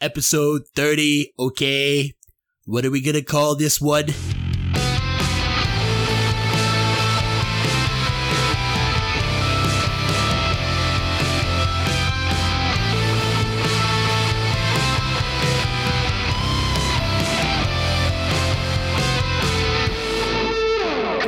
episode 0.00 0.62
30. 0.74 1.32
Okay. 1.38 2.14
What 2.64 2.84
are 2.84 2.90
we 2.90 3.00
going 3.00 3.14
to 3.14 3.22
call 3.22 3.56
this 3.56 3.80
one? 3.80 4.06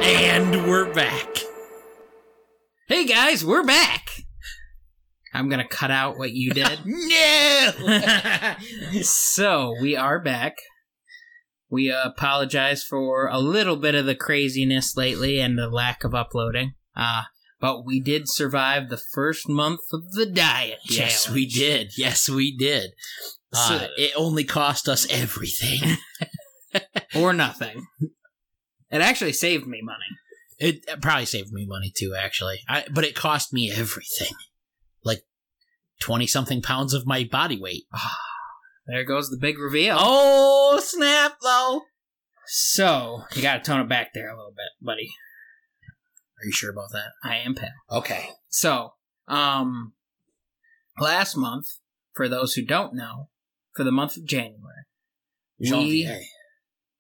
And 0.05 0.69
we're 0.69 0.93
back. 0.93 1.39
Hey 2.89 3.07
guys, 3.07 3.45
we're 3.45 3.65
back. 3.65 4.12
I'm 5.35 5.49
gonna 5.49 5.67
cut 5.67 5.91
out 5.91 6.19
what 6.19 6.33
you 6.33 6.51
did. 6.53 6.81
No! 6.85 8.57
so 9.03 9.75
we 9.81 9.97
are 9.97 10.19
back. 10.21 10.57
We 11.71 11.91
apologize 11.91 12.83
for 12.83 13.29
a 13.29 13.39
little 13.39 13.77
bit 13.77 13.95
of 13.95 14.05
the 14.05 14.15
craziness 14.15 14.97
lately 14.97 15.41
and 15.41 15.59
the 15.59 15.69
lack 15.69 16.05
of 16.05 16.15
uploading. 16.15 16.75
Uh, 16.95 17.23
but 17.61 17.87
we 17.87 18.01
did 18.01 18.29
survive 18.29 18.89
the 18.89 19.01
first 19.15 19.49
month 19.49 19.81
of 19.93 20.13
the 20.13 20.27
diet 20.27 20.81
yes, 20.91 21.31
we 21.31 21.47
did. 21.47 21.93
Yes, 21.97 22.29
we 22.29 22.55
did. 22.57 22.91
Uh, 23.55 23.79
So- 23.79 23.89
it 23.97 24.13
only 24.17 24.45
cost 24.45 24.89
us 24.89 25.07
everything. 25.09 25.97
or 27.15 27.33
nothing. 27.33 27.87
It 28.91 29.01
actually 29.01 29.33
saved 29.33 29.67
me 29.67 29.81
money. 29.83 29.99
It, 30.59 30.85
it 30.87 31.01
probably 31.01 31.25
saved 31.27 31.53
me 31.53 31.65
money 31.67 31.93
too, 31.97 32.15
actually. 32.19 32.61
I, 32.69 32.85
but 32.93 33.05
it 33.05 33.15
cost 33.15 33.53
me 33.53 33.71
everything. 33.71 34.33
Like 36.03 36.07
20 36.07 36.27
something 36.27 36.63
pounds 36.63 36.95
of 36.95 37.07
my 37.07 37.25
body 37.25 37.61
weight. 37.61 37.85
There 38.85 39.05
goes 39.05 39.31
the 39.31 39.39
big 39.41 39.61
reveal. 39.61 39.97
Oh, 39.97 40.81
snap, 40.83 41.37
though. 41.41 41.83
So 42.47 43.23
you 43.33 43.41
got 43.41 43.63
to 43.63 43.71
tone 43.71 43.81
it 43.81 43.89
back 43.89 44.13
there 44.13 44.29
a 44.29 44.37
little 44.37 44.51
bit, 44.51 44.85
buddy. 44.85 45.09
Are 46.43 46.45
you 46.45 46.51
sure 46.51 46.73
about 46.73 46.91
that? 46.93 47.13
I 47.23 47.37
am 47.37 47.55
pale. 47.55 47.69
Okay. 47.89 48.31
So, 48.49 48.95
um, 49.29 49.93
last 50.99 51.37
month, 51.37 51.67
for 52.13 52.29
those 52.29 52.55
who 52.55 52.65
don't 52.65 52.95
know, 52.95 53.29
for 53.77 53.85
the 53.85 53.93
month 53.93 54.17
of 54.17 54.25
January, 54.25 54.85
we 55.61 55.69
Janvier. 55.69 56.21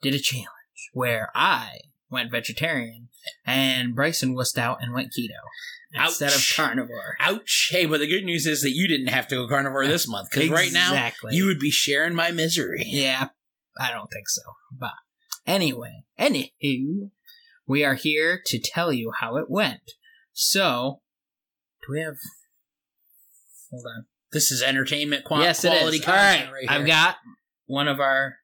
did 0.03 0.15
a 0.15 0.21
challenge 0.21 0.47
where 0.93 1.31
I 1.35 1.79
went 2.09 2.31
vegetarian 2.31 3.09
and 3.47 3.95
Bryson 3.95 4.35
wussed 4.35 4.59
out 4.59 4.79
and 4.81 4.93
went 4.93 5.13
keto 5.13 5.31
instead 5.95 6.33
of 6.33 6.45
carnivore. 6.57 7.17
Ouch. 7.21 7.69
Hey, 7.71 7.87
but 7.87 8.01
the 8.01 8.07
good 8.07 8.25
news 8.25 8.47
is 8.47 8.63
that 8.63 8.71
you 8.71 8.89
didn't 8.89 9.09
have 9.09 9.29
to 9.29 9.37
go 9.37 9.49
carnivore 9.49 9.87
this 9.87 10.09
month 10.09 10.29
because 10.33 10.51
right 10.51 10.73
now 10.73 10.91
Exactly. 10.93 11.35
you 11.37 11.47
would 11.47 11.59
be 11.59 11.71
sharing 11.71 12.15
my 12.15 12.31
misery. 12.31 12.85
Yeah, 12.87 13.29
I 13.79 13.91
don't 13.91 14.11
think 14.11 14.29
so. 14.29 14.43
But 14.73 14.93
anyway, 15.47 16.05
anywho, 16.19 17.11
we 17.67 17.85
are 17.85 17.95
here 17.95 18.41
to 18.47 18.59
tell 18.59 18.93
you 18.93 19.13
how 19.21 19.37
it 19.37 19.51
went. 19.51 19.93
So, 20.33 21.01
do 21.87 21.93
we 21.93 22.01
have? 22.01 22.17
Hold 23.71 23.85
on. 23.87 24.07
This 24.33 24.51
is 24.51 24.63
entertainment 24.63 25.25
qua- 25.25 25.41
yes, 25.43 25.65
it 25.65 25.69
quality 25.69 25.99
is. 25.99 26.09
All 26.09 26.15
right, 26.15 26.37
content 26.39 26.53
right, 26.53 26.71
I've 26.71 26.87
got 26.87 27.17
one 27.67 27.87
of 27.87 28.01
our 28.01 28.37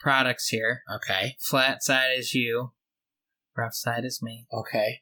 products 0.00 0.48
here. 0.48 0.82
Okay. 0.96 1.36
Flat 1.40 1.82
side 1.82 2.18
is 2.18 2.34
you, 2.34 2.72
rough 3.56 3.74
side 3.74 4.04
is 4.04 4.20
me. 4.22 4.46
Okay. 4.52 5.00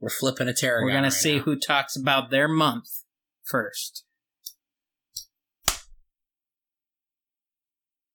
We're 0.00 0.10
flipping 0.10 0.48
a 0.48 0.54
tarot. 0.54 0.84
We're 0.84 0.92
gonna 0.92 1.10
see 1.10 1.38
who 1.38 1.56
talks 1.58 1.96
about 1.96 2.30
their 2.30 2.48
month 2.48 2.86
first. 3.44 4.04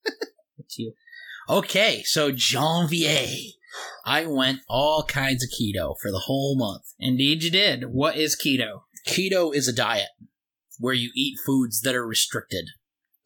it's 0.58 0.78
you. 0.78 0.94
Okay, 1.50 2.03
so 2.06 2.31
Janvier. 2.31 3.52
I 4.06 4.25
went 4.25 4.59
all 4.70 5.03
kinds 5.03 5.44
of 5.44 5.50
keto 5.50 5.95
for 6.02 6.12
the 6.12 6.24
whole 6.25 6.56
month. 6.58 6.94
Indeed, 7.00 7.44
you 7.44 7.52
did. 7.52 7.85
What 7.91 8.16
is 8.16 8.38
keto? 8.40 8.84
Keto 9.08 9.53
is 9.53 9.68
a 9.68 9.74
diet 9.74 10.09
where 10.79 10.94
you 10.94 11.12
eat 11.16 11.40
foods 11.46 11.81
that 11.81 11.96
are 11.96 12.06
restricted. 12.06 12.66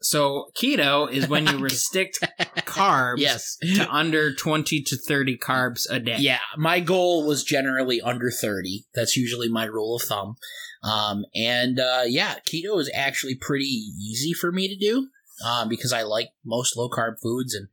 So 0.00 0.50
keto 0.56 1.10
is 1.10 1.28
when 1.28 1.46
you 1.46 1.58
restrict 1.62 2.18
carbs 2.58 3.18
Yes. 3.18 3.56
to 3.76 3.88
under 3.90 4.32
20 4.34 4.82
to 4.82 4.96
30 4.96 5.38
carbs 5.38 5.86
a 5.90 5.98
day. 5.98 6.16
Yeah, 6.18 6.38
my 6.56 6.80
goal 6.80 7.26
was 7.26 7.42
generally 7.44 8.00
under 8.00 8.30
30. 8.30 8.84
That's 8.94 9.16
usually 9.16 9.48
my 9.48 9.64
rule 9.64 9.96
of 9.96 10.02
thumb. 10.02 10.36
Um, 10.82 11.24
and 11.34 11.80
uh, 11.80 12.02
yeah, 12.06 12.36
keto 12.48 12.78
is 12.80 12.90
actually 12.94 13.34
pretty 13.34 13.64
easy 13.64 14.32
for 14.32 14.52
me 14.52 14.68
to 14.68 14.76
do 14.76 15.08
um, 15.44 15.68
because 15.68 15.92
I 15.92 16.02
like 16.02 16.28
most 16.44 16.76
low 16.76 16.88
carb 16.88 17.14
foods. 17.20 17.54
And 17.54 17.66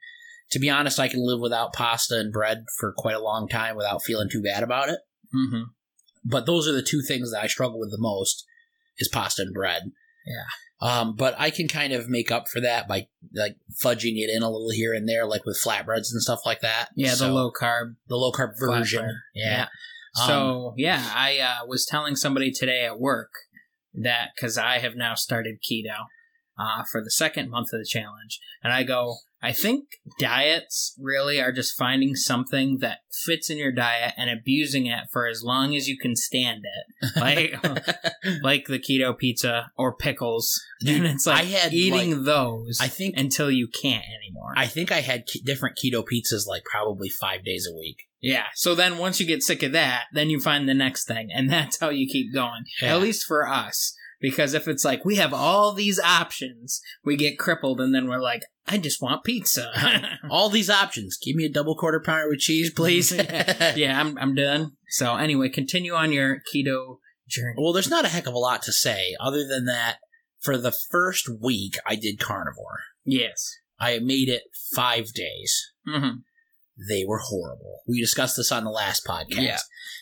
to 0.51 0.59
be 0.59 0.69
honest, 0.69 0.99
I 0.99 1.07
can 1.07 1.25
live 1.25 1.39
without 1.39 1.73
pasta 1.73 2.19
and 2.19 2.33
bread 2.33 2.65
for 2.79 2.93
quite 2.97 3.15
a 3.15 3.21
long 3.23 3.47
time 3.47 3.75
without 3.75 4.03
feeling 4.03 4.29
too 4.31 4.41
bad 4.41 4.63
about 4.63 4.89
it. 4.89 4.99
hmm 5.31 5.63
But 6.23 6.47
those 6.47 6.67
are 6.67 6.71
the 6.73 6.81
two 6.81 7.01
things 7.03 7.31
that 7.31 7.43
I 7.43 7.47
struggle 7.47 7.79
with 7.79 7.91
the 7.91 8.01
most 8.01 8.43
is 8.97 9.07
pasta 9.07 9.43
and 9.43 9.53
bread. 9.53 9.91
Yeah. 10.25 10.45
Um, 10.81 11.15
but 11.15 11.35
I 11.37 11.51
can 11.51 11.67
kind 11.67 11.93
of 11.93 12.09
make 12.09 12.31
up 12.31 12.47
for 12.49 12.59
that 12.61 12.87
by 12.87 13.07
like 13.33 13.55
fudging 13.83 14.17
it 14.17 14.29
in 14.29 14.43
a 14.43 14.49
little 14.49 14.71
here 14.71 14.93
and 14.93 15.07
there, 15.07 15.25
like 15.25 15.45
with 15.45 15.61
flatbreads 15.63 16.11
and 16.11 16.21
stuff 16.21 16.41
like 16.45 16.61
that. 16.61 16.89
Yeah, 16.95 17.15
the 17.15 17.29
low 17.29 17.51
carb. 17.51 17.95
the 18.07 18.17
low 18.17 18.31
carb 18.31 18.51
version. 18.59 19.21
Yeah. 19.33 19.67
Um, 20.19 20.27
So 20.27 20.73
yeah, 20.77 21.11
I 21.13 21.39
uh, 21.39 21.65
was 21.65 21.85
telling 21.85 22.15
somebody 22.15 22.51
today 22.51 22.85
at 22.85 22.99
work 22.99 23.31
that 23.93 24.31
because 24.35 24.57
I 24.57 24.79
have 24.79 24.95
now 24.95 25.15
started 25.15 25.59
keto 25.63 26.07
uh, 26.59 26.83
for 26.91 27.01
the 27.01 27.11
second 27.11 27.49
month 27.49 27.69
of 27.73 27.79
the 27.79 27.87
challenge, 27.89 28.39
and 28.61 28.73
I 28.73 28.83
go, 28.83 29.15
I 29.45 29.51
think 29.51 29.99
diets 30.17 30.95
really 30.99 31.39
are 31.39 31.51
just 31.51 31.77
finding 31.77 32.15
something 32.15 32.79
that 32.79 33.01
fits 33.11 33.47
in 33.51 33.59
your 33.59 33.71
diet 33.71 34.15
and 34.17 34.27
abusing 34.27 34.87
it 34.87 35.03
for 35.11 35.27
as 35.27 35.43
long 35.43 35.75
as 35.75 35.87
you 35.87 35.99
can 35.99 36.15
stand 36.15 36.63
it, 36.65 37.11
like 37.15 37.63
like 38.41 38.65
the 38.65 38.79
keto 38.79 39.15
pizza 39.15 39.71
or 39.77 39.95
pickles, 39.95 40.59
Dude, 40.79 40.97
and 40.97 41.05
it's 41.05 41.27
like 41.27 41.41
I 41.41 41.43
had, 41.43 41.73
eating 41.73 42.23
those 42.23 42.79
I 42.81 42.87
think 42.87 43.17
until 43.17 43.51
you 43.51 43.67
can't 43.67 44.03
anymore. 44.03 44.53
I 44.57 44.65
think 44.65 44.91
I 44.91 45.01
had 45.01 45.25
ke- 45.27 45.45
different 45.45 45.77
keto 45.77 46.03
pizzas 46.03 46.47
like 46.47 46.63
probably 46.65 47.09
five 47.09 47.45
days 47.45 47.67
a 47.71 47.77
week. 47.77 48.07
Yeah. 48.21 48.45
So 48.55 48.73
then 48.73 48.97
once 48.97 49.19
you 49.19 49.27
get 49.27 49.43
sick 49.43 49.61
of 49.61 49.73
that, 49.73 50.05
then 50.11 50.31
you 50.31 50.39
find 50.39 50.67
the 50.67 50.73
next 50.73 51.05
thing. 51.05 51.29
And 51.31 51.47
that's 51.51 51.79
how 51.79 51.89
you 51.89 52.07
keep 52.07 52.33
going. 52.33 52.65
Yeah. 52.81 52.95
At 52.95 53.01
least 53.01 53.27
for 53.27 53.47
us. 53.47 53.95
Because 54.21 54.53
if 54.53 54.67
it's 54.67 54.85
like 54.85 55.05
we 55.05 55.15
have 55.15 55.33
all 55.33 55.73
these 55.73 55.99
options, 55.99 56.81
we 57.03 57.15
get 57.15 57.37
crippled 57.37 57.79
and 57.81 57.93
then 57.93 58.07
we're 58.07 58.21
like, 58.21 58.43
I 58.67 58.77
just 58.77 59.01
want 59.01 59.23
pizza. 59.23 59.69
All 60.31 60.49
these 60.49 60.71
options. 60.71 61.17
Give 61.23 61.35
me 61.35 61.45
a 61.45 61.51
double 61.51 61.75
quarter 61.75 61.99
pounder 62.03 62.29
with 62.29 62.39
cheese, 62.39 62.71
please. 62.71 63.11
yeah, 63.75 63.99
I'm 63.99 64.17
I'm 64.17 64.33
done. 64.33 64.71
So 64.89 65.15
anyway, 65.17 65.49
continue 65.49 65.93
on 65.93 66.11
your 66.11 66.37
keto 66.51 66.97
journey. 67.27 67.55
Well, 67.57 67.73
there's 67.73 67.89
not 67.89 68.05
a 68.05 68.09
heck 68.09 68.25
of 68.25 68.33
a 68.33 68.39
lot 68.39 68.63
to 68.63 68.71
say 68.71 69.15
other 69.19 69.45
than 69.47 69.65
that. 69.65 69.97
For 70.41 70.57
the 70.57 70.71
first 70.71 71.29
week, 71.41 71.75
I 71.85 71.95
did 71.95 72.19
carnivore. 72.19 72.79
Yes. 73.03 73.51
I 73.79 73.99
made 73.99 74.29
it 74.29 74.43
five 74.75 75.11
days. 75.13 75.71
hmm 75.85 76.19
They 76.77 77.05
were 77.05 77.19
horrible. 77.19 77.81
We 77.87 78.01
discussed 78.01 78.35
this 78.37 78.51
on 78.51 78.63
the 78.65 78.69
last 78.71 79.05
podcast. 79.05 79.29
Yeah. 79.41 79.57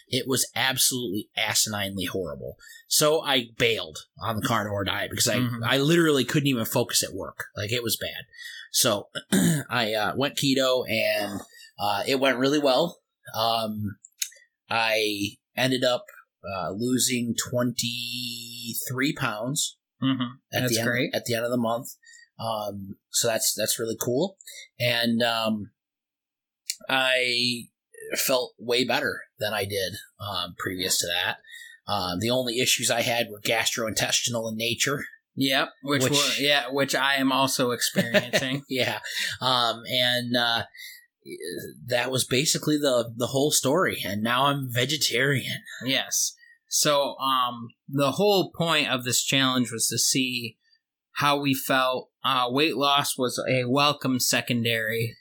It 0.07 0.27
was 0.27 0.49
absolutely 0.55 1.29
asininely 1.37 2.07
horrible. 2.07 2.57
So 2.87 3.21
I 3.21 3.47
bailed 3.57 3.99
on 4.21 4.37
the 4.37 4.47
carnivore 4.47 4.83
diet 4.83 5.09
because 5.11 5.27
I, 5.27 5.37
Mhm. 5.37 5.59
I 5.63 5.77
literally 5.77 6.25
couldn't 6.25 6.47
even 6.47 6.65
focus 6.65 7.03
at 7.03 7.13
work. 7.13 7.45
Like 7.55 7.71
it 7.71 7.83
was 7.83 7.97
bad. 7.97 8.25
So 8.71 9.09
I 9.69 9.93
uh, 9.93 10.15
went 10.15 10.35
keto 10.37 10.83
and 10.89 11.41
uh, 11.79 12.03
it 12.07 12.19
went 12.19 12.37
really 12.37 12.59
well. 12.59 12.99
Um, 13.35 13.97
I 14.69 15.37
ended 15.55 15.83
up 15.83 16.05
uh, 16.43 16.71
losing 16.71 17.35
23 17.49 19.13
pounds 19.13 19.77
hmm 20.01 20.11
at 20.51 20.61
That's 20.61 20.73
the 20.73 20.79
end, 20.79 20.87
great. 20.87 21.15
at 21.15 21.25
the 21.25 21.35
end 21.35 21.45
of 21.45 21.51
the 21.51 21.57
month. 21.57 21.87
Um, 22.39 22.97
so 23.11 23.27
that's 23.27 23.53
that's 23.53 23.79
really 23.79 23.95
cool, 23.99 24.37
and 24.79 25.21
um, 25.23 25.71
I 26.89 27.65
felt 28.17 28.53
way 28.59 28.85
better 28.85 29.21
than 29.39 29.53
I 29.53 29.65
did 29.65 29.93
um, 30.19 30.55
previous 30.57 30.99
to 30.99 31.07
that. 31.07 31.37
Um, 31.91 32.19
the 32.19 32.29
only 32.29 32.59
issues 32.59 32.89
I 32.89 33.01
had 33.01 33.27
were 33.29 33.41
gastrointestinal 33.41 34.51
in 34.51 34.57
nature. 34.57 35.05
Yep. 35.35 35.69
Which, 35.83 36.03
Which- 36.03 36.11
were, 36.11 36.31
yeah, 36.39 36.65
which 36.69 36.95
I 36.95 37.15
am 37.15 37.31
also 37.31 37.71
experiencing. 37.71 38.63
yeah, 38.69 38.99
um, 39.41 39.81
and 39.91 40.37
uh, 40.37 40.63
that 41.87 42.11
was 42.11 42.25
basically 42.25 42.77
the 42.77 43.11
the 43.15 43.27
whole 43.27 43.51
story. 43.51 44.01
And 44.05 44.21
now 44.21 44.45
I'm 44.45 44.69
vegetarian. 44.71 45.59
Yes. 45.83 46.33
So, 46.69 47.15
um, 47.17 47.69
the 47.87 48.13
whole 48.13 48.51
point 48.51 48.89
of 48.89 49.03
this 49.03 49.23
challenge 49.23 49.71
was 49.71 49.87
to 49.87 49.97
see 49.97 50.57
how 51.13 51.39
we 51.39 51.53
felt. 51.53 52.09
Uh, 52.23 52.45
weight 52.49 52.77
loss 52.77 53.17
was 53.17 53.43
a 53.49 53.65
welcome 53.65 54.19
secondary 54.19 55.17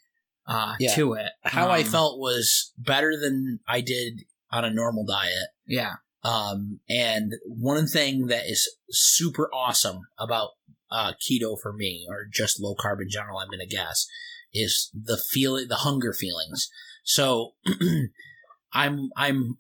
uh, 0.47 0.75
Yeah. 0.81 0.95
to 0.95 1.15
it. 1.15 1.33
How 1.45 1.69
I 1.69 1.81
Um, 1.81 1.87
felt 1.87 2.19
was 2.19 2.73
better 2.77 3.17
than 3.19 3.61
I 3.67 3.81
did 3.81 4.23
on 4.51 4.65
a 4.65 4.71
normal 4.71 5.05
diet. 5.07 5.49
Yeah. 5.67 5.95
Um, 6.25 6.81
and 6.89 7.33
one 7.47 7.87
thing 7.87 8.27
that 8.27 8.47
is 8.47 8.69
super 8.91 9.51
awesome 9.55 10.01
about 10.19 10.51
uh, 10.91 11.15
keto 11.15 11.57
for 11.61 11.73
me, 11.73 12.07
or 12.09 12.27
just 12.31 12.61
low 12.61 12.75
carb 12.75 13.01
in 13.01 13.09
general, 13.09 13.39
I'm 13.39 13.49
gonna 13.51 13.67
guess, 13.67 14.07
is 14.53 14.91
the 14.93 15.17
feeling, 15.31 15.69
the 15.69 15.77
hunger 15.77 16.13
feelings. 16.13 16.69
So 17.05 17.55
I'm 18.73 19.11
I'm 19.17 19.59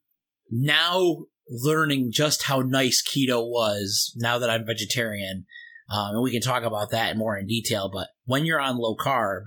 now 0.51 1.25
learning 1.49 2.13
just 2.13 2.45
how 2.45 2.61
nice 2.61 3.03
keto 3.03 3.47
was 3.47 4.13
now 4.17 4.39
that 4.39 4.51
I'm 4.51 4.67
vegetarian. 4.67 5.47
Um, 5.91 6.15
and 6.15 6.23
we 6.23 6.31
can 6.31 6.41
talk 6.41 6.63
about 6.63 6.91
that 6.91 7.17
more 7.17 7.37
in 7.37 7.47
detail. 7.47 7.91
But 7.93 8.09
when 8.25 8.45
you're 8.47 8.61
on 8.61 8.79
low 8.79 8.97
carb, 8.97 9.43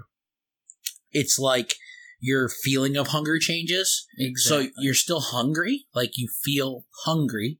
it's 1.15 1.39
like 1.39 1.75
your 2.19 2.49
feeling 2.49 2.97
of 2.97 3.07
hunger 3.07 3.39
changes. 3.39 4.05
Exactly. 4.19 4.67
So 4.67 4.71
you're 4.77 4.93
still 4.93 5.21
hungry, 5.21 5.85
like 5.95 6.11
you 6.17 6.27
feel 6.43 6.85
hungry, 7.05 7.59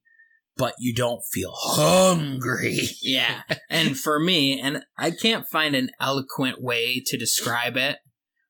but 0.57 0.73
you 0.77 0.93
don't 0.93 1.23
feel 1.31 1.53
hungry. 1.55 2.79
Yeah. 3.01 3.43
And 3.69 3.97
for 3.97 4.19
me, 4.19 4.59
and 4.59 4.83
I 4.97 5.11
can't 5.11 5.47
find 5.47 5.75
an 5.75 5.91
eloquent 6.01 6.61
way 6.61 7.01
to 7.05 7.17
describe 7.17 7.77
it, 7.77 7.97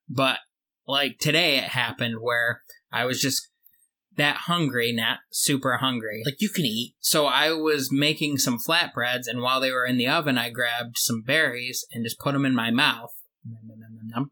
but 0.08 0.38
like 0.86 1.18
today 1.18 1.58
it 1.58 1.64
happened 1.64 2.16
where 2.20 2.62
I 2.90 3.04
was 3.04 3.20
just 3.20 3.48
that 4.16 4.36
hungry, 4.36 4.92
not 4.92 5.18
super 5.30 5.76
hungry. 5.76 6.22
Like 6.24 6.40
you 6.40 6.48
can 6.48 6.64
eat. 6.64 6.94
So 7.00 7.26
I 7.26 7.52
was 7.52 7.92
making 7.92 8.38
some 8.38 8.58
flatbreads, 8.58 9.26
and 9.26 9.42
while 9.42 9.60
they 9.60 9.70
were 9.70 9.84
in 9.84 9.98
the 9.98 10.08
oven, 10.08 10.38
I 10.38 10.48
grabbed 10.48 10.96
some 10.96 11.22
berries 11.22 11.84
and 11.92 12.02
just 12.02 12.18
put 12.18 12.32
them 12.32 12.46
in 12.46 12.54
my 12.54 12.70
mouth. 12.70 13.12
Nom, 13.44 13.60
nom, 13.78 14.08
nom. 14.08 14.30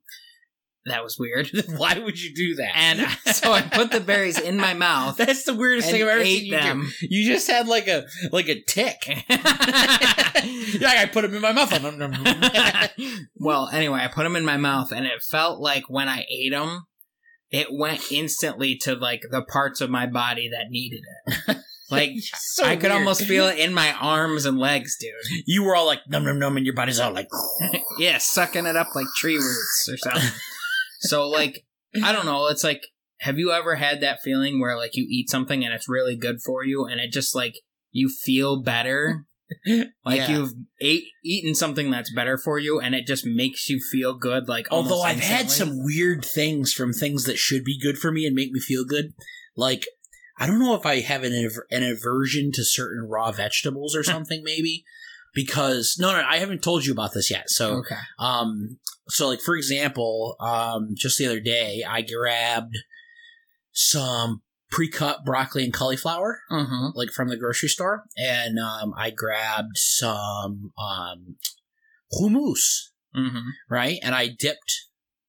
That 0.87 1.03
was 1.03 1.19
weird. 1.19 1.51
Why 1.77 1.99
would 1.99 2.21
you 2.21 2.35
do 2.35 2.57
that? 2.57 2.77
And 2.77 3.01
so 3.35 3.53
I 3.53 3.63
put 3.63 3.91
the 3.91 4.01
berries 4.01 4.39
in 4.39 4.59
my 4.59 4.75
mouth 4.75 5.17
That's 5.17 5.45
the 5.45 5.55
weirdest 5.55 5.91
thing 5.91 6.03
I've 6.03 6.09
ever 6.09 6.21
ate 6.21 6.41
seen 6.41 6.45
you 6.47 6.59
them. 6.59 6.91
do. 7.01 7.07
You 7.09 7.33
just 7.33 7.51
had 7.51 7.67
like 7.69 7.89
a 7.89 8.05
like 8.33 8.49
a 8.49 8.61
tick. 8.63 8.97
yeah, 9.07 9.25
I 10.99 11.09
put 11.11 11.23
them 11.23 11.35
in 11.35 11.41
my 11.43 11.53
mouth. 11.53 11.73
Well, 13.37 13.69
anyway, 13.73 14.01
I 14.01 14.09
put 14.09 14.25
them 14.25 14.37
in 14.37 14.45
my 14.45 14.57
mouth, 14.57 14.93
and 14.93 15.07
it 15.07 15.23
felt 15.23 15.61
like 15.61 15.85
when 15.89 16.09
I 16.09 16.27
ate 16.31 16.53
them, 16.53 16.87
it 17.51 17.69
went 17.73 18.13
instantly 18.13 18.77
to 18.83 18.95
like 18.95 19.23
the 19.31 19.43
parts 19.43 19.81
of 19.81 19.91
my 19.91 20.07
body 20.07 20.51
that 20.51 20.71
needed 20.71 21.03
it. 21.27 21.57
Like 21.91 22.13
So 22.35 22.65
I 22.65 22.77
could 22.77 22.91
almost 22.91 23.25
feel 23.25 23.47
it 23.47 23.59
in 23.59 23.75
my 23.75 23.93
arms 23.93 24.47
and 24.47 24.59
legs, 24.59 24.97
dude. 24.99 25.11
You 25.47 25.65
were 25.65 25.77
all 25.77 25.87
like 25.87 26.01
num 26.09 26.25
num 26.25 26.39
num, 26.39 26.57
and 26.57 26.67
your 26.67 26.75
body's 26.75 26.99
all 26.99 27.13
like. 27.13 27.29
yeah, 27.99 28.19
sucking 28.19 28.67
it 28.67 28.77
up 28.77 28.95
like 28.95 29.07
tree 29.17 29.37
roots 29.37 29.89
or 29.91 29.97
something. 29.99 30.31
So 31.05 31.29
like, 31.29 31.65
I 32.03 32.13
don't 32.13 32.27
know. 32.27 32.49
It's 32.49 32.65
like, 32.65 32.83
have 33.21 33.39
you 33.39 33.53
ever 33.53 33.77
had 33.77 34.01
that 34.01 34.21
feeling 34.23 34.61
where 34.61 34.77
like 34.77 34.97
you 34.97 35.07
eat 35.09 35.31
something 35.31 35.65
and 35.65 35.73
it's 35.73 35.89
really 35.89 36.17
good 36.17 36.41
for 36.43 36.65
you, 36.65 36.85
and 36.87 37.01
it 37.01 37.13
just 37.13 37.35
like 37.35 37.55
you 37.93 38.09
feel 38.09 38.63
better? 38.63 39.27
Like 40.05 40.17
Yeah. 40.17 40.31
you've 40.31 40.53
ate 40.81 41.05
eaten 41.23 41.55
something 41.55 41.91
that's 41.91 42.13
better 42.13 42.39
for 42.39 42.59
you, 42.59 42.81
and 42.81 42.95
it 42.95 43.07
just 43.07 43.25
makes 43.27 43.69
you 43.69 43.79
feel 43.79 44.15
good. 44.15 44.49
Like 44.49 44.67
Although 44.71 45.03
I've 45.03 45.21
had 45.21 45.51
some 45.51 45.85
weird 45.85 46.25
things 46.25 46.73
from 46.73 46.93
things 46.93 47.25
that 47.25 47.39
should 47.39 47.63
be 47.63 47.79
good 47.79 47.99
for 47.99 48.11
me 48.11 48.27
and 48.27 48.35
make 48.35 48.51
me 48.53 48.59
feel 48.59 48.85
good, 48.85 49.13
like 49.55 49.85
I 50.39 50.47
don't 50.47 50.59
know 50.59 50.75
if 50.75 50.87
I 50.87 51.01
have 51.01 51.23
an 51.25 51.51
an 51.71 51.83
aversion 51.83 52.53
to 52.53 52.65
certain 52.65 53.07
raw 53.09 53.33
vegetables 53.33 53.95
or 53.95 54.03
something, 54.15 54.43
maybe 54.43 54.85
because 55.35 55.97
no, 55.99 56.13
no, 56.13 56.23
I 56.27 56.37
haven't 56.39 56.63
told 56.63 56.85
you 56.87 56.93
about 56.93 57.13
this 57.15 57.31
yet. 57.31 57.51
So, 57.51 57.79
Okay. 57.79 57.97
um, 58.19 58.79
so 59.09 59.29
like 59.29 59.41
for 59.41 59.57
example, 59.57 60.37
um, 60.41 60.91
just 60.97 61.19
the 61.19 61.27
other 61.27 61.41
day 61.41 61.83
I 61.89 62.03
grabbed 62.03 62.77
some 63.73 64.43
pre-cut 64.71 65.25
broccoli 65.25 65.65
and 65.65 65.73
cauliflower 65.73 66.41
Mm-hmm. 66.51 66.97
like 66.97 67.11
from 67.11 67.29
the 67.29 67.37
grocery 67.37 67.69
store, 67.69 68.05
and 68.17 68.59
um, 68.59 68.93
I 68.97 69.11
grabbed 69.11 69.77
some 69.77 70.73
um, 70.79 71.37
hummus, 72.13 72.89
Mm-hmm. 73.17 73.49
right? 73.71 73.99
And 74.03 74.15
I 74.15 74.29
dipped 74.29 74.75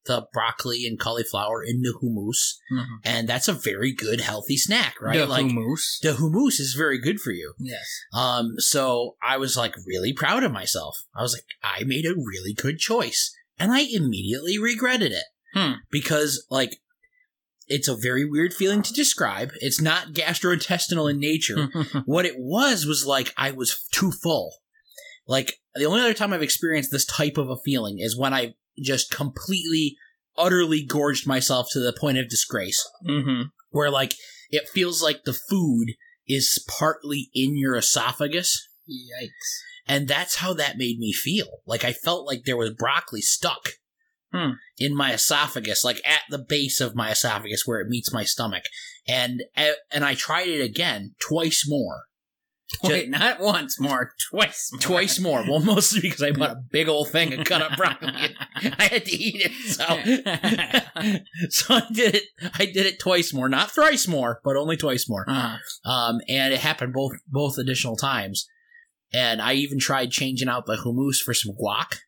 the 0.06 0.28
broccoli 0.34 0.86
and 0.86 1.00
cauliflower 1.00 1.64
into 1.64 1.94
hummus, 2.02 2.56
mm-hmm. 2.72 2.96
and 3.04 3.28
that's 3.28 3.48
a 3.48 3.54
very 3.54 3.92
good 3.94 4.22
healthy 4.22 4.58
snack, 4.58 5.02
right? 5.02 5.18
The 5.18 5.26
like 5.26 5.46
hummus. 5.48 6.00
the 6.02 6.14
hummus 6.14 6.60
is 6.60 6.76
very 6.78 7.00
good 7.00 7.20
for 7.20 7.32
you. 7.32 7.54
Yes. 7.60 7.86
Um, 8.14 8.54
so 8.58 9.16
I 9.24 9.38
was 9.38 9.58
like 9.58 9.76
really 9.88 10.14
proud 10.14 10.44
of 10.44 10.52
myself. 10.52 10.98
I 11.16 11.22
was 11.22 11.34
like, 11.34 11.46
I 11.64 11.84
made 11.86 12.06
a 12.06 12.16
really 12.16 12.54
good 12.54 12.78
choice, 12.78 13.36
and 13.58 13.72
I 13.72 13.82
immediately 13.82 14.58
regretted 14.58 15.12
it 15.12 15.26
Hmm. 15.54 15.74
because 15.92 16.46
like. 16.50 16.78
It's 17.68 17.88
a 17.88 17.98
very 18.00 18.24
weird 18.24 18.54
feeling 18.54 18.84
to 18.84 18.94
describe. 18.94 19.50
It's 19.60 19.82
not 19.82 20.10
gastrointestinal 20.10 21.10
in 21.10 21.20
nature 21.20 21.68
what 22.06 22.24
it 22.28 22.36
was 22.38 22.86
was 22.86 23.08
like 23.08 23.34
I 23.38 23.50
was 23.54 23.88
too 23.92 24.12
full. 24.12 24.58
Like 25.28 25.54
the 25.74 25.86
only 25.86 26.02
other 26.02 26.14
time 26.14 26.32
I've 26.32 26.44
experienced 26.44 26.92
this 26.92 27.06
type 27.06 27.38
of 27.40 27.50
a 27.50 27.58
feeling 27.66 27.98
is 27.98 28.16
when 28.16 28.36
I 28.36 28.54
just 28.82 29.12
completely, 29.12 29.98
utterly 30.38 30.84
gorged 30.84 31.28
myself 31.28 31.68
to 31.72 31.80
the 31.80 31.94
point 31.94 32.18
of 32.18 32.30
disgrace, 32.30 32.88
mm-hmm. 33.08 33.50
where 33.70 33.90
like 33.90 34.16
it 34.50 34.70
feels 34.70 35.02
like 35.02 35.24
the 35.24 35.38
food 35.50 35.94
is 36.28 36.64
partly 36.80 37.30
in 37.34 37.58
your 37.58 37.76
esophagus. 37.76 38.68
Yikes. 38.90 39.30
And 39.88 40.08
that's 40.08 40.38
how 40.38 40.54
that 40.56 40.78
made 40.78 40.98
me 40.98 41.14
feel. 41.14 41.60
Like 41.66 41.84
I 41.84 41.94
felt 41.94 42.26
like 42.26 42.44
there 42.46 42.58
was 42.58 42.72
broccoli 42.72 43.22
stuck 43.22 43.70
Hmm. 44.36 44.54
in 44.78 44.94
my 44.94 45.14
esophagus, 45.14 45.86
like 45.86 46.02
at 46.06 46.24
the 46.30 46.38
base 46.38 46.82
of 46.82 46.94
my 46.94 47.12
esophagus 47.12 47.64
where 47.66 47.80
it 47.80 47.88
meets 47.88 48.12
my 48.12 48.26
stomach. 48.26 48.64
And 49.08 49.44
and 49.56 50.04
I 50.04 50.14
tried 50.14 50.50
it 50.50 50.62
again 50.62 51.16
twice 51.20 51.64
more. 51.66 52.04
Wait, 52.84 53.10
not 53.10 53.40
once 53.40 53.80
more, 53.80 54.12
twice 54.32 54.70
more. 54.74 54.80
twice 54.82 55.20
more. 55.20 55.44
Well, 55.48 55.60
mostly 55.60 56.02
because 56.02 56.24
I 56.24 56.32
bought 56.32 56.52
a 56.52 56.62
big 56.72 56.88
old 56.90 57.10
thing 57.10 57.34
of 57.34 57.46
cut 57.46 57.62
up 57.62 57.72
broccoli. 57.78 58.12
I 58.56 58.84
had 58.92 59.06
to 59.06 59.12
eat 59.16 59.42
it, 59.46 59.52
so 59.72 59.86
so 61.50 61.76
I 61.76 61.84
did 61.94 62.16
it. 62.16 62.24
I 62.58 62.66
did 62.66 62.86
it 62.86 63.00
twice 63.00 63.34
more, 63.34 63.48
not 63.50 63.72
thrice 63.72 64.08
more, 64.08 64.40
but 64.44 64.56
only 64.58 64.78
twice 64.78 65.08
more. 65.08 65.26
Uh, 65.28 65.58
Um, 65.86 66.20
and 66.28 66.54
it 66.54 66.60
happened 66.60 66.94
both 66.94 67.14
both 67.28 67.58
additional 67.58 67.96
times. 67.96 68.48
And 69.14 69.42
I 69.42 69.54
even 69.54 69.80
tried 69.80 70.12
changing 70.12 70.50
out 70.50 70.66
the 70.66 70.76
hummus 70.76 71.22
for 71.24 71.34
some 71.34 71.54
guac, 71.56 72.00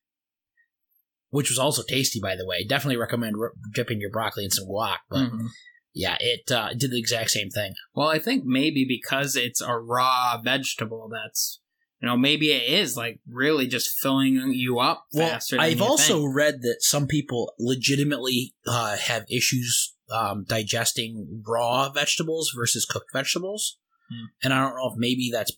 which 1.29 1.49
was 1.49 1.59
also 1.59 1.83
tasty, 1.87 2.19
by 2.19 2.35
the 2.35 2.45
way. 2.45 2.65
Definitely 2.67 2.97
recommend 2.97 3.35
r- 3.39 3.53
dipping 3.73 4.01
your 4.01 4.09
broccoli 4.09 4.43
in 4.43 4.49
some 4.51 4.65
guac. 4.67 4.97
But 5.09 5.29
mhm. 5.31 5.47
Yeah, 5.97 6.15
it 6.19 6.51
uh, 6.51 6.69
did 6.77 6.91
the 6.91 6.99
exact 6.99 7.31
same 7.31 7.49
thing. 7.49 7.73
Well, 7.95 8.07
I 8.09 8.19
think 8.19 8.43
maybe 8.45 8.85
because 8.87 9.35
it's 9.35 9.61
a 9.61 9.75
raw 9.77 10.39
vegetable, 10.43 11.09
that's 11.11 11.59
you 12.01 12.07
know 12.07 12.15
maybe 12.15 12.51
it 12.51 12.69
is 12.71 12.95
like 12.95 13.19
really 13.27 13.67
just 13.67 13.97
filling 14.01 14.51
you 14.53 14.79
up 14.79 15.05
Well, 15.13 15.29
faster. 15.29 15.55
than 15.55 15.65
I've 15.65 15.81
also 15.81 16.19
think. 16.21 16.35
read 16.35 16.55
that 16.61 16.77
some 16.81 17.07
people 17.07 17.53
legitimately 17.59 18.53
uh, 18.67 18.97
have 18.97 19.25
issues 19.29 19.95
um, 20.11 20.45
digesting 20.47 21.43
raw 21.45 21.89
vegetables 21.89 22.51
versus 22.55 22.85
cooked 22.85 23.11
vegetables, 23.13 23.77
Hmm. 24.09 24.25
and 24.43 24.53
I 24.53 24.61
don't 24.61 24.75
know 24.77 24.89
if 24.93 24.97
maybe 24.97 25.29
that's 25.33 25.51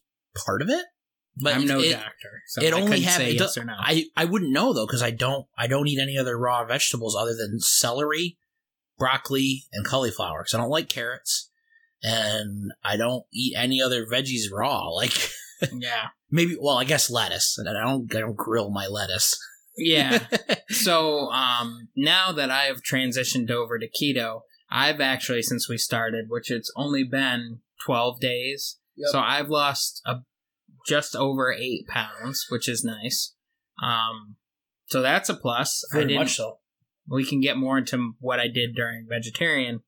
part 0.46 0.62
of 0.62 0.70
it. 0.70 0.86
But 1.42 1.56
I'm 1.56 1.68
no 1.68 1.80
it, 1.80 1.92
doctor, 1.94 2.42
so 2.48 2.62
it 2.62 2.74
I 2.74 2.78
only 2.78 2.88
couldn't 2.88 3.04
have- 3.04 3.18
say 3.18 3.30
it 3.32 3.40
yes 3.40 3.58
or 3.58 3.64
no. 3.64 3.76
I 3.78 4.06
I 4.18 4.26
wouldn't 4.26 4.52
know 4.52 4.74
though 4.74 4.86
because 4.88 5.04
I 5.04 5.12
don't 5.12 5.46
I 5.58 5.68
don't 5.68 5.88
eat 5.88 6.00
any 6.00 6.18
other 6.18 6.38
raw 6.38 6.66
vegetables 6.66 7.16
other 7.16 7.34
than 7.36 7.60
celery, 7.62 8.38
broccoli, 9.00 9.64
and 9.74 9.86
cauliflower. 9.86 10.42
Because 10.44 10.54
I 10.54 10.58
don't 10.58 10.70
like 10.70 10.90
carrots, 10.90 11.50
and 12.04 12.72
I 12.84 12.98
don't 12.98 13.24
eat 13.34 13.56
any 13.58 13.82
other 13.82 14.06
veggies 14.06 14.52
raw. 14.54 14.90
Like 14.94 15.14
yeah, 15.74 16.08
maybe 16.32 16.56
well, 16.60 16.78
I 16.78 16.84
guess 16.86 17.10
lettuce, 17.10 17.58
and 17.58 17.68
I 17.68 17.74
don't 17.84 18.14
I 18.16 18.20
don't 18.20 18.38
grill 18.38 18.70
my 18.70 18.88
lettuce. 18.88 19.38
yeah. 19.78 20.26
so 20.70 21.30
um, 21.32 21.90
now 21.98 22.32
that 22.32 22.50
I 22.50 22.64
have 22.66 22.82
transitioned 22.82 23.50
over 23.52 23.78
to 23.80 23.88
keto, 23.90 24.42
I've 24.72 25.02
actually 25.02 25.42
since 25.42 25.68
we 25.68 25.78
started, 25.78 26.26
which 26.30 26.50
it's 26.52 26.72
only 26.78 27.04
been 27.04 27.60
12 27.86 28.20
days, 28.22 28.78
Yep. 28.96 29.10
so 29.12 29.20
I've 29.20 29.50
lost 29.50 30.02
a 30.06 30.18
just 30.88 31.16
over 31.16 31.52
eight 31.54 31.88
pounds, 31.88 32.46
which 32.50 32.70
is 32.70 32.84
nice. 32.86 33.34
Um, 33.84 34.36
so 34.88 35.02
that's 35.02 35.28
a 35.30 35.34
plus. 35.34 35.84
I 35.92 35.96
Very 35.98 36.08
didn't- 36.08 36.20
much 36.22 36.36
so. 36.38 36.59
We 37.10 37.26
can 37.26 37.42
get 37.42 37.58
more 37.58 37.78
into 37.78 38.14
what 38.20 38.40
I 38.40 38.48
did 38.48 38.76
during 38.76 39.08
vegetarian. 39.10 39.82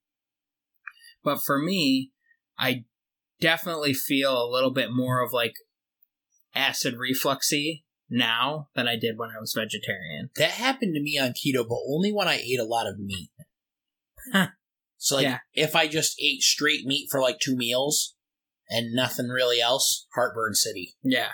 But 1.23 1.39
for 1.45 1.59
me, 1.59 2.11
I 2.57 2.85
definitely 3.39 3.93
feel 3.93 4.41
a 4.43 4.49
little 4.51 4.71
bit 4.71 4.89
more 4.91 5.23
of 5.23 5.31
like 5.33 5.53
acid 6.55 6.95
refluxy 6.95 7.83
now 8.09 8.67
than 8.75 8.87
I 8.87 8.95
did 8.97 9.17
when 9.17 9.29
I 9.29 9.39
was 9.39 9.53
vegetarian. 9.55 10.29
That 10.35 10.51
happened 10.51 10.95
to 10.95 11.01
me 11.01 11.17
on 11.17 11.29
keto, 11.29 11.67
but 11.67 11.79
only 11.87 12.11
when 12.11 12.27
I 12.27 12.35
ate 12.35 12.59
a 12.59 12.65
lot 12.65 12.87
of 12.87 12.99
meat. 12.99 13.29
so, 14.97 15.15
like, 15.15 15.23
Yeah. 15.23 15.39
if 15.53 15.75
I 15.75 15.87
just 15.87 16.15
ate 16.19 16.41
straight 16.41 16.85
meat 16.85 17.07
for 17.09 17.21
like 17.21 17.39
two 17.39 17.55
meals 17.55 18.15
and 18.69 18.93
nothing 18.93 19.27
really 19.27 19.61
else, 19.61 20.07
heartburn 20.15 20.55
city. 20.55 20.95
Yeah. 21.03 21.31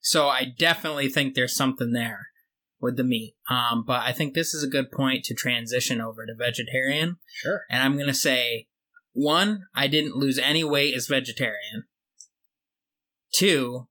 So 0.00 0.28
I 0.28 0.46
definitely 0.56 1.08
think 1.08 1.34
there's 1.34 1.54
something 1.54 1.92
there 1.92 2.29
with 2.80 2.96
the 2.96 3.04
meat. 3.04 3.34
Um, 3.48 3.84
but 3.86 4.02
I 4.02 4.12
think 4.12 4.34
this 4.34 4.54
is 4.54 4.62
a 4.62 4.68
good 4.68 4.90
point 4.90 5.24
to 5.24 5.34
transition 5.34 6.00
over 6.00 6.26
to 6.26 6.34
vegetarian. 6.36 7.16
Sure. 7.42 7.62
And 7.70 7.82
I'm 7.82 7.94
going 7.94 8.06
to 8.06 8.14
say 8.14 8.68
one, 9.12 9.66
I 9.74 9.86
didn't 9.86 10.16
lose 10.16 10.38
any 10.38 10.64
weight 10.64 10.94
as 10.94 11.06
vegetarian. 11.06 11.84
Two, 13.32 13.88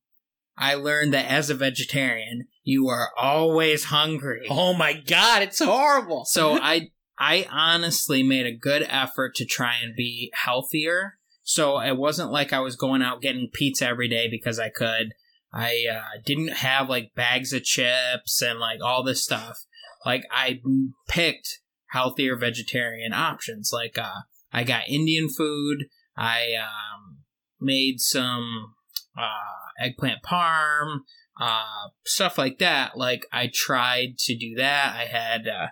I 0.57 0.75
learned 0.75 1.13
that 1.13 1.31
as 1.31 1.49
a 1.49 1.55
vegetarian, 1.55 2.47
you 2.63 2.89
are 2.89 3.11
always 3.17 3.85
hungry. 3.85 4.45
Oh 4.49 4.73
my 4.73 4.93
god, 4.93 5.41
it's 5.41 5.63
horrible. 5.63 6.25
So 6.25 6.59
I 6.61 6.91
I 7.17 7.47
honestly 7.49 8.23
made 8.23 8.45
a 8.45 8.55
good 8.55 8.85
effort 8.87 9.35
to 9.35 9.45
try 9.45 9.75
and 9.81 9.95
be 9.95 10.31
healthier. 10.33 11.17
So 11.43 11.79
it 11.79 11.97
wasn't 11.97 12.31
like 12.31 12.53
I 12.53 12.59
was 12.59 12.75
going 12.75 13.01
out 13.01 13.21
getting 13.21 13.49
pizza 13.51 13.87
every 13.87 14.07
day 14.07 14.27
because 14.29 14.59
I 14.59 14.69
could. 14.69 15.13
I 15.51 15.85
uh, 15.91 16.19
didn't 16.25 16.49
have 16.49 16.89
like 16.89 17.15
bags 17.15 17.53
of 17.53 17.63
chips 17.63 18.41
and 18.41 18.59
like 18.59 18.79
all 18.83 19.03
this 19.03 19.23
stuff. 19.23 19.65
Like 20.05 20.23
I 20.31 20.61
picked 21.07 21.59
healthier 21.89 22.35
vegetarian 22.35 23.13
options. 23.13 23.71
Like 23.73 23.97
uh, 23.97 24.21
I 24.51 24.63
got 24.63 24.87
Indian 24.87 25.29
food. 25.29 25.85
I 26.15 26.53
um, 26.61 27.19
made 27.59 27.99
some 27.99 28.73
uh, 29.17 29.83
eggplant 29.83 30.21
parm, 30.23 30.99
uh, 31.39 31.89
stuff 32.05 32.37
like 32.37 32.59
that. 32.59 32.97
Like 32.97 33.25
I 33.31 33.49
tried 33.53 34.17
to 34.19 34.37
do 34.37 34.55
that. 34.57 34.95
I 34.95 35.05
had 35.05 35.47
uh, 35.47 35.67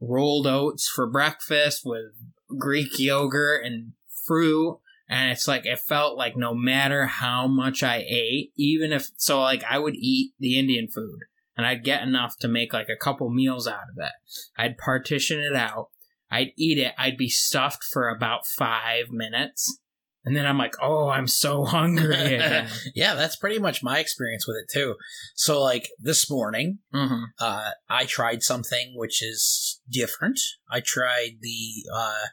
rolled 0.00 0.46
oats 0.46 0.88
for 0.88 1.10
breakfast 1.10 1.82
with 1.84 2.12
Greek 2.58 2.98
yogurt 2.98 3.64
and 3.64 3.92
fruit. 4.26 4.78
And 5.08 5.30
it's 5.30 5.46
like, 5.46 5.66
it 5.66 5.78
felt 5.78 6.18
like 6.18 6.36
no 6.36 6.54
matter 6.54 7.06
how 7.06 7.46
much 7.46 7.82
I 7.82 8.04
ate, 8.08 8.52
even 8.56 8.92
if, 8.92 9.10
so 9.16 9.40
like 9.40 9.62
I 9.64 9.78
would 9.78 9.94
eat 9.94 10.32
the 10.38 10.58
Indian 10.58 10.88
food 10.88 11.20
and 11.56 11.66
I'd 11.66 11.84
get 11.84 12.02
enough 12.02 12.36
to 12.40 12.48
make 12.48 12.72
like 12.72 12.88
a 12.88 13.02
couple 13.02 13.30
meals 13.30 13.66
out 13.66 13.88
of 13.90 13.98
it. 13.98 14.12
I'd 14.58 14.78
partition 14.78 15.40
it 15.40 15.54
out. 15.54 15.88
I'd 16.30 16.52
eat 16.56 16.78
it. 16.78 16.92
I'd 16.98 17.16
be 17.16 17.28
stuffed 17.28 17.84
for 17.84 18.08
about 18.08 18.46
five 18.46 19.10
minutes. 19.10 19.78
And 20.24 20.36
then 20.36 20.44
I'm 20.44 20.58
like, 20.58 20.74
oh, 20.82 21.08
I'm 21.08 21.28
so 21.28 21.64
hungry 21.64 22.40
yeah, 22.94 23.14
that's 23.14 23.36
pretty 23.36 23.60
much 23.60 23.82
my 23.82 24.00
experience 24.00 24.46
with 24.46 24.56
it 24.56 24.68
too. 24.70 24.96
So, 25.36 25.62
like 25.62 25.88
this 26.00 26.28
morning, 26.28 26.80
mm-hmm. 26.92 27.24
uh, 27.40 27.70
I 27.88 28.04
tried 28.04 28.42
something 28.42 28.92
which 28.96 29.22
is 29.22 29.80
different. 29.88 30.40
I 30.68 30.80
tried 30.80 31.38
the 31.40 31.84
uh, 31.94 32.26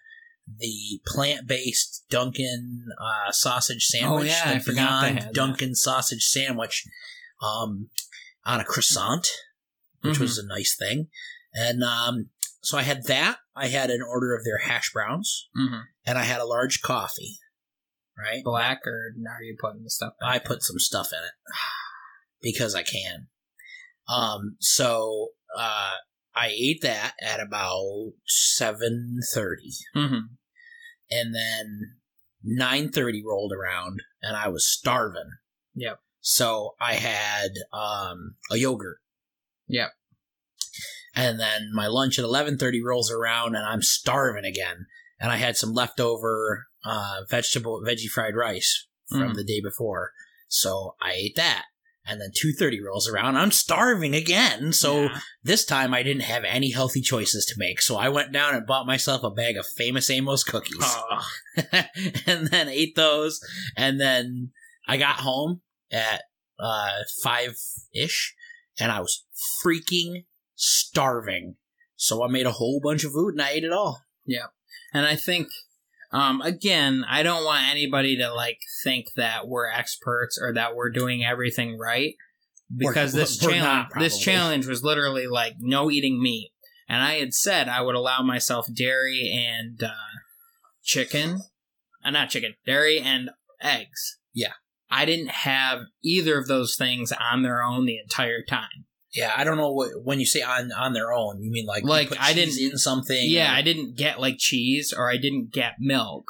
the 0.48 1.02
plant 1.08 1.48
based 1.48 2.06
Dunkin' 2.10 2.86
uh, 3.02 3.32
sausage 3.32 3.86
sandwich. 3.86 4.30
Oh, 4.32 4.46
yeah, 4.46 4.52
I 4.52 4.54
the 4.56 4.60
forgot 4.60 5.02
that. 5.14 5.34
Dunkin' 5.34 5.76
sausage 5.76 6.24
sandwich 6.24 6.86
um, 7.42 7.90
on 8.46 8.60
a 8.60 8.66
croissant, 8.66 9.28
which 10.02 10.18
Mhm. 10.18 10.22
was 10.22 10.38
a 10.38 10.46
nice 10.46 10.76
thing. 10.78 11.08
And 11.54 11.84
um, 11.84 12.30
so 12.62 12.78
I 12.78 12.82
had 12.84 13.04
that. 13.08 13.38
I 13.56 13.68
had 13.68 13.90
an 13.90 14.02
order 14.02 14.36
of 14.36 14.44
their 14.44 14.58
hash 14.60 14.92
browns, 14.92 15.48
Mm-hmm. 15.58 15.82
and 16.06 16.18
I 16.18 16.24
had 16.24 16.42
a 16.42 16.46
large 16.46 16.82
coffee. 16.82 17.40
Right. 18.18 18.44
Black 18.44 18.82
or 18.86 19.14
are 19.28 19.44
you 19.44 19.56
putting 19.60 19.84
the 19.84 19.90
stuff? 19.90 20.14
I 20.22 20.38
put 20.40 20.62
some 20.62 20.78
stuff 20.78 21.08
in 21.12 21.20
it 21.26 21.34
because 22.42 22.76
I 22.76 22.84
can. 22.84 23.28
Um, 24.08 24.58
so 24.60 25.30
uh, 25.58 25.92
I 26.36 26.48
ate 26.58 26.82
that 26.82 27.14
at 27.22 27.40
about 27.40 28.14
seven 28.26 29.20
thirty, 29.34 29.72
Mhm. 29.96 30.30
and 31.12 31.36
then 31.36 31.98
nine 32.44 32.92
thirty 32.92 33.24
rolled 33.26 33.52
around, 33.54 34.02
and 34.22 34.36
I 34.36 34.48
was 34.48 34.66
starving. 34.66 35.30
Yep. 35.76 36.00
So 36.22 36.76
I 36.80 36.96
had 36.96 37.52
um, 37.72 38.36
a 38.52 38.58
yogurt. 38.58 39.00
Yep. 39.68 39.92
And 41.16 41.40
then 41.40 41.70
my 41.74 41.88
lunch 41.88 42.18
at 42.18 42.26
eleven 42.26 42.58
thirty 42.58 42.82
rolls 42.84 43.12
around, 43.12 43.56
and 43.56 43.66
I'm 43.66 43.82
starving 43.82 44.46
again. 44.46 44.88
And 45.20 45.32
I 45.32 45.38
had 45.38 45.56
some 45.58 45.74
leftover 45.74 46.68
uh, 46.84 47.22
vegetable 47.30 47.82
veggie 47.86 48.10
fried 48.10 48.36
rice 48.36 48.88
from 49.08 49.32
Mhm. 49.32 49.36
the 49.36 49.44
day 49.44 49.62
before, 49.62 50.12
so 50.48 50.96
I 51.02 51.14
ate 51.14 51.36
that. 51.36 51.66
And 52.06 52.20
then 52.20 52.32
two 52.36 52.52
thirty 52.52 52.82
rolls 52.82 53.08
around, 53.08 53.38
I'm 53.38 53.52
starving 53.52 54.14
again. 54.14 54.74
So 54.74 55.04
Yeah. 55.04 55.20
this 55.42 55.64
time 55.64 55.94
I 55.94 56.04
didn't 56.04 56.24
have 56.24 56.44
any 56.44 56.72
healthy 56.72 57.00
choices 57.02 57.46
to 57.46 57.56
make, 57.58 57.82
so 57.82 57.96
I 57.96 58.10
went 58.10 58.34
down 58.34 58.56
and 58.56 58.68
bought 58.68 58.86
myself 58.86 59.24
a 59.24 59.30
bag 59.32 59.56
of 59.56 59.66
Famous 59.66 60.10
Amos 60.10 60.44
cookies, 60.44 60.76
Oh, 60.82 61.22
and 62.26 62.48
then 62.48 62.68
ate 62.68 62.96
those. 62.96 63.40
And 63.78 64.02
then 64.02 64.52
I 64.88 64.98
got 64.98 65.18
home 65.22 65.62
at 65.92 66.24
uh, 66.60 67.00
five 67.24 67.56
ish, 67.96 68.36
and 68.80 68.92
I 68.92 69.00
was 69.00 69.24
freaking 69.66 70.26
starving. 70.56 71.56
So 71.96 72.22
I 72.24 72.28
made 72.28 72.46
a 72.46 72.52
whole 72.52 72.82
bunch 72.84 73.04
of 73.06 73.14
food 73.14 73.34
and 73.36 73.42
I 73.42 73.52
ate 73.52 73.64
it 73.64 73.72
all. 73.72 74.02
Yeah. 74.26 74.48
And 74.94 75.06
I 75.06 75.16
think, 75.16 75.48
um, 76.14 76.42
again, 76.42 77.04
I 77.10 77.24
don't 77.24 77.44
want 77.44 77.70
anybody 77.70 78.18
to 78.18 78.34
like 78.34 78.60
think 78.84 79.08
that 79.16 79.48
we're 79.48 79.70
experts 79.70 80.40
or 80.42 80.54
that 80.54 80.76
we're 80.76 80.92
doing 80.92 81.24
everything 81.26 81.78
right 81.78 82.16
because 82.76 83.14
We're- 83.14 83.24
this 83.24 83.42
we're 83.42 83.52
challenge, 83.52 83.90
not, 83.94 84.00
this 84.00 84.20
challenge 84.20 84.68
was 84.68 84.84
literally 84.84 85.28
like 85.28 85.56
no 85.60 85.92
eating 85.92 86.22
meat, 86.22 86.52
and 86.88 87.02
I 87.02 87.16
had 87.16 87.34
said 87.34 87.68
I 87.68 87.82
would 87.82 87.96
allow 87.96 88.22
myself 88.22 88.68
dairy 88.74 89.32
and 89.34 89.82
uh, 89.84 89.90
chicken, 90.84 91.42
uh, 92.06 92.12
not 92.12 92.30
chicken, 92.30 92.54
dairy 92.66 93.00
and 93.00 93.32
eggs. 93.62 94.18
Yeah. 94.34 94.54
I 94.92 95.06
didn't 95.06 95.30
have 95.30 95.80
either 96.04 96.38
of 96.38 96.48
those 96.48 96.76
things 96.76 97.12
on 97.12 97.42
their 97.42 97.64
own 97.64 97.86
the 97.86 97.98
entire 97.98 98.44
time. 98.48 98.86
Yeah, 99.14 99.32
I 99.36 99.44
don't 99.44 99.58
know 99.58 99.72
what 99.72 100.04
when 100.04 100.20
you 100.20 100.26
say 100.26 100.42
on 100.42 100.72
on 100.72 100.94
their 100.94 101.12
own, 101.14 101.42
you 101.42 101.52
mean 101.52 101.66
like 101.66 101.84
Like, 101.84 102.18
I 102.20 102.34
didn't- 102.34 102.60
in 102.60 102.78
something. 102.78 103.30
Yeah, 103.30 103.52
or- 103.54 103.56
I 103.56 103.62
didn't 103.62 103.96
get 103.96 104.20
like 104.20 104.38
cheese 104.40 104.94
or 104.96 105.10
I 105.12 105.18
didn't 105.18 105.52
get 105.52 105.76
milk. 105.80 106.26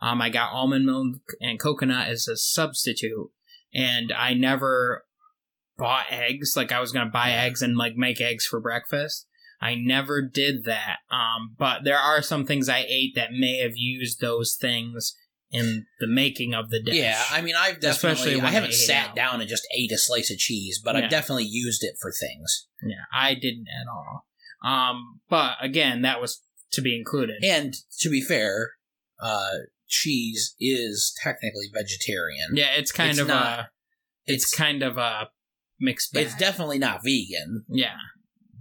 Um, 0.00 0.20
I 0.20 0.28
got 0.28 0.52
almond 0.52 0.84
milk 0.84 1.16
and 1.40 1.58
coconut 1.58 2.08
as 2.08 2.28
a 2.28 2.36
substitute, 2.36 3.30
and 3.72 4.12
I 4.12 4.34
never 4.34 5.06
bought 5.78 6.06
eggs. 6.10 6.54
Like 6.56 6.72
I 6.72 6.80
was 6.80 6.92
gonna 6.92 7.10
buy 7.10 7.30
eggs 7.32 7.62
and 7.62 7.76
like 7.76 7.96
make 7.96 8.20
eggs 8.20 8.44
for 8.46 8.60
breakfast. 8.60 9.26
I 9.60 9.74
never 9.74 10.20
did 10.20 10.64
that. 10.64 10.98
Um, 11.10 11.54
but 11.58 11.84
there 11.84 11.98
are 11.98 12.20
some 12.20 12.44
things 12.44 12.68
I 12.68 12.84
ate 12.86 13.14
that 13.14 13.32
may 13.32 13.58
have 13.58 13.76
used 13.76 14.20
those 14.20 14.54
things 14.54 15.16
in 15.56 15.86
the 16.00 16.06
making 16.06 16.54
of 16.54 16.70
the 16.70 16.82
dish. 16.82 16.94
Yeah, 16.96 17.22
I 17.30 17.40
mean, 17.40 17.54
I've 17.56 17.80
definitely 17.80 18.40
I 18.40 18.50
haven't 18.50 18.74
sat 18.74 19.14
down 19.14 19.40
and 19.40 19.48
just 19.48 19.66
ate 19.76 19.92
a 19.92 19.98
slice 19.98 20.30
of 20.30 20.38
cheese, 20.38 20.80
but 20.84 20.94
Yeah. 20.96 21.04
I've 21.04 21.10
definitely 21.10 21.44
used 21.44 21.82
it 21.84 21.96
for 22.00 22.12
things. 22.12 22.66
yeah, 22.82 23.04
I 23.12 23.34
didn't 23.34 23.66
at 23.68 23.86
all. 23.88 24.26
Um, 24.64 25.20
but 25.28 25.56
again, 25.60 26.02
that 26.02 26.20
was 26.20 26.42
to 26.72 26.80
be 26.82 26.96
included. 26.96 27.44
And 27.44 27.74
to 28.00 28.10
be 28.10 28.20
fair, 28.20 28.72
uh, 29.20 29.50
cheese 29.88 30.54
is 30.60 31.14
technically 31.22 31.70
vegetarian. 31.72 32.50
yeah, 32.54 32.72
it's 32.76 32.92
kind 32.92 33.10
It's 33.10 33.18
of 33.20 33.28
not- 33.28 33.58
a 33.60 33.70
it's 34.26 34.52
kind 34.52 34.82
of 34.82 34.98
a 34.98 35.30
mixed 35.78 36.12
bag. 36.12 36.26
It's 36.26 36.36
definitely 36.36 36.78
not 36.78 37.04
vegan, 37.04 37.64
yeah, 37.68 37.96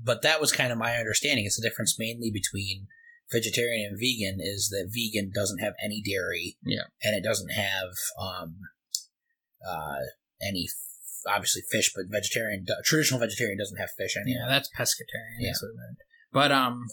but 0.04 0.22
that 0.22 0.40
was 0.40 0.52
kind 0.52 0.72
of 0.72 0.78
my 0.78 0.96
understanding. 0.98 1.46
It's 1.46 1.60
the 1.60 1.68
difference 1.68 1.98
mainly 1.98 2.30
between 2.32 2.88
vegetarian 3.32 3.88
and 3.90 4.00
vegan 4.00 4.38
is 4.40 4.70
that 4.70 4.90
vegan 4.94 5.32
doesn't 5.34 5.60
have 5.60 5.74
any 5.84 6.02
dairy, 6.02 6.58
Yeah. 6.64 6.84
and 7.04 7.16
it 7.16 7.24
doesn't 7.28 7.52
have 7.52 7.90
um, 8.20 8.56
uh, 9.68 10.00
any 10.42 10.68
f- 10.70 11.34
obviously 11.36 11.64
fish, 11.72 11.92
but 11.96 12.06
vegetarian 12.10 12.66
traditional 12.84 13.20
vegetarian 13.20 13.58
doesn't 13.58 13.78
have 13.80 13.90
fish 13.98 14.16
anymore. 14.16 14.44
yeah, 14.48 14.50
that's 14.54 14.70
pescatarian. 14.78 15.40
Yeah. 15.40 15.50
That's 15.50 15.64
what 15.64 15.72
But 16.32 16.52
um, 16.52 16.86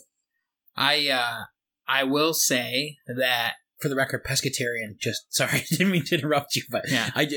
I 0.76 1.08
uh, 1.08 1.44
I 1.86 2.04
will 2.04 2.32
say 2.34 2.96
that 3.06 3.54
For 3.80 3.88
the 3.88 3.96
record, 3.96 4.24
pescatarian 4.24 4.98
just 4.98 5.22
sorry, 5.34 5.50
I 5.58 5.64
didn't 5.70 5.90
mean 5.90 6.04
to 6.06 6.14
interrupt 6.16 6.56
you, 6.56 6.62
but 6.70 6.84
Yeah. 6.88 7.10
I 7.14 7.28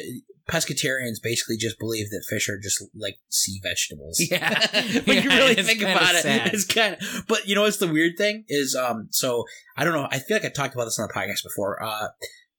pescatarians 0.50 1.16
basically 1.22 1.58
just 1.58 1.80
believe 1.80 2.10
that 2.10 2.26
fish 2.30 2.50
are 2.50 2.60
just 2.60 2.84
like 2.96 3.16
sea 3.30 3.60
vegetables. 3.64 4.22
Yeah. 4.32 4.68
when 5.06 5.24
you 5.24 5.30
really 5.30 5.56
think 5.56 5.82
about 5.82 6.16
it, 6.16 6.22
sad. 6.24 6.54
it's 6.54 6.66
kind 6.66 6.96
of. 6.96 7.26
But 7.28 7.48
you 7.48 7.56
know 7.56 7.62
what's 7.62 7.78
the 7.78 7.88
weird 7.88 8.14
thing 8.18 8.44
is, 8.48 8.76
um, 8.76 9.08
so 9.12 9.46
I 9.78 9.84
don't 9.84 9.94
know. 9.94 10.08
I 10.12 10.20
feel 10.20 10.38
like 10.38 10.46
I 10.46 10.50
talked 10.50 10.74
about 10.76 10.86
this 10.86 11.00
on 11.00 11.08
the 11.08 11.14
podcast 11.14 11.44
before. 11.44 11.82
Uh, 11.82 12.08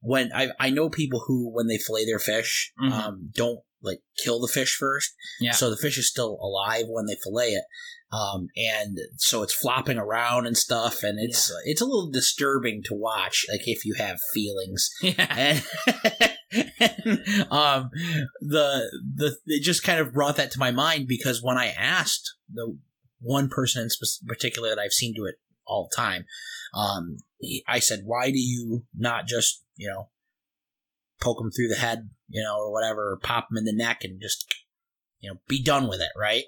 when 0.01 0.31
I 0.35 0.49
I 0.61 0.71
know 0.71 0.89
people 0.89 1.25
who 1.27 1.51
when 1.53 1.67
they 1.67 1.79
fillet 1.79 2.07
their 2.07 2.19
fish, 2.19 2.73
Mhm. 2.81 2.93
um, 2.93 3.31
don't 3.35 3.61
like 3.83 4.01
kill 4.23 4.41
the 4.41 4.49
fish 4.49 4.77
first. 4.77 5.13
Yeah. 5.41 5.53
So 5.53 5.71
the 5.71 5.77
fish 5.77 5.99
is 5.99 6.09
still 6.09 6.39
alive 6.41 6.85
when 6.89 7.07
they 7.07 7.17
fillet 7.23 7.49
it. 7.51 7.65
Um, 8.13 8.49
and 8.57 8.99
so 9.17 9.43
it's 9.43 9.53
flopping 9.53 9.99
around 9.99 10.47
and 10.47 10.57
stuff, 10.57 11.03
and 11.03 11.19
it's 11.21 11.53
it's 11.65 11.81
a 11.81 11.85
little 11.85 12.09
disturbing 12.11 12.83
to 12.85 12.95
watch. 12.95 13.45
Like 13.51 13.63
if 13.67 13.85
you 13.85 13.95
have 13.95 14.19
feelings, 14.33 14.89
yeah, 15.03 15.27
and, 15.37 16.36
um 17.51 17.91
the 18.41 18.91
the 19.15 19.37
it 19.47 19.63
just 19.63 19.83
kind 19.83 19.99
of 19.99 20.13
brought 20.13 20.37
that 20.37 20.51
to 20.51 20.59
my 20.59 20.71
mind 20.71 21.09
because 21.09 21.43
when 21.43 21.57
I 21.57 21.69
asked 21.69 22.35
the 22.53 22.79
one 23.21 23.49
person 23.49 23.83
in 23.83 23.89
particular 24.27 24.69
that 24.69 24.79
I've 24.79 24.93
seen 24.93 25.15
do 25.15 25.25
it 25.25 25.37
all 25.67 25.89
the 25.91 25.97
time, 25.97 26.27
um, 26.75 27.19
he- 27.41 27.65
I 27.67 27.79
said, 27.79 28.03
"Why 28.05 28.31
do 28.31 28.39
you 28.39 28.85
not 28.95 29.27
just 29.27 29.63
you 29.77 29.89
know 29.89 30.11
poke 31.21 31.39
them 31.39 31.51
through 31.51 31.69
the 31.69 31.77
head, 31.77 32.11
you 32.29 32.43
know, 32.43 32.57
or 32.57 32.71
whatever, 32.71 33.13
or 33.13 33.19
pop 33.23 33.49
them 33.49 33.57
in 33.59 33.65
the 33.65 33.75
neck 33.75 34.05
and 34.05 34.21
just 34.21 34.47
you 35.21 35.31
know 35.31 35.41
be 35.49 35.63
done 35.63 35.89
with 35.89 36.01
it, 36.01 36.13
right?" 36.17 36.45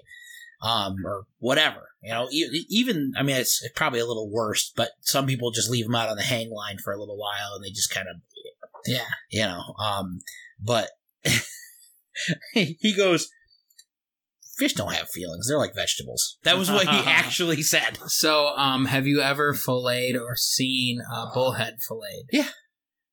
Um, 0.61 0.97
or 1.05 1.25
whatever, 1.39 1.89
you 2.03 2.11
know. 2.11 2.27
Even 2.31 3.13
I 3.17 3.23
mean, 3.23 3.37
it's 3.37 3.65
probably 3.75 3.99
a 3.99 4.05
little 4.05 4.29
worse, 4.29 4.71
but 4.75 4.91
some 5.01 5.25
people 5.25 5.51
just 5.51 5.69
leave 5.71 5.85
them 5.85 5.95
out 5.95 6.09
on 6.09 6.17
the 6.17 6.23
hang 6.23 6.51
line 6.51 6.77
for 6.77 6.93
a 6.93 6.99
little 6.99 7.17
while, 7.17 7.55
and 7.55 7.63
they 7.63 7.69
just 7.69 7.93
kind 7.93 8.07
of 8.07 8.17
yeah. 8.85 9.07
you 9.31 9.43
know 9.43 9.61
um 9.79 10.19
but 10.59 10.89
he 12.53 12.93
goes, 12.95 13.29
"Fish 14.57 14.73
don't 14.73 14.93
have 14.93 15.09
feelings; 15.09 15.47
they're 15.47 15.57
like 15.57 15.75
vegetables." 15.75 16.37
That 16.43 16.57
was 16.57 16.69
what 16.69 16.87
he 16.87 16.97
actually 17.05 17.61
said. 17.61 17.97
So, 18.07 18.47
um, 18.49 18.85
have 18.85 19.07
you 19.07 19.21
ever 19.21 19.53
filleted 19.53 20.19
or 20.19 20.35
seen 20.35 21.01
a 21.01 21.27
bullhead 21.33 21.77
filleted? 21.87 22.27
Yeah. 22.31 22.49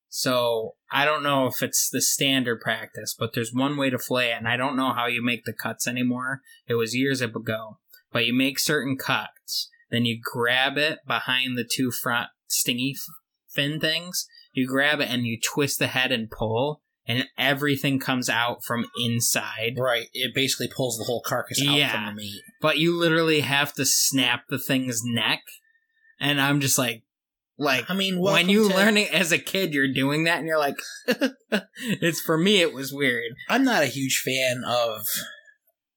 So 0.08 0.76
I 0.90 1.04
don't 1.04 1.22
know 1.22 1.46
if 1.46 1.62
it's 1.62 1.90
the 1.90 2.00
standard 2.00 2.60
practice, 2.60 3.14
but 3.18 3.34
there's 3.34 3.52
one 3.52 3.76
way 3.76 3.90
to 3.90 3.98
fillet 3.98 4.30
it, 4.30 4.38
and 4.38 4.48
I 4.48 4.56
don't 4.56 4.76
know 4.76 4.92
how 4.92 5.06
you 5.06 5.22
make 5.22 5.44
the 5.44 5.52
cuts 5.52 5.86
anymore. 5.86 6.40
It 6.66 6.74
was 6.74 6.94
years 6.96 7.20
ago, 7.20 7.78
but 8.12 8.24
you 8.24 8.32
make 8.32 8.58
certain 8.58 8.96
cuts, 8.96 9.68
then 9.90 10.06
you 10.06 10.18
grab 10.22 10.78
it 10.78 11.00
behind 11.06 11.58
the 11.58 11.68
two 11.70 11.90
front 11.90 12.28
stingy 12.48 12.94
fin 13.54 13.78
things. 13.78 14.26
You 14.56 14.66
grab 14.66 15.00
it 15.00 15.08
and 15.10 15.26
you 15.26 15.38
twist 15.40 15.78
the 15.78 15.86
head 15.88 16.10
and 16.12 16.30
pull, 16.30 16.80
and 17.06 17.28
everything 17.38 17.98
comes 18.00 18.28
out 18.30 18.64
from 18.64 18.86
inside. 19.04 19.74
Right. 19.78 20.08
It 20.12 20.34
basically 20.34 20.68
pulls 20.74 20.96
the 20.98 21.04
whole 21.04 21.20
carcass 21.24 21.60
out 21.64 21.76
Yeah. 21.76 21.92
from 21.92 22.06
the 22.16 22.22
meat. 22.22 22.42
But 22.60 22.78
you 22.78 22.98
literally 22.98 23.40
have 23.40 23.72
to 23.74 23.84
snap 23.84 24.44
the 24.48 24.58
thing's 24.58 25.02
neck, 25.04 25.42
and 26.18 26.40
I'm 26.40 26.60
just 26.60 26.78
like, 26.78 27.02
like 27.58 27.88
I 27.90 27.94
mean, 27.94 28.18
when 28.18 28.48
you 28.48 28.68
to- 28.68 28.74
learn 28.74 28.96
it 28.96 29.12
as 29.12 29.30
a 29.30 29.38
kid, 29.38 29.72
you're 29.74 29.92
doing 29.92 30.24
that, 30.24 30.38
and 30.38 30.46
you're 30.46 30.58
like, 30.58 30.76
it's 31.80 32.20
for 32.20 32.38
me. 32.38 32.60
It 32.60 32.72
was 32.72 32.92
weird. 32.92 33.32
I'm 33.48 33.64
not 33.64 33.82
a 33.82 33.86
huge 33.86 34.22
fan 34.24 34.62
of. 34.66 35.02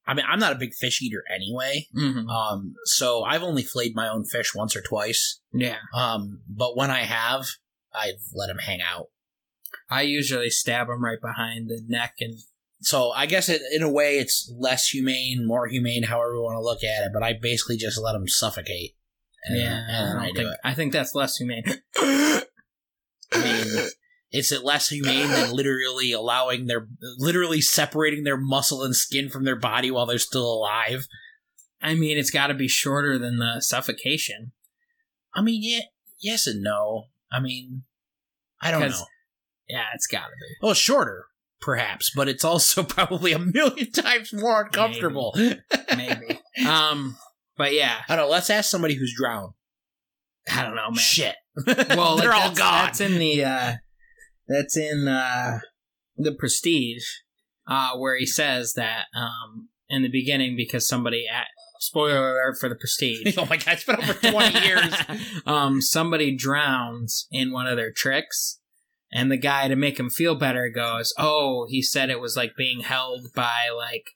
I 0.08 0.16
mean, 0.16 0.26
I'm 0.28 0.40
not 0.40 0.54
a 0.54 0.58
big 0.60 0.74
fish 0.74 1.02
eater 1.04 1.24
anyway. 1.34 1.86
Mm-hmm. 1.96 2.28
Um, 2.28 2.74
so 2.86 3.24
I've 3.24 3.44
only 3.44 3.62
flayed 3.62 3.92
my 3.96 4.10
own 4.10 4.26
fish 4.26 4.56
once 4.56 4.76
or 4.76 4.82
twice. 4.82 5.40
Yeah, 5.54 5.78
Um, 5.94 6.42
but 6.50 6.76
when 6.76 6.90
I 6.90 7.02
have, 7.02 7.46
I've 7.94 8.22
let 8.34 8.48
them 8.48 8.60
hang 8.60 8.82
out. 8.82 9.08
I 9.90 10.04
usually 10.04 10.50
stab 10.50 10.88
them 10.88 11.04
right 11.04 11.22
behind 11.22 11.70
the 11.70 11.82
neck, 11.88 12.16
and 12.20 12.36
So 12.82 13.12
I 13.12 13.26
guess 13.26 13.50
it, 13.50 13.62
in 13.74 13.84
a 13.84 13.92
way 13.92 14.18
it's 14.18 14.52
less 14.58 14.88
humane, 14.88 15.46
more 15.46 15.68
humane, 15.68 16.04
however 16.04 16.34
you 16.34 16.42
want 16.42 16.56
to 16.56 16.64
look 16.64 16.84
at 16.84 17.06
it. 17.06 17.12
But 17.14 17.24
I 17.24 17.34
basically 17.34 17.78
just 17.78 18.00
let 18.02 18.14
them 18.14 18.28
suffocate. 18.28 18.96
And, 19.46 19.60
yeah, 19.60 19.86
and 19.88 20.20
I, 20.20 20.24
I, 20.24 20.28
do 20.28 20.34
think, 20.36 20.50
it. 20.50 20.60
I 20.64 20.74
think 20.74 20.94
that's 20.94 21.16
less 21.16 21.38
humane. 21.38 21.64
I 21.98 22.44
mean, 23.34 23.88
is 24.32 24.52
it 24.52 24.64
less 24.64 24.90
humane 24.90 25.30
than 25.30 25.52
literally 25.52 26.12
allowing 26.12 26.68
their, 26.68 26.88
literally 27.18 27.62
separating 27.62 28.24
their 28.24 28.38
muscle 28.38 28.84
and 28.84 28.96
skin 28.96 29.30
from 29.30 29.46
their 29.46 29.56
body 29.56 29.92
while 29.92 30.06
they're 30.06 30.20
still 30.20 30.52
alive? 30.52 31.08
I 31.82 31.96
mean, 31.96 32.18
it's 32.18 32.32
got 32.32 32.48
to 32.48 32.54
be 32.54 32.68
shorter 32.68 33.18
than 33.18 33.38
the 33.38 33.62
suffocation. 33.62 34.52
I 35.34 35.42
mean, 35.42 35.62
yeah, 35.64 35.86
yes 36.20 36.48
and 36.48 36.62
no. 36.62 37.06
I 37.32 37.40
mean, 37.40 37.84
I 38.62 38.72
don't 38.72 38.82
know. 38.82 39.06
Yeah, 39.68 39.86
it's 39.94 40.08
got 40.08 40.26
to 40.26 40.34
be. 40.40 40.56
Well, 40.62 40.74
shorter, 40.74 41.26
perhaps, 41.62 42.12
but 42.16 42.28
it's 42.28 42.44
also 42.44 42.84
probably 42.84 43.34
a 43.34 43.40
million 43.40 43.92
times 43.92 44.34
more 44.34 44.64
uncomfortable. 44.64 45.36
Maybe. 45.96 46.40
um, 46.68 47.18
but 47.58 47.74
yeah, 47.74 47.98
I 48.08 48.16
don't 48.16 48.26
know. 48.26 48.32
Let's 48.32 48.50
ask 48.50 48.70
somebody 48.70 48.96
who's 48.96 49.14
drowned. 49.16 49.54
I 50.52 50.64
don't 50.64 50.76
know, 50.76 50.90
man. 50.90 50.96
Shit. 50.96 51.36
Well, 51.66 52.16
they're 52.16 52.34
all 52.34 52.54
gone. 52.54 52.86
That's 52.86 53.02
in 53.02 53.20
the 53.20 53.44
uh, 53.44 53.74
that's 54.48 54.78
in 54.78 55.10
uh, 55.10 55.60
the 56.16 56.34
Prestige, 56.34 57.06
uh, 57.68 57.98
where 57.98 58.18
he 58.18 58.26
says 58.26 58.74
that 58.74 59.06
um, 59.14 59.68
in 59.90 60.02
the 60.04 60.10
beginning 60.10 60.56
because 60.56 60.88
somebody 60.88 61.26
at 61.28 61.48
spoiler 61.80 62.34
alert 62.34 62.58
for 62.60 62.70
the 62.70 62.76
Prestige. 62.76 63.36
oh 63.38 63.46
my 63.46 63.58
god, 63.58 63.74
it's 63.74 63.84
been 63.84 63.98
over 63.98 64.14
20 64.14 64.60
years. 64.60 64.94
um, 65.48 65.82
somebody 65.82 66.36
drowns 66.36 67.28
in 67.32 67.52
one 67.52 67.66
of 67.66 67.78
their 67.78 67.92
tricks, 67.92 68.60
and 69.12 69.32
the 69.32 69.38
guy 69.38 69.68
to 69.68 69.76
make 69.76 70.00
him 70.00 70.12
feel 70.12 70.36
better 70.36 70.70
goes, 70.70 71.14
"Oh, 71.18 71.66
he 71.68 71.82
said 71.82 72.12
it 72.12 72.20
was 72.20 72.38
like 72.38 72.56
being 72.56 72.82
held 72.82 73.34
by 73.34 73.70
like 73.76 74.12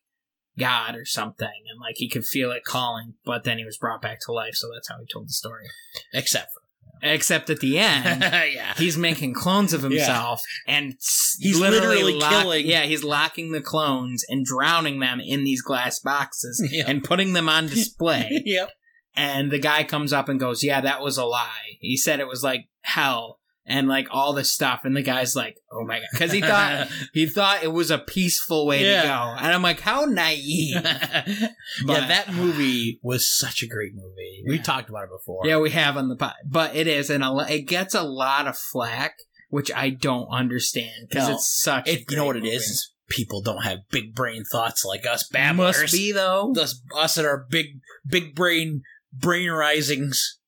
God 0.59 0.95
or 0.95 1.05
something, 1.05 1.47
and 1.47 1.79
like 1.81 1.95
he 1.97 2.09
could 2.09 2.25
feel 2.25 2.51
it 2.51 2.63
calling, 2.63 3.15
but 3.25 3.43
then 3.43 3.57
he 3.57 3.65
was 3.65 3.77
brought 3.77 4.01
back 4.01 4.19
to 4.21 4.31
life." 4.31 4.55
So 4.55 4.69
that's 4.71 4.89
how 4.89 4.99
he 4.99 5.07
told 5.11 5.29
the 5.29 5.33
story. 5.33 5.65
Except 6.13 6.51
Except 7.05 7.49
at 7.49 7.59
the 7.59 7.77
end, 7.77 8.21
yeah. 8.23 8.73
he's 8.77 8.97
making 8.97 9.33
clones 9.33 9.73
of 9.73 9.81
himself 9.89 10.41
and 10.67 10.95
He's 11.39 11.59
literally 11.59 12.13
lock- 12.13 12.31
killing- 12.31 12.65
Yeah, 12.65 12.83
he's 12.83 13.03
locking 13.03 13.51
the 13.51 13.61
clones 13.61 14.23
and 14.29 14.45
drowning 14.45 14.99
them 15.01 15.19
in 15.19 15.43
these 15.43 15.61
glass 15.61 15.99
boxes 15.99 16.65
Yeah. 16.71 16.85
and 16.87 17.03
putting 17.03 17.33
them 17.33 17.49
on 17.49 17.67
display. 17.67 18.41
yep. 18.45 18.69
and 19.15 19.51
the 19.51 19.59
guy 19.59 19.83
comes 19.83 20.13
up 20.13 20.29
and 20.29 20.39
goes, 20.39 20.63
"Yeah, 20.63 20.79
that 20.81 21.01
was 21.01 21.17
a 21.17 21.25
lie. 21.25 21.77
He 21.81 21.97
said 21.97 22.19
it 22.19 22.27
was 22.27 22.41
like 22.43 22.61
hell 22.81 23.39
and 23.65 23.87
like 23.87 24.07
all 24.11 24.33
this 24.33 24.51
stuff." 24.51 24.81
And 24.83 24.95
the 24.95 25.01
guy's 25.01 25.35
like, 25.35 25.55
"Oh 25.71 25.85
my 25.85 25.99
god," 25.99 26.07
because 26.11 26.31
he 26.31 26.41
thought 26.51 26.87
he 27.13 27.25
thought 27.25 27.63
it 27.63 27.71
was 27.73 27.91
a 27.91 27.97
peaceful 27.99 28.65
way 28.67 28.83
Yeah. 28.85 29.01
to 29.03 29.07
go. 29.07 29.35
And 29.43 29.53
I'm 29.53 29.61
like, 29.61 29.79
"How 29.81 30.05
naive." 30.05 30.75
yeah, 30.83 31.49
But- 31.85 32.07
that 32.07 32.33
movie 32.33 32.99
was 33.03 33.27
such 33.29 33.63
a 33.63 33.67
great 33.67 33.93
movie. 33.95 34.43
We 34.47 34.59
talked 34.59 34.89
about 34.89 35.03
it 35.05 35.09
before. 35.11 35.41
Yeah, 35.45 35.59
we 35.59 35.69
have 35.71 35.97
on 35.97 36.09
the 36.09 36.15
pod, 36.15 36.33
but 36.45 36.75
it 36.75 36.87
is, 36.87 37.09
and 37.09 37.23
it 37.49 37.67
gets 37.67 37.93
a 37.95 38.03
lot 38.03 38.47
of 38.47 38.57
flack, 38.57 39.15
which 39.49 39.71
I 39.71 39.89
don't 39.91 40.27
understand 40.27 41.07
because 41.09 41.29
No, 41.29 41.35
it's 41.35 41.61
such. 41.61 41.87
a 41.87 41.91
It, 41.93 42.05
you 42.09 42.17
know 42.17 42.25
what 42.25 42.33
great 42.33 42.43
it 42.43 42.47
movie. 42.47 42.55
is? 42.57 42.89
People 43.09 43.41
don't 43.41 43.63
have 43.63 43.79
big 43.91 44.15
brain 44.15 44.43
thoughts 44.49 44.83
like 44.85 45.05
us 45.05 45.27
babblers. 45.27 45.79
Must 45.79 45.93
be 45.93 46.11
though. 46.13 46.53
Us, 46.57 46.81
us 46.97 47.17
and 47.17 47.27
our 47.27 47.45
big, 47.49 47.67
big 48.07 48.33
brain, 48.33 48.81
brain 49.11 49.49
risings. 49.51 50.39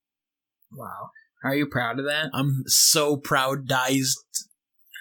Wow, 0.72 1.10
are 1.46 1.56
you 1.56 1.68
proud 1.68 2.00
of 2.00 2.06
that? 2.06 2.30
I'm 2.34 2.64
so 2.66 3.16
proud. 3.18 3.72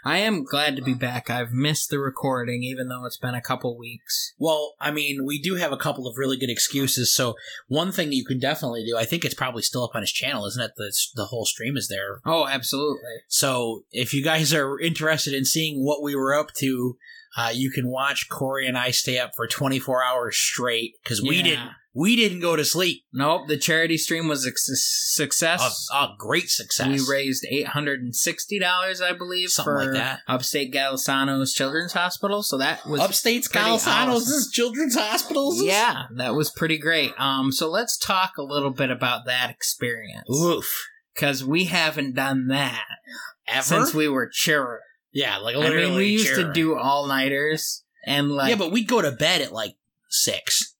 I 0.06 0.18
am 0.18 0.44
glad 0.44 0.76
to 0.76 0.82
be 0.82 0.92
back. 0.92 1.30
I've 1.30 1.52
missed 1.52 1.88
the 1.88 1.98
recording, 1.98 2.62
even 2.62 2.88
though 2.88 3.06
it's 3.06 3.16
been 3.16 3.34
a 3.34 3.40
couple 3.40 3.78
weeks. 3.78 4.34
Well, 4.38 4.74
I 4.78 4.90
mean, 4.90 5.24
we 5.24 5.40
do 5.40 5.54
have 5.54 5.72
a 5.72 5.78
couple 5.78 6.06
of 6.06 6.18
really 6.18 6.36
good 6.36 6.50
excuses. 6.50 7.14
So 7.14 7.34
one 7.68 7.90
thing 7.90 8.12
you 8.12 8.24
can 8.24 8.38
definitely 8.38 8.84
do, 8.84 8.98
I 8.98 9.06
think 9.06 9.24
it's 9.24 9.34
probably 9.34 9.62
still 9.62 9.82
up 9.84 9.94
on 9.94 10.02
his 10.02 10.12
channel, 10.12 10.44
isn't 10.46 10.62
it? 10.62 10.72
The 10.76 10.92
the 11.14 11.24
whole 11.26 11.46
stream 11.46 11.76
is 11.76 11.88
there. 11.88 12.20
Oh, 12.26 12.46
absolutely. 12.46 13.00
So 13.28 13.84
if 13.92 14.12
you 14.12 14.22
guys 14.22 14.52
are 14.52 14.78
interested 14.78 15.32
in 15.32 15.46
seeing 15.46 15.82
what 15.82 16.02
we 16.02 16.14
were 16.14 16.34
up 16.34 16.52
to, 16.58 16.98
uh, 17.38 17.50
you 17.54 17.70
can 17.70 17.88
watch 17.88 18.28
Corey 18.28 18.66
and 18.66 18.76
I 18.76 18.90
stay 18.90 19.18
up 19.18 19.30
for 19.34 19.46
24 19.48 20.04
hours 20.04 20.36
straight 20.36 20.92
because 21.02 21.22
we 21.22 21.36
Yeah. 21.36 21.42
didn't 21.42 21.70
we 21.96 22.16
didn't 22.16 22.40
go 22.40 22.56
to 22.56 22.64
sleep. 22.64 23.04
Nope, 23.12 23.46
the 23.46 23.56
charity 23.56 23.96
stream 23.96 24.26
was 24.26 24.44
a 24.44 24.50
success. 24.56 25.88
A, 25.94 25.96
a 25.96 26.14
great 26.18 26.50
success. 26.50 26.88
We 26.88 27.14
raised 27.14 27.46
eight 27.48 27.68
hundred 27.68 28.02
and 28.02 28.14
sixty 28.14 28.58
dollars, 28.58 29.00
I 29.00 29.12
believe, 29.12 29.50
Something 29.50 29.72
for 29.72 29.84
like 29.84 29.94
that. 29.94 30.20
Upstate 30.26 30.74
Golisano's 30.74 31.54
Children's 31.54 31.92
Hospital. 31.92 32.42
So 32.42 32.58
that 32.58 32.84
was 32.84 33.00
Upstate 33.00 33.44
Scalasanos 33.44 33.86
awesome. 33.86 34.50
Children's 34.52 34.96
Hospitals. 34.96 35.62
yeah, 35.62 36.06
that 36.16 36.34
was 36.34 36.50
pretty 36.50 36.78
great. 36.78 37.12
Um, 37.16 37.52
so 37.52 37.70
let's 37.70 37.96
talk 37.96 38.32
a 38.38 38.42
little 38.42 38.70
bit 38.72 38.90
about 38.90 39.24
that 39.26 39.50
experience 39.50 40.28
Oof. 40.28 40.68
because 41.14 41.44
we 41.44 41.64
haven't 41.64 42.16
done 42.16 42.48
that 42.48 42.84
Ever? 43.46 43.62
since 43.62 43.94
we 43.94 44.08
were 44.08 44.28
children. 44.28 44.80
yeah, 45.12 45.36
like 45.38 45.54
I 45.54 45.70
mean, 45.70 45.94
we 45.94 46.08
used 46.08 46.34
to 46.34 46.52
do 46.52 46.76
all 46.76 47.06
nighters, 47.06 47.84
and 48.04 48.32
like 48.32 48.50
yeah, 48.50 48.56
but 48.56 48.72
we'd 48.72 48.88
go 48.88 49.00
to 49.00 49.12
bed 49.12 49.42
at 49.42 49.52
like 49.52 49.76
six 50.10 50.73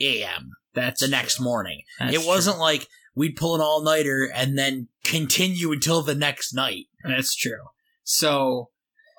a.m. 0.00 0.50
that's 0.74 1.00
the 1.00 1.08
next 1.08 1.36
true. 1.36 1.44
morning. 1.44 1.82
That's 1.98 2.14
it 2.14 2.26
wasn't 2.26 2.58
like 2.58 2.88
we'd 3.14 3.36
pull 3.36 3.54
an 3.54 3.60
all 3.60 3.82
nighter 3.82 4.30
and 4.34 4.58
then 4.58 4.88
continue 5.04 5.72
until 5.72 6.02
the 6.02 6.14
next 6.14 6.52
night. 6.54 6.86
That's 7.04 7.34
true. 7.34 7.68
So, 8.02 8.70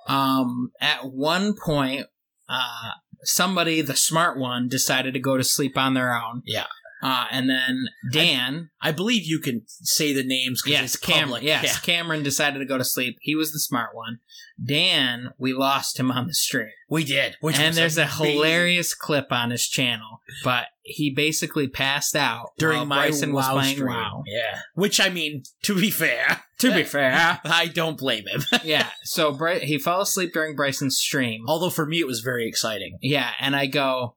um, 0.08 0.72
at 0.80 1.06
one 1.06 1.56
point, 1.56 2.08
uh, 2.50 2.92
somebody, 3.24 3.82
the 3.82 3.96
smart 3.96 4.38
one, 4.38 4.68
decided 4.68 5.14
to 5.14 5.20
go 5.20 5.38
to 5.38 5.44
sleep 5.44 5.78
on 5.78 5.94
their 5.94 6.16
own. 6.16 6.44
Yeah. 6.46 6.68
Uh, 7.06 7.28
and 7.30 7.48
then 7.48 7.86
Dan, 8.12 8.72
I 8.82 8.91
believe 8.91 9.26
you 9.28 9.38
can 9.38 9.62
say 9.68 10.12
the 10.12 10.24
names 10.24 10.63
because 10.63 10.72
yes, 10.80 10.96
it's 10.96 10.98
Cameron, 10.98 11.44
yes, 11.44 11.63
Yeah. 11.63 11.76
Cameron 11.84 12.24
decided 12.24 12.58
to 12.58 12.65
go 12.65 12.80
to 12.80 12.84
sleep. 12.84 13.18
He 13.22 13.36
was 13.36 13.52
the 13.52 13.60
smart 13.60 13.96
one. 13.96 14.22
Dan, 14.63 15.30
we 15.38 15.54
lost 15.54 16.00
him 16.00 16.10
on 16.12 16.26
the 16.26 16.34
stream. 16.34 16.72
we 16.89 17.04
did. 17.04 17.36
Which 17.41 17.60
and 17.60 17.76
there's 17.76 18.00
a 18.00 18.08
hilarious 18.08 18.96
clip 18.96 19.32
on 19.32 19.52
his 19.52 19.68
channel, 19.68 20.22
but 20.44 20.65
he 20.82 21.13
basically 21.13 21.68
passed 21.68 22.15
out 22.15 22.54
during 22.58 22.89
while 22.89 23.02
Bryson 23.02 23.34
was 23.34 23.46
WoW 23.46 23.54
playing 23.54 23.76
stream. 23.76 23.94
WoW. 23.94 24.24
Yeah, 24.26 24.62
which 24.74 25.00
I 25.00 25.10
mean, 25.10 25.44
to 25.63 25.76
be 25.76 25.91
fair, 25.91 26.41
To 26.60 26.74
be 26.74 26.84
fair, 26.84 27.39
I 27.46 27.68
don't 27.68 28.00
blame 28.00 28.24
him. 28.28 28.41
yeah. 28.63 28.88
So 29.04 29.32
Bry- 29.32 29.60
he 29.60 29.78
fell 29.78 30.02
asleep 30.02 30.34
during 30.34 30.56
Bryson's 30.56 30.98
stream. 30.98 31.44
Although 31.48 31.70
for 31.70 31.86
me, 31.86 32.00
it 32.00 32.08
was 32.08 32.22
very 32.22 32.48
exciting. 32.48 32.98
Yeah, 33.02 33.30
and 33.39 33.56
I 33.56 33.68
go, 33.68 34.15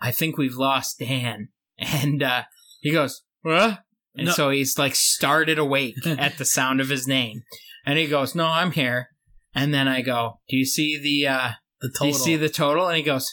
I 0.00 0.10
think 0.10 0.36
we've 0.38 0.56
lost 0.56 0.98
Dan. 0.98 1.48
And 1.78 2.22
uh, 2.22 2.42
he 2.80 2.92
goes, 2.92 3.22
what? 3.40 3.78
And 4.14 4.26
No. 4.26 4.32
so 4.32 4.50
he's 4.50 4.76
like 4.78 4.94
started 4.94 5.58
awake 5.58 5.94
at 6.06 6.36
the 6.36 6.44
sound 6.44 6.78
of 6.80 6.90
his 6.90 7.08
name. 7.08 7.40
And 7.86 7.98
he 7.98 8.06
goes, 8.06 8.34
no, 8.34 8.46
I'm 8.46 8.72
here. 8.72 9.08
And 9.54 9.72
then 9.72 9.88
I 9.88 10.02
go, 10.02 10.40
do 10.48 10.58
you 10.58 10.66
see 10.66 10.98
the, 11.00 11.26
uh, 11.26 11.50
The 11.80 11.88
do 11.88 11.92
total. 11.94 12.06
you 12.08 12.12
see 12.14 12.36
the 12.36 12.50
total? 12.50 12.86
And 12.88 12.98
he 12.98 13.02
goes, 13.02 13.26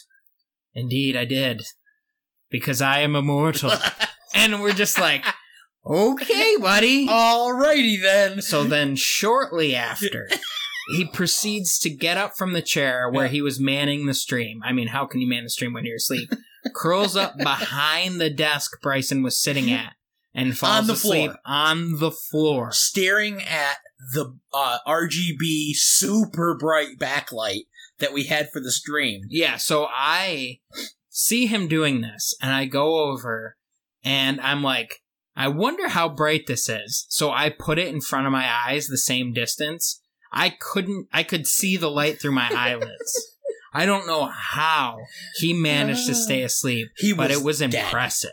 indeed, 0.74 1.14
I 1.14 1.26
did. 1.26 1.60
Because 2.50 2.80
I 2.80 3.00
am 3.00 3.14
immortal. 3.14 3.70
and 4.34 4.62
we're 4.62 4.72
just 4.72 4.98
like, 4.98 5.24
okay, 5.84 6.56
buddy. 6.58 7.06
Alrighty 7.06 8.00
then. 8.00 8.40
So 8.40 8.64
then, 8.64 8.96
shortly 8.96 9.74
after, 9.76 10.28
he 10.96 11.04
proceeds 11.04 11.78
to 11.80 11.90
get 11.90 12.16
up 12.16 12.36
from 12.38 12.54
the 12.54 12.62
chair 12.62 13.10
where 13.10 13.26
Yeah. 13.26 13.32
he 13.32 13.42
was 13.42 13.60
manning 13.60 14.06
the 14.06 14.14
stream. 14.14 14.62
I 14.64 14.72
mean, 14.72 14.88
how 14.88 15.04
can 15.06 15.20
you 15.20 15.28
man 15.28 15.44
the 15.44 15.50
stream 15.50 15.74
when 15.74 15.84
you're 15.84 15.96
asleep? 15.96 16.30
Curls 16.74 17.16
up 17.16 17.36
behind 17.38 18.20
the 18.20 18.30
desk 18.30 18.80
Bryson 18.82 19.22
was 19.22 19.40
sitting 19.40 19.70
at 19.70 19.94
and 20.34 20.56
falls 20.56 20.80
On 20.80 20.86
the 20.86 20.92
asleep 20.94 21.30
floor. 21.30 21.38
on 21.44 21.98
the 21.98 22.10
floor. 22.10 22.72
staring 22.72 23.42
at 23.42 23.78
the 24.14 24.36
uh, 24.52 24.78
RGB 24.86 25.70
super 25.74 26.56
bright 26.56 26.98
backlight 26.98 27.62
that 27.98 28.12
we 28.12 28.24
had 28.24 28.50
for 28.52 28.60
the 28.60 28.70
stream. 28.70 29.22
Yeah, 29.28 29.56
so 29.56 29.86
I 29.90 30.60
see 31.08 31.46
him 31.46 31.66
doing 31.66 32.00
this 32.00 32.34
and 32.40 32.52
I 32.52 32.66
go 32.66 33.10
over 33.10 33.56
and 34.04 34.40
I'm 34.40 34.62
like, 34.62 35.02
I 35.34 35.48
wonder 35.48 35.88
how 35.88 36.08
bright 36.08 36.46
this 36.46 36.68
is. 36.68 37.06
So 37.08 37.30
I 37.30 37.50
put 37.50 37.78
it 37.78 37.88
in 37.88 38.00
front 38.00 38.26
of 38.26 38.32
my 38.32 38.48
eyes 38.48 38.86
the 38.86 38.98
same 38.98 39.32
distance. 39.32 40.00
I 40.32 40.50
couldn't, 40.50 41.08
I 41.12 41.22
could 41.22 41.46
see 41.46 41.76
the 41.76 41.90
light 41.90 42.20
through 42.20 42.32
my 42.32 42.50
eyelids. 42.54 43.36
I 43.72 43.86
don't 43.86 44.06
know 44.06 44.26
how 44.32 44.98
he 45.36 45.52
managed 45.52 46.06
to 46.06 46.14
stay 46.14 46.42
asleep, 46.42 46.88
He 46.96 47.12
but 47.12 47.30
it 47.30 47.42
was 47.42 47.58
dead. 47.58 47.74
impressive. 47.74 48.30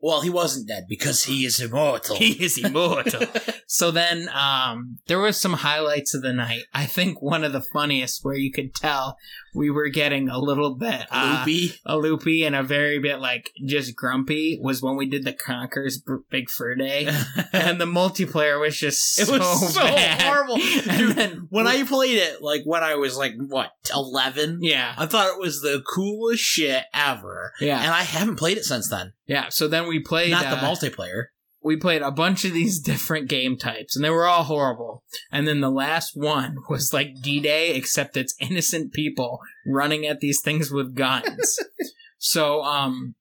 Well, 0.00 0.20
he 0.20 0.28
wasn't 0.28 0.68
dead 0.68 0.84
because 0.86 1.24
he 1.24 1.46
is 1.46 1.58
immortal. 1.60 2.16
He 2.16 2.32
is 2.44 2.58
immortal. 2.58 3.22
so 3.66 3.90
then 3.90 4.28
um 4.34 4.98
there 5.06 5.18
was 5.18 5.40
some 5.40 5.54
highlights 5.54 6.12
of 6.12 6.20
the 6.20 6.34
night. 6.34 6.64
I 6.74 6.84
think 6.84 7.22
one 7.22 7.42
of 7.42 7.54
the 7.54 7.64
funniest 7.72 8.22
where 8.22 8.34
you 8.36 8.52
could 8.52 8.74
tell 8.74 9.16
we 9.54 9.70
were 9.70 9.88
getting 9.88 10.28
a 10.28 10.38
little 10.38 10.74
bit 10.74 11.06
uh, 11.10 11.44
Loopy. 11.46 11.74
a 11.86 11.96
loopy 11.96 12.44
and 12.44 12.54
a 12.56 12.62
very 12.62 12.98
bit 12.98 13.20
like 13.20 13.52
just 13.64 13.94
grumpy 13.96 14.58
was 14.60 14.82
when 14.82 14.96
we 14.96 15.06
did 15.06 15.24
the 15.24 15.32
Conker's 15.32 16.02
Bad 16.30 16.50
Fur 16.50 16.74
Day, 16.74 17.06
and 17.52 17.80
the 17.80 17.84
multiplayer 17.86 18.60
was 18.60 18.76
just 18.76 19.18
It 19.18 19.26
so, 19.26 19.38
was 19.38 19.74
so 19.74 19.80
bad. 19.82 20.20
horrible. 20.22 20.56
And 20.88 20.98
Dude, 20.98 21.16
then 21.16 21.46
when 21.50 21.66
I 21.66 21.82
played 21.84 22.18
it, 22.18 22.42
like 22.42 22.62
when 22.64 22.82
I 22.82 22.96
was 22.96 23.16
like 23.16 23.34
what 23.38 23.70
eleven, 23.94 24.58
yeah 24.60 24.94
I 24.98 25.06
thought 25.06 25.28
it 25.34 25.38
was 25.40 25.60
the 25.60 25.82
coolest 25.94 26.42
shit 26.42 26.84
ever, 26.92 27.52
yeah 27.60 27.78
and 27.80 27.90
I 27.92 28.02
haven't 28.02 28.36
played 28.36 28.56
it 28.58 28.64
since 28.64 28.88
then. 28.88 29.12
yeah. 29.26 29.48
So 29.50 29.68
then 29.68 29.86
we 29.88 30.00
played 30.00 30.30
Not 30.32 30.42
the 30.44 30.58
uh, 30.58 30.60
multiplayer. 30.60 31.26
We 31.64 31.76
played 31.76 32.02
a 32.02 32.10
bunch 32.10 32.44
of 32.44 32.52
these 32.52 32.78
different 32.92 33.28
game 33.28 33.56
types 33.56 33.96
and 33.96 34.04
they 34.04 34.10
were 34.10 34.26
all 34.26 34.44
horrible. 34.44 35.02
And 35.32 35.48
then 35.48 35.60
the 35.60 35.70
last 35.70 36.12
one 36.14 36.56
was 36.68 36.92
like 36.92 37.22
D 37.22 37.40
Day, 37.40 37.74
except 37.74 38.16
it's 38.16 38.34
innocent 38.38 38.92
people 38.92 39.40
running 39.66 40.06
at 40.06 40.20
these 40.20 40.40
things 40.42 40.70
with 40.70 40.94
guns. 40.94 41.58
so, 42.18 42.62
um, 42.62 43.14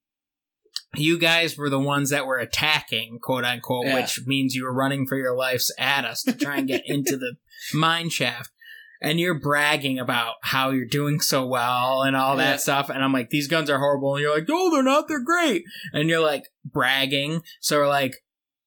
you 0.96 1.18
guys 1.18 1.58
were 1.58 1.70
the 1.72 1.80
ones 1.80 2.12
that 2.12 2.28
were 2.28 2.38
attacking, 2.38 3.18
quote 3.24 3.44
unquote, 3.46 3.88
Yeah. 3.88 3.96
which 3.96 4.22
means 4.28 4.54
you 4.54 4.64
were 4.66 4.74
running 4.74 5.08
for 5.08 5.18
your 5.18 5.36
lives 5.36 5.74
at 5.80 6.06
us 6.06 6.22
to 6.24 6.34
try 6.34 6.58
and 6.58 6.68
get 6.68 6.84
into 6.86 7.18
the 7.18 7.36
mine 7.74 8.10
shaft. 8.10 8.52
And 9.02 9.20
you're 9.20 9.40
bragging 9.40 10.00
about 10.00 10.36
how 10.44 10.70
you're 10.70 10.86
doing 10.86 11.20
so 11.20 11.46
well 11.48 12.04
and 12.04 12.16
all 12.16 12.38
that 12.38 12.50
Yeah. 12.52 12.58
stuff. 12.58 12.90
And 12.90 13.04
I'm 13.04 13.12
like, 13.12 13.32
these 13.32 13.48
guns 13.48 13.70
are 13.70 13.80
horrible. 13.80 14.16
And 14.16 14.22
you're 14.22 14.36
like, 14.36 14.48
no, 14.48 14.70
they're 14.72 14.84
not. 14.84 15.08
They're 15.08 15.24
great. 15.24 15.64
And 15.94 16.10
you're 16.10 16.22
like 16.22 16.44
bragging. 16.64 17.42
So 17.60 17.80
we're 17.80 17.88
like, 17.88 18.18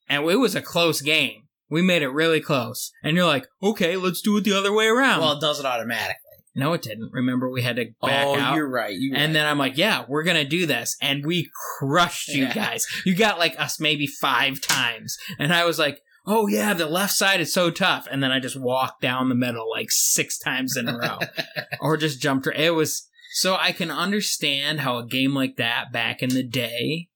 and 0.09 0.29
it 0.29 0.37
was 0.37 0.55
a 0.55 0.63
close 0.63 1.01
game. 1.01 1.43
We 1.69 1.83
made 1.83 2.03
it 2.03 2.09
really 2.09 2.41
close. 2.41 2.93
And 3.03 3.17
you're 3.17 3.27
like, 3.27 3.47
okay, 3.63 3.97
let's 3.97 4.21
do 4.23 4.37
it 4.37 4.45
the 4.45 4.57
other 4.57 4.73
way 4.73 4.87
around. 4.87 5.21
Well, 5.21 5.33
it 5.33 5.41
does 5.41 5.59
it 5.59 5.67
automatically. 5.67 6.21
no, 6.55 6.73
it 6.75 6.83
didn't. 6.83 7.11
Remember, 7.13 7.51
we 7.51 7.63
had 7.63 7.77
to 7.77 7.87
back 8.01 8.27
oh, 8.27 8.39
out. 8.39 8.55
you're 8.55 8.69
right. 8.69 8.95
You 8.95 9.15
And 9.17 9.35
then 9.35 9.47
I'm 9.47 9.59
like, 9.59 9.77
yeah, 9.77 10.05
we're 10.09 10.23
gonna 10.23 10.45
do 10.45 10.65
this. 10.67 10.97
And 11.03 11.27
we 11.27 11.51
crushed 11.79 12.29
you 12.29 12.45
Yeah. 12.45 12.55
guys. 12.55 12.87
You 13.05 13.15
got 13.17 13.39
like 13.39 13.59
us 13.59 13.81
maybe 13.81 14.07
five 14.07 14.61
times. 14.61 15.19
And 15.39 15.53
I 15.53 15.65
was 15.65 15.79
like, 15.79 16.01
oh 16.25 16.47
yeah, 16.47 16.73
the 16.73 16.87
left 16.87 17.15
side 17.15 17.41
is 17.41 17.53
so 17.53 17.71
tough. 17.71 18.07
And 18.11 18.23
then 18.23 18.31
I 18.31 18.39
just 18.41 18.59
walked 18.59 19.01
down 19.03 19.29
the 19.29 19.35
middle 19.35 19.69
like 19.69 19.91
six 19.91 20.39
times 20.39 20.77
in 20.77 20.89
a 20.89 20.97
row. 20.97 21.19
or 21.81 21.97
just 21.97 22.21
jumped. 22.21 22.47
It 22.47 22.75
was 22.75 23.09
so 23.33 23.57
I 23.57 23.73
can 23.73 23.91
understand 23.91 24.81
how 24.81 24.99
a 24.99 25.07
game 25.07 25.35
like 25.35 25.57
that 25.57 25.93
back 25.93 26.23
in 26.23 26.31
the 26.31 26.43
day 26.45 27.09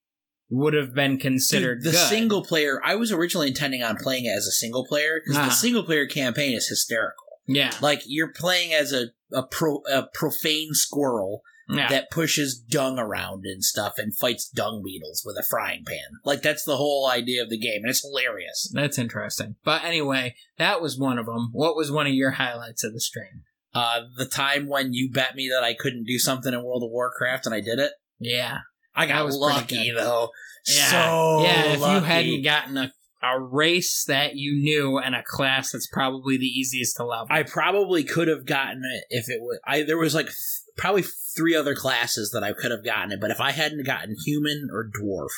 would 0.50 0.74
have 0.74 0.94
been 0.94 1.16
considered 1.18 1.76
Dude, 1.82 1.92
the 1.92 1.96
good. 1.96 2.08
single 2.08 2.44
player. 2.44 2.80
I 2.84 2.96
was 2.96 3.12
originally 3.12 3.48
intending 3.48 3.82
on 3.82 3.96
playing 3.96 4.24
it 4.26 4.30
as 4.36 4.46
a 4.46 4.52
single 4.52 4.84
player 4.86 5.20
because 5.24 5.38
Ah. 5.38 5.44
the 5.46 5.50
single 5.54 5.84
player 5.84 6.06
campaign 6.06 6.54
is 6.54 6.66
hysterical. 6.68 7.24
Yeah. 7.46 7.72
Like 7.80 8.02
you're 8.06 8.32
playing 8.32 8.72
as 8.74 8.92
a 8.92 9.08
a, 9.32 9.44
pro, 9.44 9.76
a 9.88 10.08
profane 10.12 10.74
squirrel 10.74 11.42
Yeah. 11.68 11.88
that 11.88 12.10
pushes 12.10 12.58
dung 12.58 12.98
around 12.98 13.44
and 13.44 13.62
stuff 13.62 13.94
and 13.96 14.12
fights 14.18 14.48
dung 14.48 14.82
beetles 14.84 15.22
with 15.24 15.36
a 15.38 15.44
frying 15.48 15.84
pan. 15.86 16.18
Like 16.24 16.42
that's 16.42 16.64
the 16.64 16.76
whole 16.76 17.08
idea 17.08 17.40
of 17.44 17.48
the 17.48 17.56
game, 17.58 17.82
and 17.82 17.90
it's 17.90 18.02
hilarious. 18.02 18.68
That's 18.74 18.98
interesting. 18.98 19.54
But 19.64 19.84
anyway, 19.84 20.34
that 20.58 20.82
was 20.82 20.98
one 20.98 21.16
of 21.16 21.26
them. 21.26 21.50
What 21.52 21.76
was 21.76 21.92
one 21.92 22.08
of 22.08 22.12
your 22.12 22.32
highlights 22.32 22.82
of 22.82 22.92
the 22.92 23.00
stream? 23.00 23.44
Uh, 23.72 24.00
the 24.16 24.26
time 24.26 24.66
when 24.66 24.92
you 24.92 25.08
bet 25.12 25.36
me 25.36 25.48
that 25.48 25.62
I 25.62 25.74
couldn't 25.74 26.06
do 26.08 26.18
something 26.18 26.52
in 26.52 26.64
World 26.64 26.82
of 26.82 26.90
Warcraft 26.90 27.46
and 27.46 27.54
I 27.54 27.60
did 27.60 27.78
it, 27.78 27.92
Yeah. 28.18 28.58
I 28.94 29.06
got 29.06 29.32
lucky 29.32 29.92
though. 29.92 30.30
Yeah. 30.66 30.90
So 30.90 31.42
yeah, 31.44 31.64
if 31.72 31.80
lucky. 31.80 31.94
you 31.94 32.00
hadn't 32.00 32.42
gotten 32.42 32.76
a, 32.76 32.92
a 33.22 33.40
race 33.40 34.04
that 34.04 34.36
you 34.36 34.54
knew 34.60 34.98
and 34.98 35.14
a 35.14 35.22
class 35.24 35.72
that's 35.72 35.86
probably 35.86 36.36
the 36.36 36.46
easiest 36.46 36.96
to 36.96 37.04
level. 37.04 37.28
I 37.30 37.42
probably 37.42 38.04
could 38.04 38.28
have 38.28 38.46
gotten 38.46 38.82
it 38.84 39.04
if 39.10 39.28
it 39.28 39.40
was. 39.40 39.58
I 39.66 39.82
there 39.82 39.98
was 39.98 40.14
like 40.14 40.26
th- 40.26 40.36
probably 40.76 41.02
three 41.36 41.54
other 41.54 41.74
classes 41.74 42.30
that 42.32 42.42
I 42.42 42.52
could 42.52 42.70
have 42.70 42.84
gotten 42.84 43.12
it, 43.12 43.20
but 43.20 43.30
if 43.30 43.40
I 43.40 43.52
hadn't 43.52 43.86
gotten 43.86 44.16
human 44.24 44.68
or 44.72 44.84
dwarf, 44.84 45.30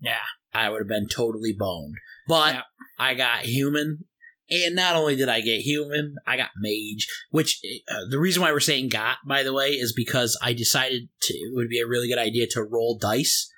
yeah. 0.00 0.18
I 0.52 0.68
would 0.68 0.80
have 0.80 0.88
been 0.88 1.08
totally 1.08 1.54
boned. 1.56 1.94
But. 2.26 2.64
I 3.00 3.14
got 3.14 3.40
human, 3.46 4.04
and 4.50 4.74
not 4.74 4.96
only 4.96 5.16
did 5.16 5.28
I 5.28 5.40
get 5.40 5.60
human, 5.60 6.16
I 6.26 6.36
got 6.36 6.50
mage. 6.56 7.06
Which 7.30 7.60
uh, 7.88 8.06
the 8.10 8.18
reason 8.18 8.42
why 8.42 8.52
we're 8.52 8.60
saying 8.60 8.88
got, 8.88 9.18
by 9.26 9.42
the 9.42 9.52
way, 9.54 9.70
is 9.70 9.92
because 9.92 10.38
I 10.42 10.52
decided 10.52 11.08
to, 11.22 11.34
it 11.34 11.54
would 11.54 11.68
be 11.68 11.80
a 11.80 11.86
really 11.86 12.08
good 12.08 12.18
idea 12.18 12.46
to 12.52 12.62
roll 12.62 12.98
dice 13.00 13.50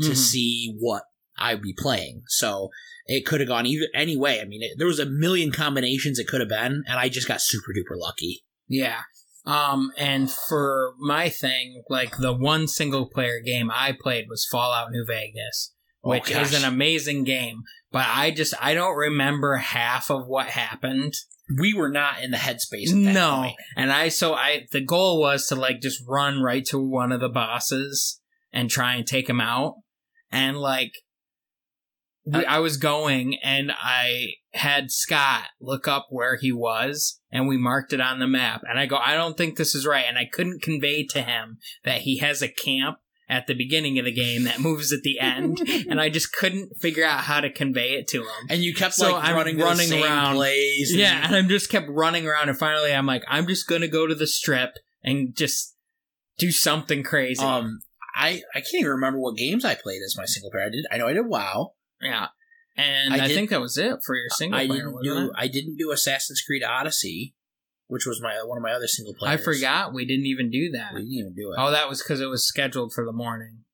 to 0.00 0.10
Mhm. 0.10 0.16
see 0.16 0.74
what 0.78 1.02
I'd 1.38 1.62
be 1.62 1.74
playing. 1.76 2.22
So 2.28 2.70
it 3.06 3.26
could 3.26 3.40
have 3.40 3.48
gone 3.48 3.66
either 3.66 3.86
any 3.94 4.16
way. 4.16 4.40
I 4.40 4.44
mean, 4.44 4.62
it, 4.62 4.72
there 4.78 4.86
was 4.86 4.98
a 4.98 5.06
million 5.06 5.52
combinations 5.52 6.18
it 6.18 6.26
could 6.28 6.40
have 6.40 6.48
been, 6.48 6.84
and 6.86 6.98
I 6.98 7.08
just 7.08 7.28
got 7.28 7.40
super 7.40 7.72
duper 7.72 7.98
lucky. 7.98 8.44
Yeah. 8.68 9.00
Um, 9.46 9.90
and 9.96 10.30
for 10.30 10.94
my 10.98 11.28
thing, 11.30 11.82
like 11.88 12.18
the 12.18 12.32
one 12.32 12.68
single 12.68 13.06
player 13.08 13.40
game 13.40 13.70
I 13.70 13.92
played 13.98 14.26
was 14.28 14.46
Fallout 14.50 14.90
New 14.90 15.04
Vegas, 15.06 15.72
Oh, 16.02 16.10
which 16.10 16.30
is 16.30 16.54
an 16.54 16.64
amazing 16.64 17.24
game. 17.24 17.64
But 17.92 18.06
I 18.08 18.30
just 18.30 18.54
I 18.60 18.74
don't 18.74 18.96
remember 18.96 19.56
half 19.56 20.10
of 20.10 20.26
what 20.26 20.46
happened. 20.46 21.14
We 21.58 21.74
were 21.74 21.90
not 21.90 22.22
in 22.22 22.30
the 22.30 22.36
headspace. 22.36 22.94
No, 22.94 23.42
point. 23.42 23.56
and 23.76 23.92
I 23.92 24.08
so 24.08 24.34
I 24.34 24.66
the 24.72 24.80
goal 24.80 25.20
was 25.20 25.46
to 25.48 25.56
like 25.56 25.80
just 25.80 26.02
run 26.06 26.40
right 26.40 26.64
to 26.66 26.78
one 26.78 27.12
of 27.12 27.20
the 27.20 27.28
bosses 27.28 28.20
and 28.52 28.70
try 28.70 28.94
and 28.94 29.06
take 29.06 29.28
him 29.28 29.40
out, 29.40 29.74
and 30.30 30.56
like 30.56 30.92
we, 32.24 32.44
uh, 32.44 32.50
I 32.50 32.58
was 32.60 32.76
going 32.76 33.36
and 33.42 33.72
I 33.72 34.34
had 34.52 34.90
Scott 34.90 35.46
look 35.60 35.88
up 35.88 36.06
where 36.10 36.36
he 36.36 36.52
was 36.52 37.20
and 37.30 37.48
we 37.48 37.56
marked 37.56 37.92
it 37.92 38.00
on 38.00 38.18
the 38.18 38.26
map 38.26 38.62
and 38.68 38.78
I 38.78 38.86
go 38.86 38.96
I 38.96 39.14
don't 39.14 39.36
think 39.36 39.56
this 39.56 39.74
is 39.74 39.86
right 39.86 40.04
and 40.08 40.18
I 40.18 40.24
couldn't 40.24 40.62
convey 40.62 41.04
to 41.06 41.22
him 41.22 41.58
that 41.84 42.02
he 42.02 42.18
has 42.18 42.42
a 42.42 42.48
camp 42.48 42.98
at 43.30 43.46
the 43.46 43.54
beginning 43.54 43.98
of 43.98 44.04
the 44.04 44.12
game 44.12 44.44
that 44.44 44.58
moves 44.60 44.92
at 44.92 45.02
the 45.02 45.18
end 45.20 45.60
and 45.88 46.00
I 46.00 46.08
just 46.10 46.32
couldn't 46.32 46.76
figure 46.80 47.04
out 47.04 47.20
how 47.20 47.40
to 47.40 47.48
convey 47.50 47.92
it 47.94 48.08
to 48.08 48.22
him. 48.22 48.46
And 48.50 48.62
you 48.62 48.74
kept 48.74 48.94
So 48.94 49.12
like 49.12 49.24
I'm 49.24 49.36
running, 49.36 49.56
running 49.58 49.92
around. 50.02 50.34
plays. 50.34 50.90
and- 50.90 50.98
Yeah, 51.00 51.24
and 51.24 51.34
I'm 51.36 51.48
just 51.48 51.70
kept 51.70 51.88
running 51.88 52.26
around, 52.26 52.48
and 52.48 52.58
finally, 52.58 52.92
I'm 52.92 53.06
like, 53.06 53.22
I'm 53.28 53.46
just 53.46 53.66
gonna 53.68 53.88
go 53.88 54.06
to 54.06 54.14
the 54.14 54.26
strip 54.26 54.72
and 55.02 55.34
just 55.34 55.76
do 56.38 56.50
something 56.50 57.02
crazy. 57.02 57.42
Um, 57.42 57.80
I 58.16 58.42
I 58.54 58.60
can't 58.60 58.74
even 58.80 58.90
remember 58.90 59.20
what 59.20 59.36
games 59.36 59.64
I 59.64 59.76
played 59.76 60.00
as 60.04 60.16
my 60.18 60.24
single 60.26 60.50
player. 60.50 60.64
I 60.66 60.70
did. 60.70 60.84
I 60.90 60.96
know 60.98 61.06
I 61.06 61.12
did 61.12 61.26
WoW. 61.26 61.74
yeah, 62.02 62.26
and 62.76 63.14
I 63.14 63.26
I, 63.26 63.28
think 63.28 63.50
that 63.50 63.60
was 63.60 63.78
it 63.78 63.98
for 64.04 64.16
your 64.16 64.28
single 64.30 64.58
I 64.58 64.66
player. 64.66 64.86
didn't 64.86 65.02
do. 65.04 65.32
I 65.36 65.46
didn't 65.46 65.76
do 65.76 65.92
Assassin's 65.92 66.42
Creed 66.42 66.64
Odyssey, 66.64 67.34
which 67.90 68.06
was 68.06 68.20
my 68.22 68.40
one 68.44 68.56
of 68.56 68.62
my 68.62 68.72
other 68.72 68.86
single 68.86 69.14
players. 69.14 69.40
I 69.40 69.42
forgot 69.44 69.92
we 69.92 70.06
didn't 70.06 70.26
even 70.26 70.50
do 70.50 70.70
that. 70.72 70.94
We 70.94 71.00
didn't 71.00 71.12
even 71.14 71.34
do 71.34 71.52
it. 71.52 71.56
Oh, 71.58 71.70
that 71.70 71.88
was 71.88 72.02
because 72.02 72.20
it 72.20 72.28
was 72.28 72.46
scheduled 72.46 72.92
for 72.94 73.04
the 73.04 73.12
morning, 73.12 73.64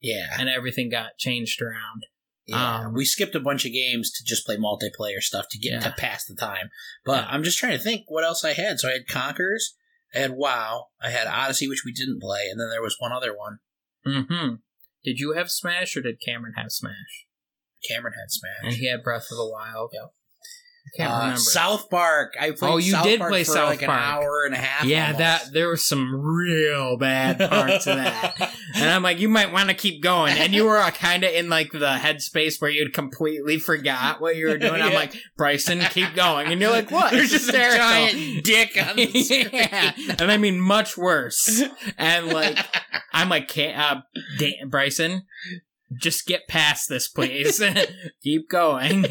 yeah, 0.00 0.28
and 0.38 0.48
everything 0.48 0.88
got 0.90 1.18
changed 1.18 1.60
around. 1.60 2.06
yeah. 2.46 2.86
um, 2.86 2.94
we 2.94 3.04
skipped 3.04 3.34
a 3.34 3.40
bunch 3.40 3.66
of 3.66 3.72
games 3.72 4.10
to 4.12 4.24
just 4.24 4.46
play 4.46 4.56
multiplayer 4.56 5.20
stuff 5.20 5.46
to 5.50 5.58
get 5.58 5.72
Yeah. 5.72 5.80
to 5.80 5.94
pass 5.98 6.24
the 6.24 6.34
time. 6.36 6.70
But 7.04 7.24
Yeah. 7.24 7.30
I'm 7.30 7.42
just 7.42 7.58
trying 7.58 7.76
to 7.76 7.82
think 7.82 8.04
what 8.08 8.24
else 8.24 8.44
I 8.44 8.52
had. 8.52 8.78
So 8.78 8.88
I 8.88 8.92
had 8.92 9.08
Conker's, 9.08 9.74
I 10.14 10.18
had 10.20 10.30
WoW, 10.32 10.86
I 11.02 11.10
had 11.10 11.26
Odyssey, 11.26 11.66
which 11.68 11.82
we 11.84 11.92
didn't 11.92 12.20
play, 12.22 12.46
and 12.48 12.60
then 12.60 12.70
there 12.70 12.82
was 12.82 12.96
one 13.00 13.10
other 13.12 13.36
one. 13.36 13.58
Mm-hmm. 14.06 14.54
Did 15.04 15.18
you 15.18 15.32
have 15.32 15.50
Smash 15.50 15.96
or 15.96 16.02
did 16.02 16.20
Cameron 16.24 16.54
have 16.56 16.70
Smash? 16.70 17.26
Cameron 17.88 18.14
had 18.14 18.30
Smash. 18.30 18.62
And 18.62 18.74
he 18.74 18.86
had 18.86 19.02
Breath 19.02 19.26
of 19.30 19.36
the 19.38 19.48
Wild. 19.48 19.90
I 20.86 20.96
can't 20.96 21.10
Uh, 21.12 21.16
remember. 21.18 21.38
South 21.40 21.90
Park. 21.90 22.34
I 22.40 22.52
played. 22.52 22.70
Oh, 22.72 22.76
you 22.76 22.92
South 22.92 23.04
did 23.04 23.18
Park 23.18 23.30
play 23.32 23.44
for 23.44 23.52
South 23.52 23.68
like 23.70 23.80
Park. 23.80 23.90
an 24.00 24.04
hour 24.04 24.44
and 24.46 24.54
a 24.54 24.58
half. 24.58 24.84
yeah, 24.84 25.06
almost. 25.06 25.18
that 25.18 25.52
there 25.52 25.68
was 25.68 25.84
some 25.84 26.14
real 26.14 26.96
bad 26.96 27.38
parts 27.50 27.86
of 27.86 27.96
that. 27.96 28.54
And 28.76 28.88
I'm 28.90 29.02
like, 29.02 29.18
you 29.18 29.28
might 29.28 29.52
want 29.52 29.68
to 29.68 29.74
keep 29.74 30.00
going. 30.02 30.36
And 30.38 30.54
you 30.54 30.64
were 30.64 30.78
uh, 30.78 30.90
kind 30.92 31.24
of 31.24 31.32
in 31.32 31.48
like 31.50 31.72
the 31.72 31.96
headspace 32.00 32.60
where 32.62 32.70
you'd 32.70 32.94
completely 32.94 33.58
forgot 33.58 34.20
what 34.20 34.36
you 34.36 34.46
were 34.48 34.58
doing. 34.58 34.80
I'm 34.80 34.94
like, 34.94 35.14
Bryson, 35.36 35.80
keep 35.90 36.14
going. 36.14 36.46
And 36.52 36.60
you're 36.60 36.70
like, 36.70 36.90
what? 36.90 37.10
There's 37.12 37.32
It's 37.32 37.46
just 37.46 37.48
a 37.54 37.76
giant 37.76 38.44
dick 38.44 38.76
on 38.80 38.96
the 38.96 39.06
screen. 39.22 39.48
yeah. 39.52 39.92
And 40.20 40.30
I 40.30 40.36
mean, 40.36 40.60
much 40.60 40.96
worse. 40.96 41.62
And 41.98 42.28
like, 42.28 42.58
I'm 43.12 43.28
like, 43.28 43.48
can't, 43.48 43.76
uh, 43.78 44.00
Dan- 44.38 44.68
Bryson, 44.68 45.22
just 46.00 46.26
get 46.26 46.46
past 46.48 46.88
this, 46.88 47.08
please. 47.08 47.60
keep 48.22 48.48
going. 48.48 49.06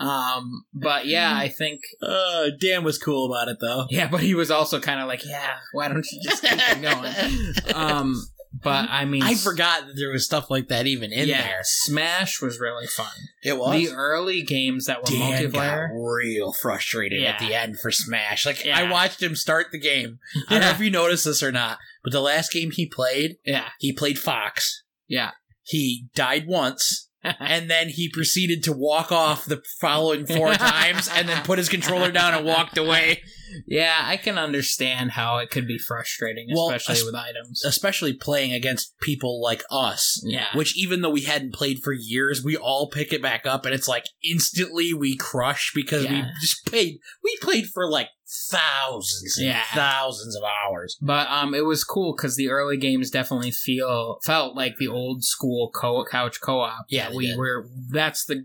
Um, 0.00 0.64
but 0.72 1.06
yeah, 1.06 1.34
I 1.36 1.48
think, 1.48 1.80
Uh, 2.00 2.50
Dan 2.60 2.84
was 2.84 2.98
cool 2.98 3.26
about 3.32 3.48
it 3.48 3.58
though. 3.60 3.86
yeah, 3.90 4.08
but 4.08 4.20
he 4.20 4.34
was 4.34 4.50
also 4.50 4.80
kind 4.80 5.00
of 5.00 5.08
like, 5.08 5.24
yeah, 5.24 5.56
why 5.72 5.88
don't 5.88 6.06
you 6.10 6.20
just 6.22 6.42
keep 6.44 6.82
going? 6.82 7.12
Um, 7.74 8.14
but 8.62 8.88
I 8.90 9.04
mean, 9.04 9.22
I 9.22 9.34
forgot 9.34 9.86
that 9.86 9.94
there 9.96 10.10
was 10.10 10.24
stuff 10.24 10.50
like 10.50 10.68
that 10.68 10.86
even 10.86 11.12
in 11.12 11.28
yeah, 11.28 11.42
there. 11.42 11.58
Smash 11.62 12.40
was 12.40 12.58
really 12.58 12.86
fun. 12.86 13.12
It 13.44 13.58
was. 13.58 13.74
The 13.74 13.94
early 13.94 14.42
games 14.42 14.86
that 14.86 14.98
were 15.00 15.04
Dan 15.16 15.50
got 15.50 15.60
multiplayer. 15.62 15.88
real 15.92 16.52
frustrated 16.52 17.22
at 17.24 17.38
the 17.38 17.54
end 17.54 17.78
for 17.78 17.90
Smash. 17.90 18.46
Like 18.46 18.64
Yeah. 18.64 18.78
I 18.78 18.90
watched 18.90 19.22
him 19.22 19.36
start 19.36 19.66
the 19.70 19.78
game. 19.78 20.18
I 20.48 20.54
don't 20.54 20.60
know 20.62 20.70
if 20.70 20.80
you 20.80 20.90
noticed 20.90 21.24
this 21.26 21.42
or 21.42 21.52
not, 21.52 21.78
but 22.02 22.12
the 22.12 22.20
last 22.22 22.50
game 22.50 22.70
he 22.70 22.86
played, 22.86 23.36
Yeah, 23.44 23.68
he 23.78 23.92
played 23.92 24.18
Fox. 24.18 24.82
yeah. 25.06 25.32
He 25.62 26.06
died 26.14 26.46
once. 26.48 27.07
and 27.40 27.70
then 27.70 27.88
he 27.88 28.08
proceeded 28.08 28.62
to 28.64 28.72
walk 28.72 29.10
off 29.10 29.44
the 29.44 29.62
following 29.80 30.26
four 30.26 30.54
times 30.54 31.08
and 31.14 31.28
then 31.28 31.42
put 31.44 31.58
his 31.58 31.68
controller 31.68 32.10
down 32.10 32.34
and 32.34 32.46
walked 32.46 32.78
away. 32.78 33.22
Yeah, 33.66 34.00
I 34.04 34.16
can 34.16 34.38
understand 34.38 35.12
how 35.12 35.38
it 35.38 35.50
could 35.50 35.66
be 35.66 35.78
frustrating, 35.78 36.48
Well, 36.52 36.70
especially 36.70 37.00
es- 37.00 37.04
with 37.04 37.14
items. 37.14 37.64
Especially 37.64 38.12
playing 38.12 38.52
against 38.52 38.98
people 39.00 39.40
like 39.42 39.62
us. 39.70 40.20
Yeah. 40.24 40.46
Which 40.54 40.76
even 40.78 41.00
though 41.02 41.10
we 41.10 41.22
hadn't 41.22 41.54
played 41.54 41.78
for 41.82 41.92
years, 41.92 42.42
we 42.44 42.56
all 42.56 42.88
pick 42.90 43.12
it 43.12 43.22
back 43.22 43.46
up 43.46 43.64
and 43.64 43.74
it's 43.74 43.88
like 43.88 44.04
instantly 44.22 44.92
we 44.94 45.16
crush 45.16 45.72
because 45.74 46.06
we 46.08 46.22
just 46.40 46.64
played 46.66 46.98
we 47.22 47.36
played 47.40 47.66
for 47.66 47.88
like 47.90 48.08
thousands 48.50 49.36
and 49.38 49.46
Yeah. 49.48 49.62
thousands 49.74 50.36
of 50.36 50.42
hours. 50.44 50.96
But 51.00 51.28
um, 51.28 51.54
it 51.54 51.64
was 51.64 51.84
cool 51.84 52.14
because 52.16 52.36
the 52.36 52.48
early 52.50 52.76
games 52.76 53.10
definitely 53.10 53.50
feel 53.50 54.18
felt 54.24 54.54
like 54.56 54.76
the 54.78 54.88
old 54.88 55.24
school 55.24 55.70
co- 55.74 56.04
couch 56.10 56.40
co-op. 56.40 56.86
Yeah, 56.88 57.08
that 57.08 57.16
we 57.16 57.28
did. 57.28 57.38
were. 57.38 57.68
That's 57.90 58.24
the 58.24 58.44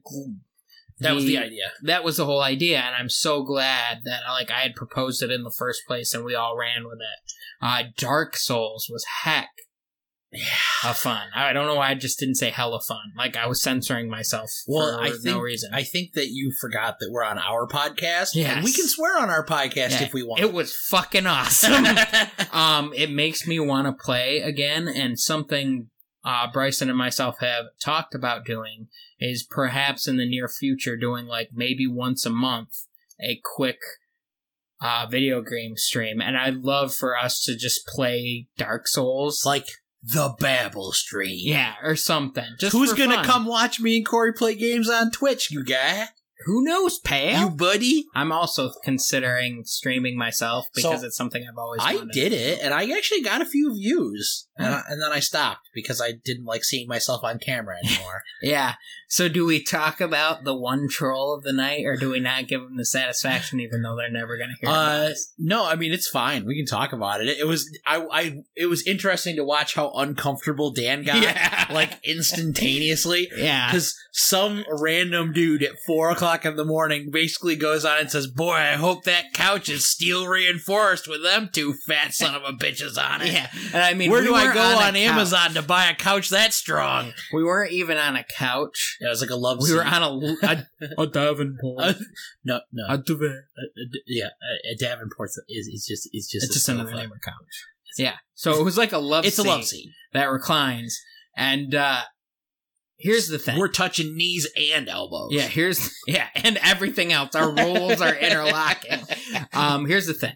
That 1.00 1.16
was 1.16 1.26
the 1.26 1.38
idea. 1.38 1.72
That 1.84 2.04
was 2.04 2.18
the 2.18 2.26
whole 2.26 2.42
idea, 2.42 2.80
and 2.80 2.96
I'm 2.96 3.10
so 3.10 3.44
glad 3.44 4.02
that 4.06 4.22
like 4.30 4.52
I 4.52 4.62
had 4.62 4.76
proposed 4.76 5.22
it 5.24 5.32
in 5.32 5.44
the 5.44 5.52
first 5.58 5.82
place, 5.88 6.14
and 6.14 6.24
we 6.24 6.36
all 6.36 6.58
ran 6.58 6.86
with 6.86 7.00
it. 7.00 7.34
Uh, 7.62 7.84
Dark 7.98 8.36
Souls 8.38 8.88
was 8.92 9.06
heck 9.24 9.50
Yeah. 10.32 10.44
of 10.90 10.98
fun. 10.98 11.28
I 11.36 11.54
don't 11.54 11.66
know 11.68 11.76
why 11.76 11.90
I 11.90 11.94
just 11.96 12.20
didn't 12.20 12.36
say 12.36 12.50
hella 12.50 12.82
fun. 12.82 13.14
Like 13.18 13.38
I 13.38 13.48
was 13.48 13.62
censoring 13.62 14.10
myself 14.10 14.50
Well, 14.68 14.98
for 14.98 15.04
I 15.04 15.10
no 15.10 15.16
think 15.18 15.42
reason. 15.44 15.74
I 15.74 15.84
think 15.84 16.14
that 16.14 16.28
you 16.30 16.52
forgot 16.60 16.98
that 17.00 17.10
we're 17.12 17.24
on 17.24 17.38
our 17.38 17.68
podcast. 17.68 18.32
Yeah, 18.36 18.64
we 18.64 18.74
can 18.74 18.88
swear 18.88 19.18
on 19.20 19.30
our 19.30 19.46
podcast 19.46 19.92
Yeah, 19.92 20.04
if 20.04 20.14
we 20.14 20.24
want. 20.24 20.42
It 20.42 20.52
was 20.52 20.76
fucking 20.76 21.26
awesome. 21.26 21.86
um, 22.52 22.94
it 22.96 23.12
makes 23.12 23.48
me 23.48 23.60
want 23.60 23.88
to 23.88 23.94
play 23.94 24.40
again, 24.40 24.88
and 24.88 25.20
something 25.20 25.90
uh, 26.26 26.48
Bryson 26.52 26.90
and 26.90 26.98
myself 26.98 27.40
have 27.40 27.66
talked 27.82 28.16
about 28.16 28.46
doing 28.46 28.88
is 29.24 29.44
perhaps 29.50 30.08
in 30.08 30.18
the 30.18 30.30
near 30.30 30.48
future 30.50 30.98
doing 30.98 31.26
like 31.26 31.50
maybe 31.54 31.88
once 31.88 32.26
a 32.26 32.30
month 32.30 32.88
a 33.22 33.40
quick 33.56 33.80
uh, 34.82 35.06
video 35.10 35.42
game 35.42 35.78
stream, 35.78 36.20
and 36.22 36.38
I'd 36.38 36.58
love 36.58 36.94
for 36.94 37.18
us 37.18 37.42
to 37.46 37.56
just 37.56 37.88
play 37.88 38.48
Dark 38.58 38.88
Souls, 38.88 39.46
like 39.46 39.68
the 40.04 40.36
Babel 40.40 40.92
stream. 40.92 41.40
yeah, 41.40 41.76
or 41.82 41.96
something. 41.96 42.44
Just 42.60 42.74
Who's 42.74 42.92
gonna 42.94 43.16
fun. 43.16 43.26
come 43.26 43.46
watch 43.46 43.80
me 43.80 43.98
and 43.98 44.06
Corey 44.06 44.34
play 44.34 44.56
games 44.56 44.90
on 44.90 45.12
Twitch, 45.12 45.50
you 45.52 45.64
guy? 45.64 46.08
Who 46.46 46.62
knows, 46.66 47.00
pal? 47.00 47.40
You 47.40 47.50
buddy? 47.52 48.04
I'm 48.14 48.34
also 48.34 48.72
considering 48.84 49.64
streaming 49.64 50.18
myself 50.18 50.68
because 50.76 51.00
So, 51.00 51.08
it's 51.08 51.16
something 51.16 51.46
I've 51.50 51.58
always. 51.58 51.80
I 51.82 51.96
wanted. 51.96 52.12
did 52.12 52.34
it, 52.34 52.60
and 52.62 52.74
I 52.74 52.90
actually 52.90 53.22
got 53.22 53.42
a 53.42 53.46
few 53.46 53.74
views, 53.74 54.50
and, 54.58 54.68
I, 54.68 54.82
and 54.90 55.02
then 55.02 55.12
I 55.12 55.20
stopped 55.20 55.70
because 55.74 56.00
I 56.02 56.12
didn't 56.12 56.46
like 56.46 56.64
seeing 56.64 56.88
myself 56.88 57.24
on 57.24 57.40
camera 57.40 57.78
anymore. 57.84 58.24
Yeah. 58.42 58.74
So 59.08 59.30
do 59.30 59.46
we 59.46 59.64
talk 59.64 60.02
about 60.02 60.44
the 60.44 60.56
one 60.56 60.90
troll 60.90 61.34
of 61.34 61.44
the 61.44 61.54
night, 61.54 61.86
or 61.86 61.96
do 61.96 62.10
we 62.10 62.20
not 62.20 62.48
give 62.48 62.62
them 62.62 62.76
the 62.76 62.84
satisfaction, 62.84 63.62
even 63.62 63.82
though 63.82 63.96
they're 63.96 64.12
never 64.12 64.38
going 64.38 64.50
to 64.50 64.56
hear 64.60 64.70
uh, 64.70 65.12
no, 65.38 65.66
I 65.66 65.76
mean 65.76 65.94
it's 65.94 66.10
fine. 66.10 66.46
We 66.46 66.58
can 66.58 66.66
talk 66.66 66.92
about 66.92 67.22
it. 67.22 67.30
It 67.30 67.48
was 67.48 67.70
I, 67.86 68.06
I 68.12 68.44
it 68.58 68.66
was 68.66 68.86
interesting 68.86 69.38
to 69.38 69.46
watch 69.46 69.76
how 69.76 69.92
uncomfortable 69.92 70.72
Dan 70.72 71.04
got, 71.04 71.22
Yeah. 71.22 71.68
like 71.72 72.00
instantaneously. 72.04 73.30
Yeah. 73.38 73.68
Because 73.68 73.96
some 74.12 74.66
random 74.70 75.32
dude 75.32 75.64
at 75.64 75.80
four 75.86 76.10
o'clock 76.12 76.44
in 76.46 76.56
the 76.56 76.66
morning 76.66 77.10
basically 77.12 77.56
goes 77.56 77.86
on 77.86 78.00
and 78.00 78.12
says, 78.12 78.28
"Boy, 78.28 78.56
I 78.56 78.74
hope 78.74 79.04
that 79.06 79.34
couch 79.34 79.70
is 79.70 79.86
steel 79.86 80.28
reinforced 80.28 81.08
with 81.08 81.24
them 81.24 81.50
two 81.54 81.74
fat 81.88 82.14
son 82.14 82.36
of 82.36 82.44
a 82.44 82.52
bitches 82.54 82.98
on 82.98 83.22
it." 83.22 83.32
Yeah. 83.32 83.48
And 83.74 83.84
I 83.84 83.94
mean, 83.94 84.12
Where 84.12 84.24
do 84.24 84.36
I 84.36 84.43
weren't 84.44 84.54
go 84.56 84.62
a 84.62 84.76
on, 84.76 84.94
couch. 84.94 84.96
Amazon 84.98 85.54
to 85.56 85.62
buy 85.62 85.86
a 85.90 85.96
couch 85.96 86.30
that 86.30 86.54
strong? 86.54 87.14
We 87.34 87.44
weren't 87.44 87.72
even 87.72 87.98
on 87.98 88.16
a 88.16 88.24
couch. 88.24 88.98
Yeah, 89.02 89.08
it 89.08 89.10
was 89.12 89.22
like 89.22 89.30
a 89.30 89.36
love. 89.36 89.58
We 89.62 89.68
seat. 89.70 89.76
were 89.76 89.86
on 89.86 90.04
a 90.04 90.36
a, 90.46 90.68
a 91.04 91.08
Davenport. 91.08 91.84
Uh, 91.84 91.94
no, 92.44 92.60
no, 92.72 92.84
a 92.90 92.98
duvet. 92.98 93.32
Uh, 93.32 93.84
yeah, 94.08 94.26
a, 94.28 94.74
a 94.74 94.76
Davenport 94.78 95.30
is 95.50 95.68
is 95.68 95.86
just 95.88 96.10
it's 96.12 96.30
just 96.32 96.46
It's 96.46 96.52
a 96.52 96.54
just 96.56 96.66
sofa. 96.66 96.80
another 96.82 96.96
name 96.96 97.12
of 97.12 97.22
couch. 97.22 97.34
Yeah. 97.98 98.16
So 98.34 98.60
it 98.60 98.64
was 98.64 98.78
like 98.78 98.92
a 98.92 98.98
love. 98.98 99.26
It's 99.26 99.38
a 99.40 99.44
love 99.44 99.64
seat. 99.66 99.92
that 100.14 100.26
reclines. 100.26 101.00
And 101.38 101.74
uh 101.76 102.02
here's 102.98 103.28
the 103.28 103.38
thing. 103.40 103.60
We're 103.60 103.68
touching 103.68 104.16
knees 104.16 104.48
and 104.72 104.88
elbows. 104.90 105.30
Yeah, 105.32 105.44
here's 105.48 105.94
yeah, 106.08 106.28
and 106.36 106.58
everything 106.64 107.12
else. 107.14 107.36
Our 107.36 107.54
roles 107.54 108.02
are 108.02 108.16
interlocking. 108.30 109.00
Um, 109.54 109.86
here's 109.86 110.08
the 110.08 110.14
thing. 110.14 110.34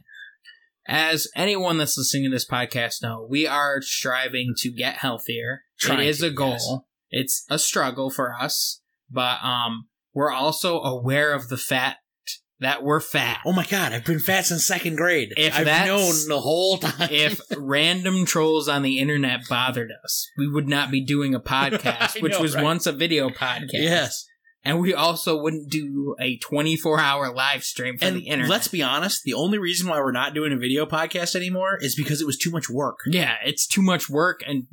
As 0.88 1.28
anyone 1.36 1.78
that's 1.78 1.97
listening 1.97 2.23
to 2.26 2.30
this 2.30 2.47
podcast 2.47 3.02
know, 3.04 3.28
we 3.30 3.45
are 3.45 3.82
striving 3.82 4.54
to 4.60 4.71
get 4.71 4.97
healthier. 4.97 5.63
Trying 5.80 6.00
it 6.00 6.08
is 6.08 6.19
to, 6.19 6.28
a 6.28 6.32
goal. 6.32 6.52
yes. 6.52 6.73
It's 7.10 7.45
a 7.50 7.60
struggle 7.60 8.10
for 8.10 8.34
us, 8.34 8.82
but 9.10 9.43
um, 9.43 9.88
we're 10.13 10.32
also 10.32 10.82
aware 10.82 11.34
of 11.34 11.50
the 11.50 11.58
fact 11.58 12.00
that 12.60 12.84
we're 12.84 13.00
fat. 13.00 13.39
Oh 13.45 13.54
my 13.54 13.65
god, 13.65 13.93
I've 13.93 14.06
been 14.06 14.19
fat 14.19 14.45
since 14.45 14.65
second 14.65 14.95
grade. 14.95 15.34
If 15.38 15.56
I've 15.56 15.86
known 15.86 16.13
the 16.28 16.39
whole 16.41 16.78
time. 16.78 17.10
if 17.12 17.39
random 17.58 18.26
trolls 18.26 18.67
on 18.67 18.82
the 18.82 19.00
internet 19.00 19.41
bothered 19.47 19.91
us, 20.04 20.28
we 20.38 20.47
would 20.47 20.67
not 20.67 20.89
be 20.91 21.04
doing 21.04 21.36
a 21.36 21.39
podcast, 21.39 22.21
which 22.21 22.34
know, 22.34 22.41
was 22.41 22.56
right? 22.56 22.63
once 22.63 22.88
a 22.88 22.91
video 22.91 23.30
podcast. 23.30 23.69
yes, 23.73 24.26
And 24.67 24.80
we 24.80 24.93
also 24.93 25.41
wouldn't 25.41 25.69
do 25.69 26.15
a 26.19 26.38
24 26.38 26.99
hour 26.99 27.34
live 27.34 27.63
stream 27.63 27.97
for 27.97 28.06
and 28.06 28.17
the 28.17 28.27
internet. 28.27 28.49
let's 28.49 28.67
be 28.67 28.84
honest, 28.84 29.23
the 29.23 29.34
only 29.34 29.58
reason 29.58 29.88
why 29.89 29.97
we're 29.99 30.12
not 30.12 30.34
doing 30.34 30.51
a 30.53 30.58
video 30.58 30.86
podcast 30.86 31.36
anymore 31.36 31.77
is 31.82 31.95
because 31.95 32.21
it 32.21 32.27
was 32.27 32.38
too 32.38 32.51
much 32.51 32.69
work. 32.69 32.97
yeah, 33.08 33.36
it's 33.45 33.65
too 33.65 33.82
much 33.82 34.10
work 34.10 34.41
and 34.45 34.63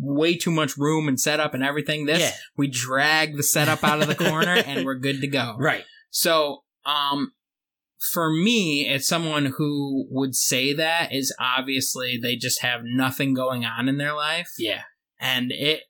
way 0.00 0.36
too 0.36 0.50
much 0.50 0.76
room 0.76 1.06
and 1.08 1.20
setup 1.20 1.54
and 1.54 1.62
everything. 1.62 2.06
This, 2.06 2.20
Yeah. 2.20 2.32
we 2.56 2.68
drag 2.68 3.36
the 3.36 3.42
setup 3.42 3.84
out 3.84 4.00
of 4.00 4.08
the 4.08 4.14
corner 4.14 4.54
and 4.66 4.84
we're 4.84 4.94
good 4.98 5.20
to 5.20 5.26
go. 5.28 5.56
Right. 5.58 5.84
So, 6.10 6.62
um, 6.86 7.32
for 8.12 8.30
me, 8.30 8.86
as 8.88 9.06
someone 9.06 9.46
who 9.56 10.06
would 10.10 10.34
say 10.34 10.72
that 10.74 11.12
is 11.12 11.34
obviously 11.40 12.18
they 12.22 12.36
just 12.36 12.60
have 12.62 12.80
nothing 12.84 13.34
going 13.34 13.64
on 13.64 13.88
in 13.88 13.98
their 13.98 14.14
life. 14.14 14.50
Yeah. 14.58 14.82
And 15.18 15.50
it 15.50 15.82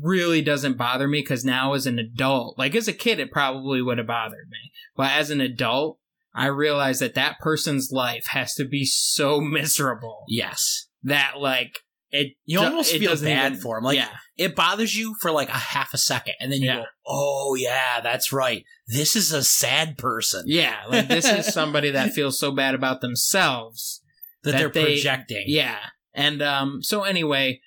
really 0.00 0.42
doesn't 0.42 0.76
bother 0.76 1.06
me 1.08 1.20
because 1.20 1.44
now 1.44 1.72
as 1.74 1.86
an 1.86 1.98
adult, 1.98 2.58
like 2.58 2.74
as 2.74 2.88
a 2.88 2.92
kid, 2.92 3.18
it 3.20 3.30
probably 3.30 3.80
would 3.82 3.98
have 3.98 4.06
bothered 4.06 4.48
me. 4.50 4.72
But 4.96 5.12
as 5.12 5.30
an 5.30 5.40
adult, 5.40 5.98
I 6.34 6.46
realize 6.46 6.98
that 6.98 7.14
that 7.14 7.38
person's 7.40 7.90
life 7.92 8.26
has 8.30 8.54
to 8.54 8.64
be 8.64 8.84
so 8.84 9.40
miserable 9.58 10.24
Yes. 10.28 10.86
that 11.02 11.34
like 11.38 11.78
it 12.10 12.34
You 12.44 12.58
do- 12.60 12.64
almost 12.66 12.94
it 12.94 12.98
feel 13.00 13.16
bad 13.16 13.52
even- 13.52 13.60
for 13.62 13.76
'em, 13.78 13.84
like- 13.84 13.96
yeah, 13.96 14.08
It 14.36 14.56
bothers 14.56 14.96
you 14.96 15.14
for 15.20 15.30
like 15.30 15.48
a 15.48 15.52
half 15.52 15.94
a 15.94 15.98
second, 15.98 16.34
and 16.40 16.50
then 16.52 16.60
you 16.60 16.66
Yeah. 16.66 16.76
go, 16.78 16.84
"Oh 17.06 17.54
yeah, 17.56 18.00
that's 18.00 18.32
right. 18.32 18.64
This 18.88 19.14
is 19.16 19.30
a 19.32 19.44
sad 19.44 19.96
person 19.98 20.42
yeah, 20.46 20.82
like 20.88 21.06
this 21.08 21.24
is 21.24 21.46
somebody 21.54 21.90
that 21.90 22.12
feels 22.12 22.38
so 22.38 22.50
bad 22.52 22.74
about 22.74 23.00
themselves 23.00 24.00
that, 24.42 24.52
that 24.52 24.58
they're 24.58 24.68
they- 24.70 24.84
projecting." 24.94 25.44
Yeah. 25.46 25.78
And 26.12 26.42
um 26.42 26.82
so 26.82 27.02
anyway, 27.04 27.60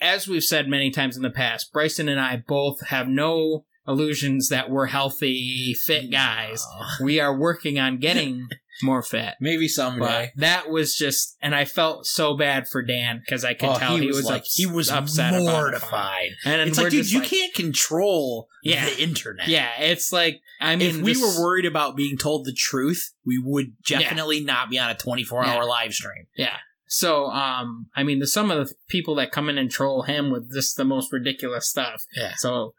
as 0.00 0.28
we've 0.28 0.44
said 0.44 0.68
many 0.68 0.90
times 0.90 1.16
in 1.16 1.22
the 1.22 1.30
past, 1.30 1.72
Bryson 1.72 2.08
and 2.08 2.20
I 2.20 2.42
both 2.46 2.86
have 2.88 3.08
no 3.08 3.64
illusions 3.88 4.48
that 4.48 4.68
we're 4.68 4.86
healthy, 4.86 5.74
fit 5.74 6.10
guys. 6.10 6.64
Oh. 6.68 6.86
We 7.04 7.20
are 7.20 7.36
working 7.36 7.78
on 7.78 7.98
getting 7.98 8.48
more 8.82 9.00
fit. 9.02 9.34
Maybe 9.40 9.66
But 9.66 9.70
someday. 9.70 10.32
that 10.36 10.68
was 10.68 10.96
just, 10.96 11.36
and 11.40 11.54
I 11.54 11.64
felt 11.64 12.04
so 12.04 12.36
bad 12.36 12.68
for 12.68 12.82
Dan 12.82 13.20
because 13.24 13.44
I 13.44 13.54
could 13.54 13.68
Oh, 13.68 13.78
tell 13.78 13.96
he, 13.96 14.08
was, 14.08 14.24
like 14.24 14.44
he 14.44 14.66
was 14.66 14.90
upset 14.90 15.34
about 15.34 15.40
it. 15.40 15.44
mortified. 15.52 16.30
And 16.44 16.68
It's 16.68 16.76
like, 16.78 16.90
dude, 16.90 17.10
you 17.10 17.20
like- 17.20 17.28
can't 17.28 17.54
control 17.54 18.48
Yeah. 18.64 18.84
the 18.86 19.00
internet. 19.02 19.48
Yeah, 19.48 19.70
it's 19.78 20.12
like 20.12 20.40
I 20.60 20.74
mean, 20.76 20.90
if 20.90 20.96
we 21.02 21.12
this- 21.14 21.22
were 21.22 21.42
worried 21.44 21.64
about 21.64 21.96
being 21.96 22.18
told 22.18 22.44
the 22.44 22.52
truth, 22.52 23.12
we 23.24 23.38
would 23.42 23.72
definitely 23.86 24.40
not 24.40 24.68
be 24.68 24.78
on 24.80 24.90
a 24.90 24.94
24 24.96 25.46
hour 25.46 25.62
Yeah. 25.62 25.68
live 25.68 25.92
stream. 25.94 26.26
Yeah. 26.36 26.56
So, 26.88 27.26
um, 27.26 27.86
I 27.96 28.02
mean, 28.02 28.20
the 28.20 28.26
some 28.26 28.50
of 28.50 28.68
the 28.68 28.74
people 28.88 29.16
that 29.16 29.32
come 29.32 29.48
in 29.48 29.58
and 29.58 29.70
troll 29.70 30.02
him 30.02 30.30
with 30.30 30.52
just 30.52 30.76
the 30.76 30.84
most 30.84 31.12
ridiculous 31.12 31.68
stuff. 31.68 32.04
Yeah. 32.16 32.34
So, 32.36 32.74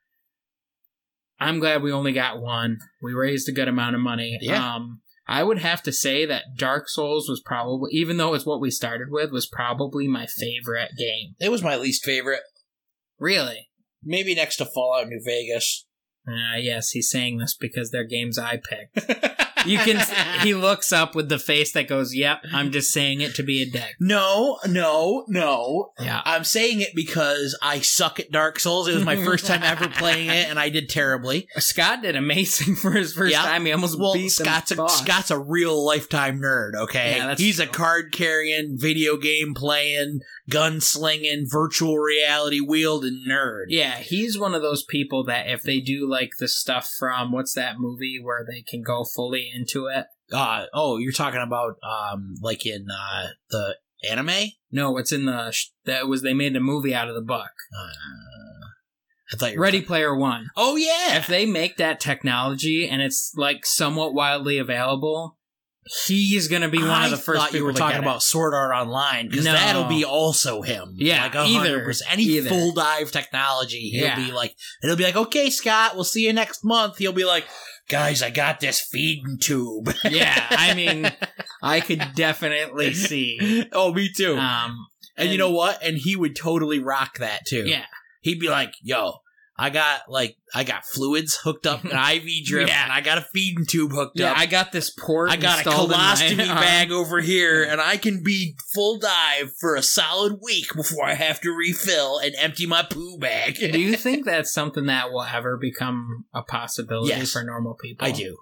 I'm 1.39 1.59
glad 1.59 1.81
we 1.81 1.91
only 1.91 2.13
got 2.13 2.41
one. 2.41 2.79
We 3.01 3.13
raised 3.13 3.47
a 3.49 3.51
good 3.51 3.67
amount 3.67 3.95
of 3.95 4.01
money. 4.01 4.37
Yeah. 4.41 4.75
Um, 4.75 5.01
I 5.27 5.43
would 5.43 5.59
have 5.59 5.83
to 5.83 5.91
say 5.91 6.25
that 6.25 6.55
Dark 6.55 6.87
Souls 6.87 7.27
was 7.27 7.41
probably, 7.45 7.91
even 7.91 8.17
though 8.17 8.33
it's 8.33 8.45
what 8.45 8.61
we 8.61 8.71
started 8.71 9.09
with, 9.11 9.31
was 9.31 9.45
probably 9.45 10.07
my 10.07 10.25
favorite 10.25 10.91
game. 10.97 11.35
It 11.39 11.51
was 11.51 11.61
my 11.61 11.75
least 11.75 12.05
favorite. 12.05 12.41
Really? 13.19 13.69
Maybe 14.01 14.33
next 14.33 14.55
to 14.57 14.65
Fallout 14.65 15.09
New 15.09 15.21
Vegas. 15.23 15.85
Uh, 16.27 16.57
yes, 16.57 16.91
he's 16.91 17.09
saying 17.09 17.37
this 17.37 17.55
because 17.55 17.91
they're 17.91 18.05
games 18.05 18.39
I 18.39 18.57
picked. 18.57 19.11
You 19.65 19.79
can. 19.79 20.05
he 20.41 20.53
looks 20.53 20.91
up 20.93 21.15
with 21.15 21.29
the 21.29 21.39
face 21.39 21.71
that 21.73 21.87
goes, 21.87 22.13
"Yep, 22.15 22.45
I'm 22.53 22.71
just 22.71 22.91
saying 22.91 23.21
it 23.21 23.35
to 23.35 23.43
be 23.43 23.61
a 23.61 23.65
dick." 23.69 23.95
No, 23.99 24.59
no, 24.67 25.25
no. 25.27 25.91
Yeah. 25.99 26.21
I'm 26.25 26.43
saying 26.43 26.81
it 26.81 26.91
because 26.95 27.57
I 27.61 27.79
suck 27.79 28.19
at 28.19 28.31
Dark 28.31 28.59
Souls. 28.59 28.87
It 28.87 28.95
was 28.95 29.03
my 29.03 29.15
first 29.15 29.45
time 29.45 29.63
ever 29.63 29.87
playing 29.89 30.29
it, 30.29 30.49
and 30.49 30.59
I 30.59 30.69
did 30.69 30.89
terribly. 30.89 31.47
Scott 31.57 32.01
did 32.03 32.15
amazing 32.15 32.75
for 32.81 32.91
his 32.91 33.13
first 33.13 33.31
Yeah. 33.31 33.41
time. 33.43 33.65
He 33.65 33.71
almost 33.71 33.99
Well, 33.99 34.13
beat 34.13 34.29
Scott's 34.29 34.71
a. 34.71 34.87
Scott's 34.89 35.31
a 35.31 35.39
real 35.39 35.85
lifetime 35.85 36.39
nerd. 36.39 36.75
Okay, 36.75 37.15
Yeah, 37.17 37.27
that's 37.27 37.41
he's 37.41 37.59
a 37.59 37.67
card 37.67 38.11
carrying, 38.11 38.77
video 38.77 39.17
game 39.17 39.53
playing, 39.55 40.21
gunslinging, 40.49 41.43
virtual 41.49 41.97
reality 41.97 42.59
wielding 42.59 43.23
nerd. 43.27 43.65
Yeah, 43.69 43.95
he's 43.97 44.37
one 44.37 44.53
of 44.53 44.61
those 44.61 44.83
people 44.83 45.23
that 45.25 45.47
if 45.47 45.63
they 45.63 45.79
do 45.79 46.09
like 46.09 46.31
the 46.39 46.47
stuff 46.47 46.91
from 46.97 47.31
what's 47.31 47.53
that 47.53 47.79
movie 47.79 48.19
where 48.21 48.45
they 48.49 48.61
can 48.61 48.81
go 48.81 49.03
fully 49.03 49.46
into 49.55 49.87
it. 49.87 50.05
Uh, 50.31 50.65
oh, 50.73 50.97
you're 50.97 51.11
talking 51.11 51.41
about 51.41 51.75
um, 51.83 52.35
like 52.41 52.65
in 52.65 52.87
uh, 52.91 53.27
the 53.49 53.75
anime? 54.09 54.51
No, 54.71 54.97
it's 54.97 55.11
in 55.11 55.25
the 55.25 55.51
sh- 55.51 55.67
that 55.85 56.07
was 56.07 56.21
they 56.21 56.33
made 56.33 56.55
a 56.55 56.59
movie 56.59 56.93
out 56.93 57.07
of 57.07 57.15
the 57.15 57.21
book. 57.21 57.51
Uh, 57.77 58.67
I 59.33 59.37
thought 59.37 59.51
you 59.53 59.57
were 59.59 59.63
Ready 59.63 59.81
Player 59.81 60.15
One. 60.15 60.47
Oh 60.55 60.75
yeah, 60.75 61.17
If 61.17 61.27
they 61.27 61.45
make 61.45 61.77
that 61.77 61.99
technology 61.99 62.87
and 62.87 63.01
it's 63.01 63.31
like 63.35 63.65
somewhat 63.65 64.13
widely 64.13 64.57
available, 64.57 65.37
he's 66.05 66.47
gonna 66.47 66.69
be 66.69 66.79
one 66.79 66.89
I 66.89 67.05
of 67.05 67.11
the 67.11 67.17
first 67.17 67.39
thought 67.39 67.47
people 67.51 67.59
you 67.59 67.65
were 67.65 67.73
to 67.73 67.77
talking 67.79 67.99
about 67.99 68.23
Sword 68.23 68.53
Art 68.53 68.73
Online 68.75 69.29
because 69.29 69.45
No. 69.45 69.53
that'll 69.53 69.85
be 69.85 70.05
also 70.05 70.61
him. 70.61 70.93
Yeah, 70.95 71.23
like 71.23 71.35
either. 71.35 71.59
hundred 71.59 71.83
percent. 71.85 72.11
Any 72.13 72.23
Either. 72.23 72.49
full 72.49 72.73
dive 72.73 73.11
technology, 73.11 73.89
he'll 73.89 74.03
Yeah. 74.05 74.15
be 74.15 74.31
like, 74.31 74.55
it'll 74.83 74.95
be 74.97 75.03
like, 75.03 75.15
okay, 75.17 75.49
Scott, 75.49 75.95
we'll 75.95 76.03
see 76.03 76.25
you 76.25 76.33
next 76.33 76.63
month. 76.63 76.97
He'll 76.97 77.11
be 77.13 77.25
like, 77.25 77.45
guys, 77.89 78.21
I 78.21 78.29
got 78.29 78.59
this 78.59 78.81
feeding 78.81 79.37
tube. 79.39 79.93
yeah, 80.09 80.47
I 80.49 80.73
mean, 80.73 81.11
I 81.61 81.79
could 81.79 82.01
definitely 82.15 82.93
see. 82.93 83.67
oh, 83.71 83.93
me 83.93 84.09
too. 84.15 84.37
Um, 84.37 84.87
and, 85.17 85.29
you 85.29 85.37
know 85.37 85.51
what? 85.51 85.81
And 85.83 85.97
he 85.97 86.15
would 86.15 86.35
totally 86.35 86.79
rock 86.79 87.17
that 87.17 87.45
too. 87.45 87.65
yeah, 87.65 87.85
he'd 88.21 88.39
be 88.39 88.49
like, 88.49 88.73
"Yo, 88.81 89.21
I 89.59 89.71
got 89.71 90.01
like 90.07 90.37
I 90.53 90.63
got 90.63 90.85
fluids 90.85 91.35
hooked 91.35 91.65
up, 91.65 91.83
an 91.83 91.89
IV 92.15 92.45
drip, 92.45 92.67
Yeah. 92.67 92.83
and 92.83 92.91
I 92.93 93.01
got 93.01 93.17
a 93.17 93.25
feeding 93.33 93.65
tube 93.65 93.91
hooked 93.91 94.19
yeah, 94.19 94.31
up. 94.31 94.37
I 94.37 94.45
got 94.45 94.71
this 94.71 94.91
port. 94.91 95.31
I 95.31 95.35
got 95.35 95.65
a 95.65 95.69
colostomy 95.69 96.37
bag 96.47 96.91
over 96.91 97.21
here, 97.21 97.63
and 97.63 97.81
I 97.81 97.97
can 97.97 98.21
be 98.23 98.55
full 98.75 98.99
dive 98.99 99.51
for 99.59 99.75
a 99.75 99.81
solid 99.81 100.39
week 100.43 100.67
before 100.75 101.05
I 101.05 101.15
have 101.15 101.41
to 101.41 101.49
refill 101.51 102.19
and 102.19 102.35
empty 102.37 102.67
my 102.67 102.83
poo 102.83 103.17
bag." 103.17 103.55
Do 103.59 103.79
you 103.79 103.97
think 103.97 104.25
that's 104.25 104.53
something 104.53 104.85
that 104.85 105.11
will 105.11 105.23
ever 105.23 105.57
become 105.57 106.25
a 106.35 106.43
possibility 106.43 107.09
Yes. 107.15 107.31
for 107.31 107.43
normal 107.43 107.73
people? 107.73 108.05
I 108.07 108.11
do. 108.11 108.37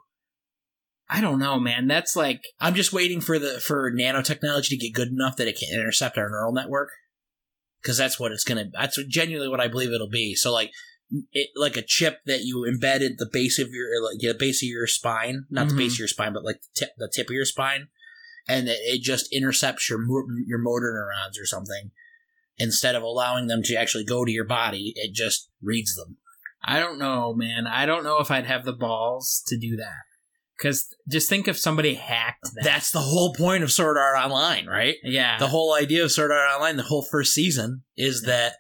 I 1.08 1.22
don't 1.22 1.40
know, 1.40 1.60
man. 1.60 1.88
That's 1.88 2.18
like 2.18 2.42
I'm 2.60 2.76
just 2.76 2.92
waiting 2.92 3.22
for 3.22 3.40
the 3.40 3.62
for 3.62 3.90
nanotechnology 3.90 4.68
to 4.70 4.78
get 4.78 4.94
good 4.94 5.10
enough 5.10 5.38
that 5.38 5.48
it 5.48 5.58
can 5.58 5.74
intercept 5.80 6.18
our 6.18 6.28
neural 6.30 6.52
network, 6.52 6.90
because 7.82 7.98
that's 7.98 8.20
what 8.20 8.34
it's 8.34 8.44
gonna. 8.44 8.66
That's 8.74 9.02
genuinely 9.08 9.48
what 9.48 9.62
I 9.62 9.70
believe 9.70 9.94
it'll 9.94 10.10
be. 10.10 10.36
So 10.36 10.52
like. 10.52 10.72
It, 11.32 11.50
like 11.56 11.78
a 11.78 11.84
chip 11.86 12.20
that 12.26 12.42
you 12.42 12.66
embed 12.68 13.06
at 13.06 13.18
the 13.18 13.30
base 13.32 13.60
of 13.60 13.70
your 13.70 13.88
like 14.04 14.20
the 14.20 14.34
base 14.38 14.64
of 14.64 14.68
your 14.70 14.88
spine, 14.88 15.46
not 15.52 15.68
the 15.70 15.76
Mhm. 15.76 15.78
base 15.78 15.94
of 15.94 16.00
your 16.00 16.08
spine, 16.08 16.34
but 16.34 16.44
like 16.44 16.62
the 16.62 16.68
tip, 16.76 16.90
the 16.98 17.12
tip 17.14 17.28
of 17.28 17.34
your 17.34 17.46
spine, 17.46 17.90
and 18.48 18.68
it, 18.68 18.80
it 18.82 19.02
just 19.02 19.32
intercepts 19.32 19.88
your 19.90 20.00
mo- 20.00 20.26
your 20.48 20.58
motor 20.58 20.92
neurons 20.94 21.38
or 21.40 21.46
something. 21.46 21.92
Instead 22.58 22.96
of 22.96 23.04
allowing 23.04 23.48
them 23.48 23.62
to 23.64 23.76
actually 23.76 24.06
go 24.06 24.26
to 24.26 24.32
your 24.32 24.46
body, 24.46 24.94
it 24.96 25.14
just 25.14 25.50
reads 25.62 25.94
them. 25.96 26.18
I 26.64 26.80
don't 26.80 26.98
know, 26.98 27.34
man. 27.36 27.68
I 27.68 27.86
don't 27.86 28.04
know 28.04 28.20
if 28.20 28.32
I'd 28.32 28.48
have 28.48 28.66
the 28.66 28.74
balls 28.74 29.44
to 29.48 29.58
do 29.60 29.76
that. 29.78 30.04
Because 30.58 30.88
just 31.08 31.28
think 31.30 31.48
if 31.50 31.60
somebody 31.60 31.96
hacked 31.96 32.46
that. 32.56 32.64
That's 32.64 32.90
the 32.92 33.02
whole 33.02 33.34
point 33.36 33.64
of 33.64 33.72
Sword 33.74 33.98
Art 33.98 34.18
Online, 34.18 34.66
right? 34.66 34.96
yeah. 35.04 35.38
the 35.38 35.50
whole 35.50 35.74
idea 35.76 36.04
of 36.04 36.12
Sword 36.14 36.32
Art 36.32 36.50
Online, 36.56 36.78
the 36.78 36.84
whole 36.84 37.04
first 37.04 37.34
season, 37.34 37.84
is 37.98 38.22
that 38.24 38.54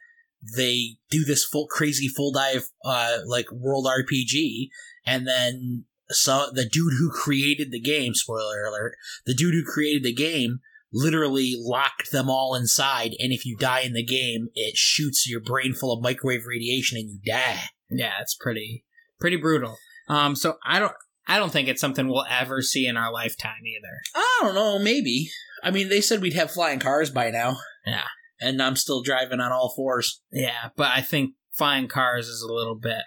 they 0.55 0.97
do 1.10 1.23
this 1.23 1.45
full 1.45 1.67
crazy 1.67 2.08
full 2.08 2.31
dive 2.31 2.69
uh 2.84 3.19
like 3.25 3.51
world 3.51 3.86
RPG, 3.86 4.69
and 5.05 5.27
then 5.27 5.86
so 6.10 6.49
the 6.53 6.65
dude 6.65 6.93
who 6.99 7.10
created 7.12 7.71
the 7.71 7.81
game, 7.81 8.13
spoiler 8.13 8.65
alert, 8.65 8.95
the 9.25 9.34
dude 9.34 9.53
who 9.53 9.63
created 9.63 10.03
the 10.03 10.13
game 10.13 10.60
literally 10.93 11.55
locked 11.58 12.12
them 12.12 12.29
all 12.29 12.55
inside, 12.55 13.12
and 13.19 13.34
if 13.34 13.45
you 13.45 13.58
die 13.58 13.81
in 13.81 13.93
the 13.93 14.05
game, 14.05 14.49
it 14.55 14.77
shoots 14.77 15.27
your 15.27 15.41
brain 15.41 15.73
full 15.73 15.91
of 15.91 16.03
microwave 16.03 16.45
radiation 16.45 16.97
and 16.97 17.10
you 17.10 17.19
die. 17.25 17.60
yeah, 17.89 18.13
it's 18.21 18.36
pretty 18.36 18.86
pretty 19.19 19.38
brutal. 19.38 19.77
Um, 20.08 20.36
so 20.36 20.58
I 20.65 20.79
don't 20.79 20.93
I 21.27 21.38
don't 21.38 21.51
think 21.51 21.67
it's 21.67 21.81
something 21.81 22.08
we'll 22.08 22.25
ever 22.29 22.62
see 22.62 22.86
in 22.88 22.97
our 22.97 23.12
lifetime 23.12 23.65
either. 23.65 24.01
I 24.15 24.39
don't 24.41 24.55
know, 24.55 24.79
maybe. 24.79 25.29
I 25.63 25.71
mean, 25.71 25.89
they 25.89 26.01
said 26.01 26.21
we'd 26.21 26.34
have 26.34 26.51
flying 26.51 26.79
cars 26.79 27.10
by 27.10 27.31
now. 27.31 27.58
Yeah. 27.86 28.05
And 28.45 28.62
I'm 28.62 28.75
still 28.75 29.01
driving 29.01 29.39
on 29.39 29.51
all 29.51 29.73
fours. 29.75 30.21
Yeah, 30.31 30.69
but 30.75 30.91
I 30.95 31.01
think 31.01 31.34
flying 31.53 31.88
cars 31.88 32.27
is 32.27 32.41
a 32.41 32.51
little 32.53 32.75
bit. 32.75 33.01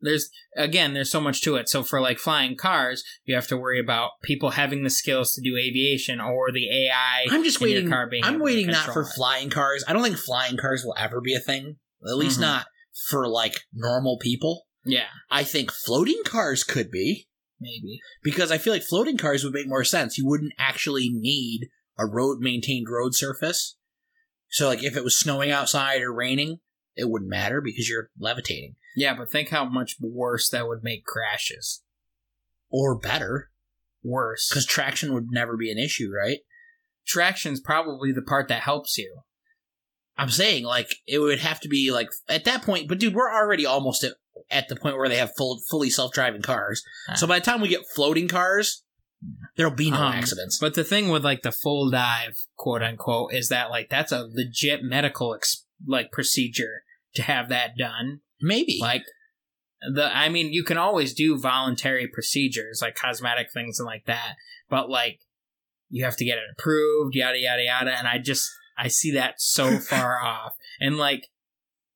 There's 0.00 0.28
again, 0.56 0.92
there's 0.92 1.10
so 1.10 1.20
much 1.20 1.40
to 1.42 1.56
it. 1.56 1.68
So 1.68 1.82
for 1.82 2.00
like 2.00 2.18
flying 2.18 2.56
cars, 2.56 3.02
you 3.24 3.34
have 3.34 3.46
to 3.48 3.56
worry 3.56 3.80
about 3.80 4.10
people 4.22 4.50
having 4.50 4.82
the 4.84 4.90
skills 4.90 5.32
to 5.32 5.40
do 5.42 5.56
aviation 5.56 6.20
or 6.20 6.52
the 6.52 6.68
AI. 6.70 7.24
I'm 7.30 7.42
just 7.44 7.60
waiting. 7.60 7.88
car 7.88 8.06
being 8.08 8.24
I'm 8.24 8.38
waiting 8.40 8.66
not 8.66 8.92
for 8.92 9.02
it. 9.02 9.06
flying 9.16 9.48
cars. 9.48 9.82
I 9.88 9.92
don't 9.94 10.02
think 10.02 10.18
flying 10.18 10.58
cars 10.58 10.84
will 10.84 10.94
ever 10.98 11.20
be 11.22 11.34
a 11.34 11.40
thing. 11.40 11.76
At 12.06 12.16
least 12.16 12.36
Mhm. 12.38 12.42
not 12.42 12.66
for 13.08 13.26
like 13.26 13.62
normal 13.72 14.18
people. 14.18 14.66
Yeah, 14.84 15.08
I 15.30 15.42
think 15.44 15.72
floating 15.72 16.20
cars 16.26 16.62
could 16.64 16.90
be 16.90 17.26
maybe. 17.58 17.98
because 18.22 18.50
I 18.52 18.58
feel 18.58 18.74
like 18.74 18.82
floating 18.82 19.16
cars 19.16 19.42
would 19.42 19.54
make 19.54 19.66
more 19.66 19.84
sense. 19.84 20.18
You 20.18 20.26
wouldn't 20.26 20.52
actually 20.58 21.08
need 21.10 21.68
a 21.98 22.04
road 22.04 22.40
maintained 22.40 22.88
road 22.90 23.14
surface. 23.14 23.76
So 24.50 24.68
like 24.68 24.82
if 24.82 24.96
it 24.96 25.04
was 25.04 25.18
snowing 25.18 25.50
outside 25.50 26.02
or 26.02 26.12
raining, 26.12 26.60
it 26.96 27.10
wouldn't 27.10 27.30
matter 27.30 27.60
because 27.60 27.88
you're 27.88 28.10
levitating. 28.18 28.76
Yeah, 28.96 29.14
but 29.14 29.30
think 29.30 29.48
how 29.48 29.64
much 29.64 29.96
worse 30.00 30.48
that 30.50 30.68
would 30.68 30.84
make 30.84 31.04
crashes. 31.04 31.82
Or 32.70 32.96
better, 32.98 33.50
Worse. 34.02 34.48
because 34.48 34.66
traction 34.66 35.12
would 35.14 35.28
never 35.30 35.56
be 35.56 35.70
an 35.70 35.78
issue, 35.78 36.10
right? 36.12 36.38
traction's 37.06 37.60
probably 37.60 38.12
the 38.12 38.22
part 38.22 38.48
that 38.48 38.62
helps 38.62 38.98
you. 38.98 39.20
I'm 40.16 40.30
saying 40.30 40.64
like 40.64 40.96
it 41.06 41.18
would 41.18 41.40
have 41.40 41.60
to 41.60 41.68
be 41.68 41.90
like 41.90 42.08
at 42.28 42.44
that 42.44 42.62
point, 42.62 42.88
but 42.88 42.98
dude, 42.98 43.14
we're 43.14 43.32
already 43.32 43.66
almost 43.66 44.04
at, 44.04 44.12
at 44.50 44.68
the 44.68 44.76
point 44.76 44.96
where 44.96 45.08
they 45.08 45.16
have 45.16 45.32
full 45.36 45.60
fully 45.70 45.90
self 45.90 46.12
driving 46.12 46.42
cars. 46.42 46.82
Ah. 47.08 47.14
So 47.14 47.26
by 47.26 47.40
the 47.40 47.44
time 47.44 47.60
we 47.60 47.68
get 47.68 47.82
floating 47.94 48.28
cars, 48.28 48.83
there'll 49.56 49.72
be 49.74 49.90
no 49.90 49.98
Um, 49.98 50.12
accidents. 50.12 50.58
But 50.58 50.74
the 50.74 50.84
thing 50.84 51.08
with 51.08 51.24
like 51.24 51.42
the 51.42 51.52
full 51.52 51.90
dive, 51.90 52.38
quote 52.56 52.82
unquote, 52.82 53.32
is 53.32 53.48
that 53.48 53.70
like 53.70 53.88
that's 53.88 54.12
a 54.12 54.28
legit 54.30 54.82
medical 54.82 55.34
ex- 55.34 55.64
like 55.86 56.12
procedure 56.12 56.82
to 57.14 57.22
have 57.22 57.48
that 57.48 57.76
done. 57.76 58.20
Maybe. 58.40 58.78
Like 58.80 59.04
the, 59.92 60.14
I 60.14 60.28
mean, 60.28 60.52
you 60.52 60.64
can 60.64 60.78
always 60.78 61.14
do 61.14 61.38
voluntary 61.38 62.08
procedures 62.08 62.80
like 62.82 62.94
cosmetic 62.94 63.48
things 63.52 63.78
and 63.78 63.86
like 63.86 64.06
that, 64.06 64.36
but 64.68 64.88
like 64.88 65.20
you 65.90 66.04
have 66.04 66.16
to 66.16 66.24
get 66.24 66.38
it 66.38 66.44
approved, 66.58 67.14
yada 67.14 67.38
yada 67.38 67.62
yada. 67.62 67.96
And 67.96 68.08
I 68.08 68.18
just 68.18 68.50
I 68.76 68.88
see 68.88 69.12
that 69.12 69.34
so 69.38 69.78
far 69.90 70.22
off, 70.22 70.54
and 70.80 70.96
like 70.96 71.28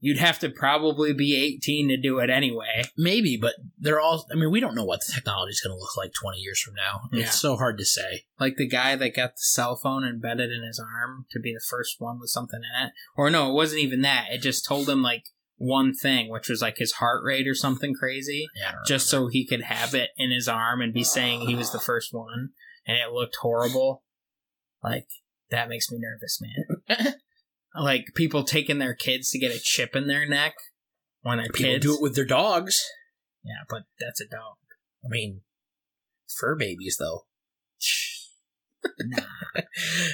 you'd 0.00 0.18
have 0.18 0.38
to 0.40 0.48
probably 0.48 1.12
be 1.12 1.36
18 1.36 1.88
to 1.88 1.96
do 1.96 2.18
it 2.20 2.30
anyway. 2.30 2.82
Maybe, 2.96 3.36
but 3.36 3.54
they're 3.78 4.00
all. 4.00 4.26
I 4.30 4.34
mean, 4.36 4.50
we 4.50 4.60
don't 4.60 4.74
know 4.74 4.84
what 4.84 5.00
the 5.06 5.12
technology 5.12 5.50
is 5.50 5.60
going 5.60 5.74
to 5.76 5.80
look 5.80 5.96
like 5.96 6.12
20 6.12 6.38
years 6.38 6.60
from 6.60 6.74
now. 6.74 7.08
Yeah. 7.12 7.24
It's 7.24 7.40
so 7.40 7.56
hard 7.56 7.78
to 7.78 7.84
say. 7.84 8.24
like 8.38 8.56
the 8.56 8.68
guy 8.68 8.96
that 8.96 9.16
got 9.16 9.30
the 9.30 9.42
cell 9.42 9.76
phone 9.76 10.04
embedded 10.04 10.50
in 10.50 10.62
his 10.62 10.78
arm 10.80 11.26
to 11.30 11.40
be 11.40 11.52
the 11.52 11.64
first 11.68 11.96
one 11.98 12.20
with 12.20 12.30
something 12.30 12.60
in 12.60 12.86
it. 12.86 12.92
Or 13.16 13.30
no, 13.30 13.50
it 13.50 13.54
wasn't 13.54 13.82
even 13.82 14.02
that. 14.02 14.26
It 14.30 14.42
just 14.42 14.64
told 14.66 14.88
him 14.88 15.02
like 15.02 15.24
one 15.56 15.92
thing, 15.92 16.30
which 16.30 16.48
was 16.48 16.62
like 16.62 16.78
his 16.78 16.92
heart 16.92 17.22
rate 17.24 17.48
or 17.48 17.54
something 17.54 17.92
crazy, 17.92 18.46
Yeah, 18.54 18.74
just 18.86 19.08
so 19.08 19.26
he 19.26 19.44
could 19.44 19.62
have 19.62 19.92
it 19.94 20.10
in 20.16 20.30
his 20.30 20.46
arm 20.48 20.80
and 20.80 20.94
be 20.94 21.02
saying 21.02 21.40
he 21.40 21.56
was 21.56 21.72
the 21.72 21.80
first 21.80 22.14
one. 22.14 22.50
and 22.86 22.96
it 22.96 23.12
looked 23.12 23.36
horrible, 23.42 24.04
like 24.84 25.08
that 25.50 25.68
makes 25.68 25.90
me 25.90 25.98
nervous, 25.98 26.40
man. 26.40 27.14
like 27.78 28.06
people 28.14 28.44
taking 28.44 28.78
their 28.78 28.94
kids 28.94 29.30
to 29.30 29.38
get 29.38 29.54
a 29.54 29.60
chip 29.60 29.94
in 29.96 30.06
their 30.06 30.26
neck 30.28 30.54
when 31.22 31.38
they're 31.38 31.46
People 31.46 31.72
kids. 31.72 31.84
do 31.86 31.94
it 31.94 32.02
with 32.02 32.14
their 32.14 32.24
dogs. 32.24 32.82
yeah, 33.44 33.64
but 33.68 33.82
that's 34.00 34.20
a 34.20 34.26
dog. 34.28 34.56
I 35.04 35.08
mean, 35.08 35.42
fur 36.38 36.56
babies 36.56 36.96
though. 36.98 37.26
Nah. 39.00 39.22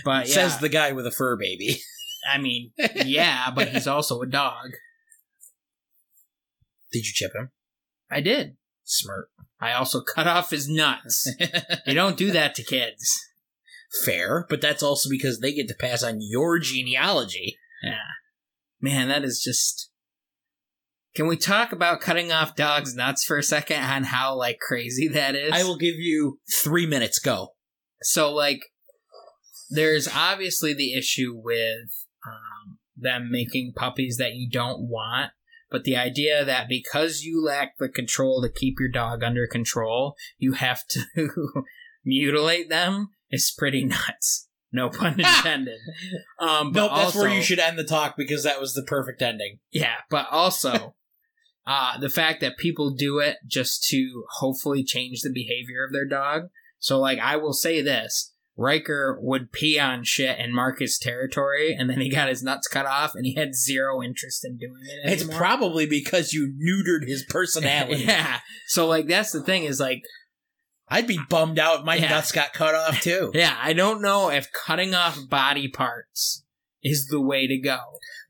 But 0.04 0.28
yeah, 0.28 0.34
Says 0.34 0.58
the 0.58 0.68
guy 0.68 0.92
with 0.92 1.06
a 1.06 1.10
fur 1.10 1.36
baby. 1.36 1.80
I 2.30 2.38
mean, 2.38 2.72
yeah, 3.04 3.50
but 3.54 3.68
he's 3.68 3.86
also 3.86 4.20
a 4.22 4.26
dog. 4.26 4.70
Did 6.92 7.06
you 7.06 7.12
chip 7.14 7.32
him? 7.34 7.50
I 8.10 8.20
did. 8.20 8.56
Smart. 8.84 9.28
I 9.60 9.72
also 9.72 10.00
cut 10.02 10.26
off 10.26 10.50
his 10.50 10.68
nuts. 10.68 11.28
you 11.86 11.94
don't 11.94 12.16
do 12.16 12.30
that 12.32 12.54
to 12.56 12.62
kids. 12.62 13.18
Fair, 14.02 14.46
but 14.48 14.60
that's 14.60 14.82
also 14.82 15.08
because 15.08 15.40
they 15.40 15.52
get 15.52 15.68
to 15.68 15.74
pass 15.74 16.02
on 16.02 16.18
your 16.20 16.58
genealogy. 16.58 17.58
Yeah. 17.82 17.98
Man, 18.80 19.08
that 19.08 19.24
is 19.24 19.40
just. 19.42 19.90
Can 21.14 21.28
we 21.28 21.36
talk 21.36 21.70
about 21.70 22.00
cutting 22.00 22.32
off 22.32 22.56
dogs' 22.56 22.96
nuts 22.96 23.24
for 23.24 23.38
a 23.38 23.42
second 23.42 23.84
on 23.84 24.04
how 24.04 24.34
like 24.34 24.58
crazy 24.58 25.06
that 25.08 25.36
is? 25.36 25.52
I 25.52 25.62
will 25.62 25.78
give 25.78 25.94
you 25.94 26.40
three 26.52 26.86
minutes. 26.86 27.20
Go. 27.20 27.54
So 28.02 28.32
like, 28.32 28.62
there's 29.70 30.08
obviously 30.08 30.74
the 30.74 30.94
issue 30.94 31.32
with 31.34 32.06
um, 32.26 32.78
them 32.96 33.30
making 33.30 33.74
puppies 33.76 34.16
that 34.18 34.34
you 34.34 34.50
don't 34.50 34.88
want, 34.88 35.30
but 35.70 35.84
the 35.84 35.96
idea 35.96 36.44
that 36.44 36.68
because 36.68 37.22
you 37.22 37.44
lack 37.44 37.78
the 37.78 37.88
control 37.88 38.42
to 38.42 38.48
keep 38.48 38.80
your 38.80 38.90
dog 38.90 39.22
under 39.22 39.46
control, 39.46 40.16
you 40.36 40.54
have 40.54 40.82
to 40.88 41.04
mutilate 42.04 42.68
them 42.68 43.10
is 43.34 43.54
pretty 43.56 43.84
nuts. 43.84 44.48
No 44.72 44.88
pun 44.90 45.12
intended. 45.20 45.78
um, 46.40 46.72
but 46.72 46.80
Nope, 46.88 46.92
that's 46.96 47.14
where 47.14 47.32
you 47.32 47.42
should 47.42 47.60
end 47.60 47.78
the 47.78 47.84
talk 47.84 48.16
because 48.16 48.42
that 48.42 48.60
was 48.60 48.74
the 48.74 48.82
perfect 48.82 49.22
ending. 49.22 49.60
Yeah, 49.70 49.94
but 50.10 50.26
also 50.30 50.96
uh, 51.66 51.98
the 51.98 52.10
fact 52.10 52.40
that 52.40 52.58
people 52.58 52.90
do 52.90 53.20
it 53.20 53.36
just 53.46 53.84
to 53.90 54.24
hopefully 54.38 54.82
change 54.82 55.20
the 55.20 55.30
behavior 55.32 55.84
of 55.86 55.92
their 55.92 56.06
dog. 56.06 56.48
So, 56.80 56.98
like, 56.98 57.18
I 57.20 57.36
will 57.36 57.52
say 57.52 57.80
this 57.82 58.32
Riker 58.56 59.18
would 59.22 59.52
pee 59.52 59.78
on 59.78 60.04
shit 60.04 60.38
in 60.38 60.52
Marcus' 60.52 60.98
territory, 60.98 61.72
and 61.72 61.88
then 61.88 62.00
he 62.00 62.10
got 62.10 62.28
his 62.28 62.42
nuts 62.42 62.68
cut 62.68 62.84
off, 62.84 63.14
and 63.14 63.24
he 63.24 63.34
had 63.34 63.54
zero 63.54 64.02
interest 64.02 64.44
in 64.44 64.58
doing 64.58 64.82
it 65.04 65.12
It's 65.12 65.24
probably 65.36 65.86
because 65.86 66.32
you 66.32 66.52
neutered 66.52 67.06
his 67.08 67.24
personality. 67.24 68.02
yeah. 68.04 68.40
So, 68.66 68.86
like, 68.86 69.06
that's 69.06 69.30
the 69.32 69.42
thing 69.42 69.64
is, 69.64 69.78
like, 69.80 70.02
I'd 70.88 71.06
be 71.06 71.18
bummed 71.28 71.58
out 71.58 71.80
if 71.80 71.84
my 71.84 71.96
Yeah. 71.96 72.10
nuts 72.10 72.32
got 72.32 72.52
cut 72.52 72.74
off 72.74 73.00
too. 73.00 73.30
yeah, 73.34 73.56
I 73.60 73.72
don't 73.72 74.02
know 74.02 74.30
if 74.30 74.52
cutting 74.52 74.94
off 74.94 75.18
body 75.28 75.68
parts 75.68 76.44
is 76.82 77.08
the 77.08 77.20
way 77.20 77.46
to 77.46 77.56
go. 77.58 77.78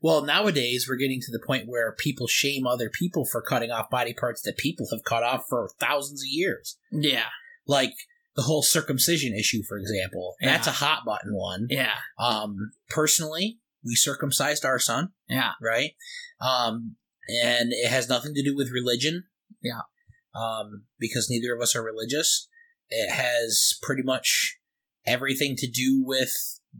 Well, 0.01 0.23
nowadays 0.23 0.85
we're 0.87 0.95
getting 0.95 1.19
to 1.21 1.31
the 1.31 1.43
point 1.45 1.67
where 1.67 1.91
people 1.91 2.27
shame 2.27 2.65
other 2.65 2.89
people 2.89 3.25
for 3.25 3.41
cutting 3.41 3.71
off 3.71 3.89
body 3.89 4.13
parts 4.13 4.41
that 4.43 4.57
people 4.57 4.87
have 4.91 5.03
cut 5.03 5.23
off 5.23 5.45
for 5.49 5.69
thousands 5.79 6.21
of 6.21 6.27
years. 6.29 6.77
Yeah. 6.91 7.25
Like 7.67 7.93
the 8.35 8.43
whole 8.43 8.63
circumcision 8.63 9.33
issue, 9.33 9.61
for 9.67 9.77
example. 9.77 10.35
That's 10.41 10.67
a 10.67 10.71
hot 10.71 11.03
button 11.05 11.33
one. 11.35 11.67
Yeah. 11.69 11.95
Um, 12.19 12.71
personally, 12.89 13.59
we 13.83 13.95
circumcised 13.95 14.63
our 14.65 14.79
son, 14.79 15.09
Yeah. 15.27 15.51
right? 15.61 15.91
Um, 16.39 16.95
and 17.27 17.71
it 17.73 17.89
has 17.89 18.07
nothing 18.07 18.33
to 18.35 18.43
do 18.43 18.55
with 18.55 18.71
religion. 18.71 19.25
Yeah. 19.61 19.81
Um, 20.35 20.83
because 20.99 21.29
neither 21.29 21.55
of 21.55 21.61
us 21.61 21.75
are 21.75 21.83
religious. 21.83 22.47
It 22.89 23.11
has 23.11 23.73
pretty 23.81 24.03
much 24.03 24.57
everything 25.05 25.55
to 25.57 25.67
do 25.67 26.03
with 26.05 26.31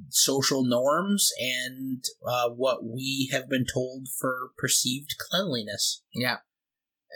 social 0.10 0.66
norms 0.66 1.32
and 1.40 2.04
uh, 2.28 2.50
what 2.50 2.84
we 2.84 3.30
have 3.32 3.50
been 3.50 3.66
told 3.72 4.08
for 4.20 4.50
perceived 4.58 5.16
cleanliness. 5.18 6.04
Yeah. 6.14 6.38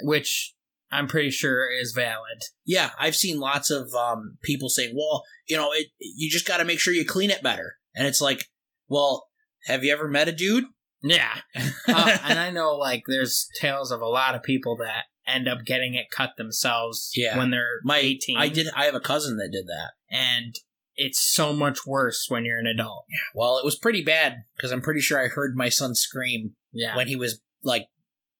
Which 0.03 0.55
I'm 0.91 1.07
pretty 1.07 1.29
sure 1.29 1.69
is 1.69 1.91
valid. 1.91 2.41
Yeah, 2.65 2.91
I've 2.97 3.15
seen 3.15 3.39
lots 3.39 3.69
of 3.69 3.93
um, 3.93 4.37
people 4.41 4.69
saying, 4.69 4.93
"Well, 4.95 5.23
you 5.47 5.57
know, 5.57 5.71
it, 5.73 5.87
you 5.99 6.29
just 6.31 6.47
got 6.47 6.57
to 6.57 6.65
make 6.65 6.79
sure 6.79 6.93
you 6.93 7.05
clean 7.05 7.29
it 7.29 7.43
better." 7.43 7.75
And 7.95 8.07
it's 8.07 8.21
like, 8.21 8.45
well, 8.87 9.27
have 9.65 9.83
you 9.83 9.91
ever 9.91 10.07
met 10.07 10.27
a 10.27 10.31
dude? 10.31 10.65
Yeah. 11.01 11.37
uh, 11.87 12.17
and 12.23 12.39
I 12.39 12.49
know 12.51 12.75
like 12.75 13.03
there's 13.07 13.47
tales 13.59 13.91
of 13.91 14.01
a 14.01 14.07
lot 14.07 14.35
of 14.35 14.43
people 14.43 14.77
that 14.77 15.03
end 15.29 15.47
up 15.47 15.65
getting 15.65 15.93
it 15.95 16.09
cut 16.11 16.31
themselves 16.37 17.11
Yeah. 17.15 17.37
when 17.37 17.51
they're 17.51 17.79
My 17.83 17.97
18. 17.99 18.37
I 18.37 18.49
did. 18.49 18.67
I 18.75 18.85
have 18.85 18.95
a 18.95 18.99
cousin 18.99 19.37
that 19.37 19.49
did 19.51 19.67
that. 19.67 19.91
and 20.09 20.55
it's 21.01 21.19
so 21.19 21.53
much 21.53 21.85
worse 21.87 22.25
when 22.27 22.43
you're 22.43 22.59
an 22.59 22.67
adult. 22.67 23.05
Well, 23.33 23.57
it 23.57 23.63
was 23.63 23.77
pretty 23.77 24.03
bad 24.03 24.43
because 24.57 24.71
I'm 24.71 24.81
pretty 24.81 24.99
sure 24.99 25.17
I 25.23 25.29
heard 25.29 25.55
my 25.55 25.69
son 25.69 25.95
scream 25.95 26.55
Yeah. 26.73 26.93
when 26.97 27.07
he 27.07 27.15
was 27.15 27.39
like 27.63 27.85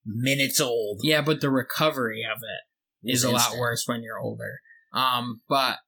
minutes 0.04 0.60
old. 0.60 1.00
yeah, 1.02 1.22
but 1.22 1.40
the 1.40 1.48
recovery 1.48 2.22
of 2.22 2.38
it 2.42 3.10
is 3.10 3.24
a 3.24 3.30
lot 3.30 3.56
worse 3.56 3.84
when 3.86 4.02
you're 4.02 4.18
older. 4.18 4.60
Um, 4.92 5.40
but 5.48 5.78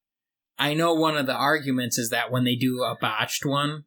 I 0.58 0.72
know 0.72 0.94
one 0.94 1.16
of 1.18 1.26
the 1.26 1.34
arguments 1.34 1.98
is 1.98 2.08
that 2.08 2.30
when 2.30 2.44
they 2.44 2.56
do 2.56 2.82
a 2.82 2.96
botched 2.98 3.44
one, 3.44 3.84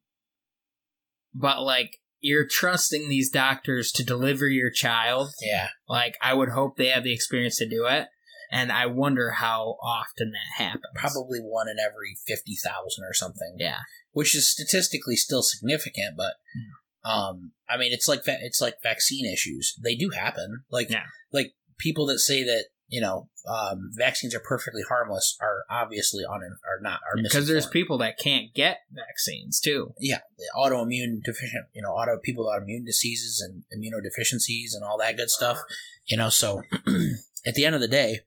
but 1.33 1.61
like 1.63 1.97
you're 2.25 2.47
trusting 2.49 3.07
these 3.07 3.29
doctors 3.29 3.91
to 3.93 4.03
deliver 4.03 4.47
your 4.47 4.71
child 4.71 5.29
Yeah, 5.41 5.67
Like, 5.87 6.15
I 6.21 6.33
would 6.33 6.49
hope 6.49 6.75
they 6.75 6.87
have 6.87 7.03
the 7.03 7.13
experience 7.13 7.57
to 7.57 7.69
do 7.69 7.85
it, 7.85 8.07
and 8.51 8.71
I 8.71 8.85
wonder 8.87 9.31
how 9.31 9.77
often 9.83 10.31
that 10.31 10.63
happens. 10.63 10.83
probably 10.95 11.39
one 11.39 11.67
in 11.69 11.77
every 11.79 12.17
fifty 12.25 12.55
thousand 12.55 13.03
or 13.03 13.13
something. 13.13 13.55
Yeah. 13.59 13.79
which 14.11 14.35
is 14.35 14.49
statistically 14.51 15.15
still 15.15 15.43
significant, 15.43 16.15
but 16.17 16.33
um, 17.03 17.51
I 17.69 17.77
mean, 17.77 17.91
it's 17.93 18.07
like 18.07 18.21
it's 18.25 18.61
like 18.61 18.75
vaccine 18.81 19.31
issues. 19.31 19.75
They 19.83 19.95
do 19.95 20.09
happen. 20.09 20.63
Like 20.71 20.89
Yeah. 20.89 21.03
like 21.31 21.53
people 21.77 22.05
that 22.07 22.19
say 22.19 22.43
that 22.43 22.65
you 22.87 23.01
know 23.01 23.29
um, 23.47 23.91
vaccines 23.93 24.33
are 24.33 24.39
perfectly 24.39 24.81
harmless 24.87 25.37
are 25.41 25.63
obviously 25.69 26.23
on 26.23 26.41
are 26.41 26.81
not 26.81 26.99
are 27.01 27.21
Because 27.21 27.47
there's 27.47 27.67
people 27.67 27.97
that 27.99 28.17
can't 28.17 28.53
get 28.53 28.79
vaccines 28.91 29.59
too. 29.59 29.93
yeah, 29.99 30.19
the 30.37 30.45
autoimmune 30.57 31.23
deficient, 31.23 31.65
you 31.73 31.81
know, 31.81 31.89
auto 31.89 32.17
people 32.23 32.45
with 32.45 32.53
autoimmune 32.53 32.85
diseases 32.85 33.41
and 33.41 33.63
immunodeficiencies 33.73 34.73
and 34.73 34.83
all 34.83 34.97
that 34.97 35.17
good 35.17 35.29
stuff. 35.29 35.59
You 36.05 36.17
know, 36.17 36.29
so 36.29 36.63
at 37.45 37.55
the 37.55 37.65
end 37.65 37.75
of 37.75 37.81
the 37.81 37.87
day, 37.87 38.19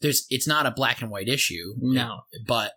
there's 0.00 0.26
it's 0.30 0.48
not 0.48 0.66
a 0.66 0.70
black 0.70 1.00
and 1.00 1.10
white 1.10 1.28
issue. 1.28 1.74
No. 1.78 2.22
but 2.46 2.72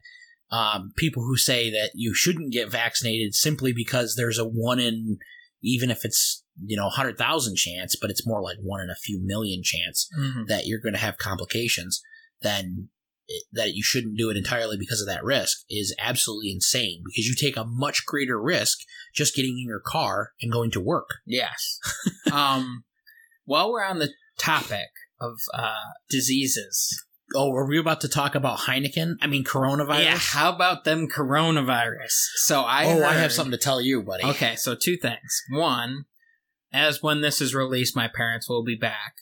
um, 0.52 0.94
people 0.96 1.24
who 1.24 1.38
say 1.38 1.72
that 1.72 1.92
you 1.96 2.14
shouldn't 2.14 2.54
get 2.54 2.72
vaccinated 2.72 3.34
simply 3.34 3.74
because 3.74 4.16
there's 4.16 4.38
a 4.38 4.46
one 4.46 4.80
in, 4.80 5.18
even 5.64 5.90
if 5.90 6.06
it's 6.06 6.44
you 6.64 6.78
know 6.78 6.90
hundred 6.90 7.18
thousand 7.18 7.56
chance, 7.58 7.96
but 8.00 8.10
it's 8.10 8.26
more 8.28 8.42
like 8.42 8.58
one 8.62 8.82
in 8.82 8.90
a 8.90 8.96
few 8.96 9.20
million 9.24 9.62
chance 9.64 10.08
Mm-hmm. 10.18 10.46
that 10.48 10.66
you're 10.66 10.80
going 10.80 10.94
to 10.94 11.00
have 11.00 11.18
complications, 11.18 12.02
then 12.42 12.90
it, 13.28 13.44
that 13.54 13.74
you 13.74 13.84
shouldn't 13.84 14.18
do 14.18 14.30
it 14.30 14.38
entirely 14.38 14.78
because 14.78 15.02
of 15.02 15.08
that 15.08 15.24
risk 15.24 15.60
is 15.70 15.96
absolutely 16.00 16.52
insane 16.52 17.02
because 17.06 17.26
you 17.28 17.34
take 17.36 17.58
a 17.58 17.66
much 17.66 18.06
greater 18.06 18.40
risk 18.42 18.80
just 19.14 19.36
getting 19.36 19.58
in 19.60 19.68
your 19.68 19.82
car 19.84 20.32
and 20.42 20.52
going 20.52 20.72
to 20.72 20.80
work. 20.80 21.10
Yes. 21.26 21.80
um, 22.32 22.84
while 23.46 23.72
we're 23.72 23.84
on 23.84 24.00
the 24.00 24.12
topic 24.38 24.90
of 25.20 25.38
uh, 25.54 25.92
diseases, 26.10 27.04
Oh, 27.34 27.50
were 27.50 27.68
we 27.68 27.80
about 27.80 28.02
to 28.02 28.08
talk 28.08 28.36
about 28.36 28.60
Heineken? 28.60 29.16
I 29.20 29.26
mean, 29.26 29.44
coronavirus? 29.44 30.04
yeah, 30.04 30.18
how 30.18 30.54
about 30.54 30.84
them 30.84 31.08
coronavirus? 31.08 32.12
So 32.36 32.62
I 32.62 32.86
oh, 32.86 33.04
I 33.04 33.14
have 33.14 33.32
something 33.32 33.52
to 33.52 33.58
tell 33.58 33.82
you, 33.82 34.04
buddy. 34.04 34.24
Okay, 34.26 34.56
so 34.56 34.76
two 34.76 34.96
things. 34.96 35.42
One, 35.50 36.06
as 36.74 37.02
when 37.02 37.22
this 37.22 37.42
is 37.42 37.56
released, 37.56 37.96
my 37.96 38.08
parents 38.08 38.50
will 38.50 38.64
be 38.64 38.76
back. 38.76 39.16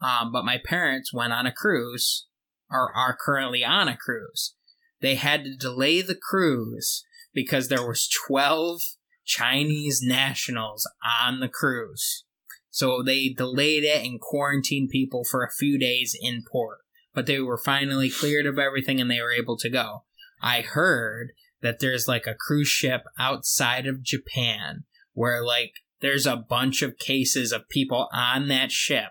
Um, 0.00 0.32
but 0.32 0.44
my 0.44 0.58
parents 0.64 1.12
went 1.12 1.32
on 1.32 1.46
a 1.46 1.52
cruise, 1.52 2.26
or 2.70 2.94
are 2.96 3.16
currently 3.18 3.64
on 3.64 3.88
a 3.88 3.96
cruise. 3.96 4.54
They 5.00 5.14
had 5.16 5.44
to 5.44 5.56
delay 5.56 6.02
the 6.02 6.16
cruise 6.16 7.04
because 7.32 7.68
there 7.68 7.86
was 7.86 8.08
twelve 8.08 8.80
Chinese 9.24 10.00
nationals 10.02 10.88
on 11.26 11.40
the 11.40 11.48
cruise. 11.48 12.24
So 12.70 13.02
they 13.02 13.28
delayed 13.28 13.84
it 13.84 14.04
and 14.04 14.20
quarantined 14.20 14.90
people 14.90 15.24
for 15.24 15.42
a 15.42 15.50
few 15.50 15.78
days 15.78 16.16
in 16.20 16.44
port. 16.50 16.78
But 17.14 17.26
they 17.26 17.40
were 17.40 17.58
finally 17.58 18.10
cleared 18.10 18.46
of 18.46 18.58
everything 18.58 19.00
and 19.00 19.10
they 19.10 19.20
were 19.20 19.32
able 19.32 19.56
to 19.58 19.70
go. 19.70 20.04
I 20.40 20.60
heard 20.60 21.32
that 21.60 21.80
there's 21.80 22.06
like 22.06 22.26
a 22.26 22.36
cruise 22.38 22.68
ship 22.68 23.02
outside 23.18 23.86
of 23.86 24.02
Japan 24.02 24.84
where 25.12 25.44
like 25.44 25.72
there's 26.00 26.26
a 26.26 26.36
bunch 26.36 26.82
of 26.82 26.98
cases 26.98 27.52
of 27.52 27.68
people 27.68 28.08
on 28.12 28.48
that 28.48 28.70
ship 28.72 29.10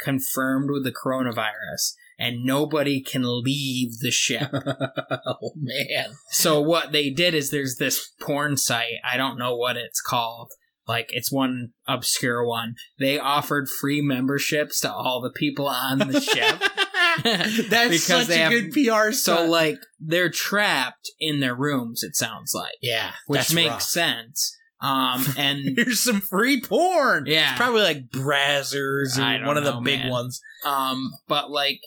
confirmed 0.00 0.70
with 0.70 0.84
the 0.84 0.92
coronavirus 0.92 1.94
and 2.18 2.44
nobody 2.44 3.00
can 3.00 3.22
leave 3.42 3.98
the 4.00 4.10
ship. 4.10 4.48
oh, 4.52 5.52
man. 5.56 6.10
so 6.30 6.60
what 6.60 6.92
they 6.92 7.10
did 7.10 7.34
is 7.34 7.50
there's 7.50 7.76
this 7.76 8.12
porn 8.20 8.56
site, 8.56 8.94
I 9.04 9.16
don't 9.16 9.38
know 9.38 9.56
what 9.56 9.76
it's 9.76 10.00
called. 10.00 10.50
Like 10.86 11.08
it's 11.10 11.30
one 11.30 11.70
obscure 11.86 12.46
one. 12.46 12.74
They 12.98 13.18
offered 13.18 13.68
free 13.68 14.00
memberships 14.00 14.80
to 14.80 14.92
all 14.92 15.20
the 15.20 15.30
people 15.30 15.68
on 15.68 15.98
the 15.98 16.20
ship 16.20 16.62
That's 17.24 17.88
Because 17.88 18.02
such 18.04 18.26
they 18.28 18.36
a 18.40 18.44
have- 18.44 18.52
good 18.52 18.72
PR 18.72 19.10
so 19.12 19.34
stunt. 19.34 19.50
like 19.50 19.76
they're 20.00 20.30
trapped 20.30 21.10
in 21.18 21.40
their 21.40 21.54
rooms. 21.54 22.02
It 22.02 22.14
sounds 22.16 22.52
like, 22.54 22.74
yeah, 22.80 23.12
which 23.26 23.52
makes 23.52 23.70
rough. 23.70 23.82
sense. 23.82 24.56
Um, 24.80 25.24
and 25.38 25.76
Here's 25.76 26.00
some 26.00 26.20
free 26.20 26.60
porn. 26.60 27.24
Yeah. 27.26 27.50
It's 27.50 27.58
probably 27.58 27.82
like 27.82 28.08
Brazzers 28.10 29.18
or 29.18 29.46
one 29.46 29.56
of 29.56 29.64
the 29.64 29.80
big 29.80 30.00
man. 30.00 30.10
ones. 30.10 30.40
um, 30.64 31.12
but 31.26 31.50
like, 31.50 31.80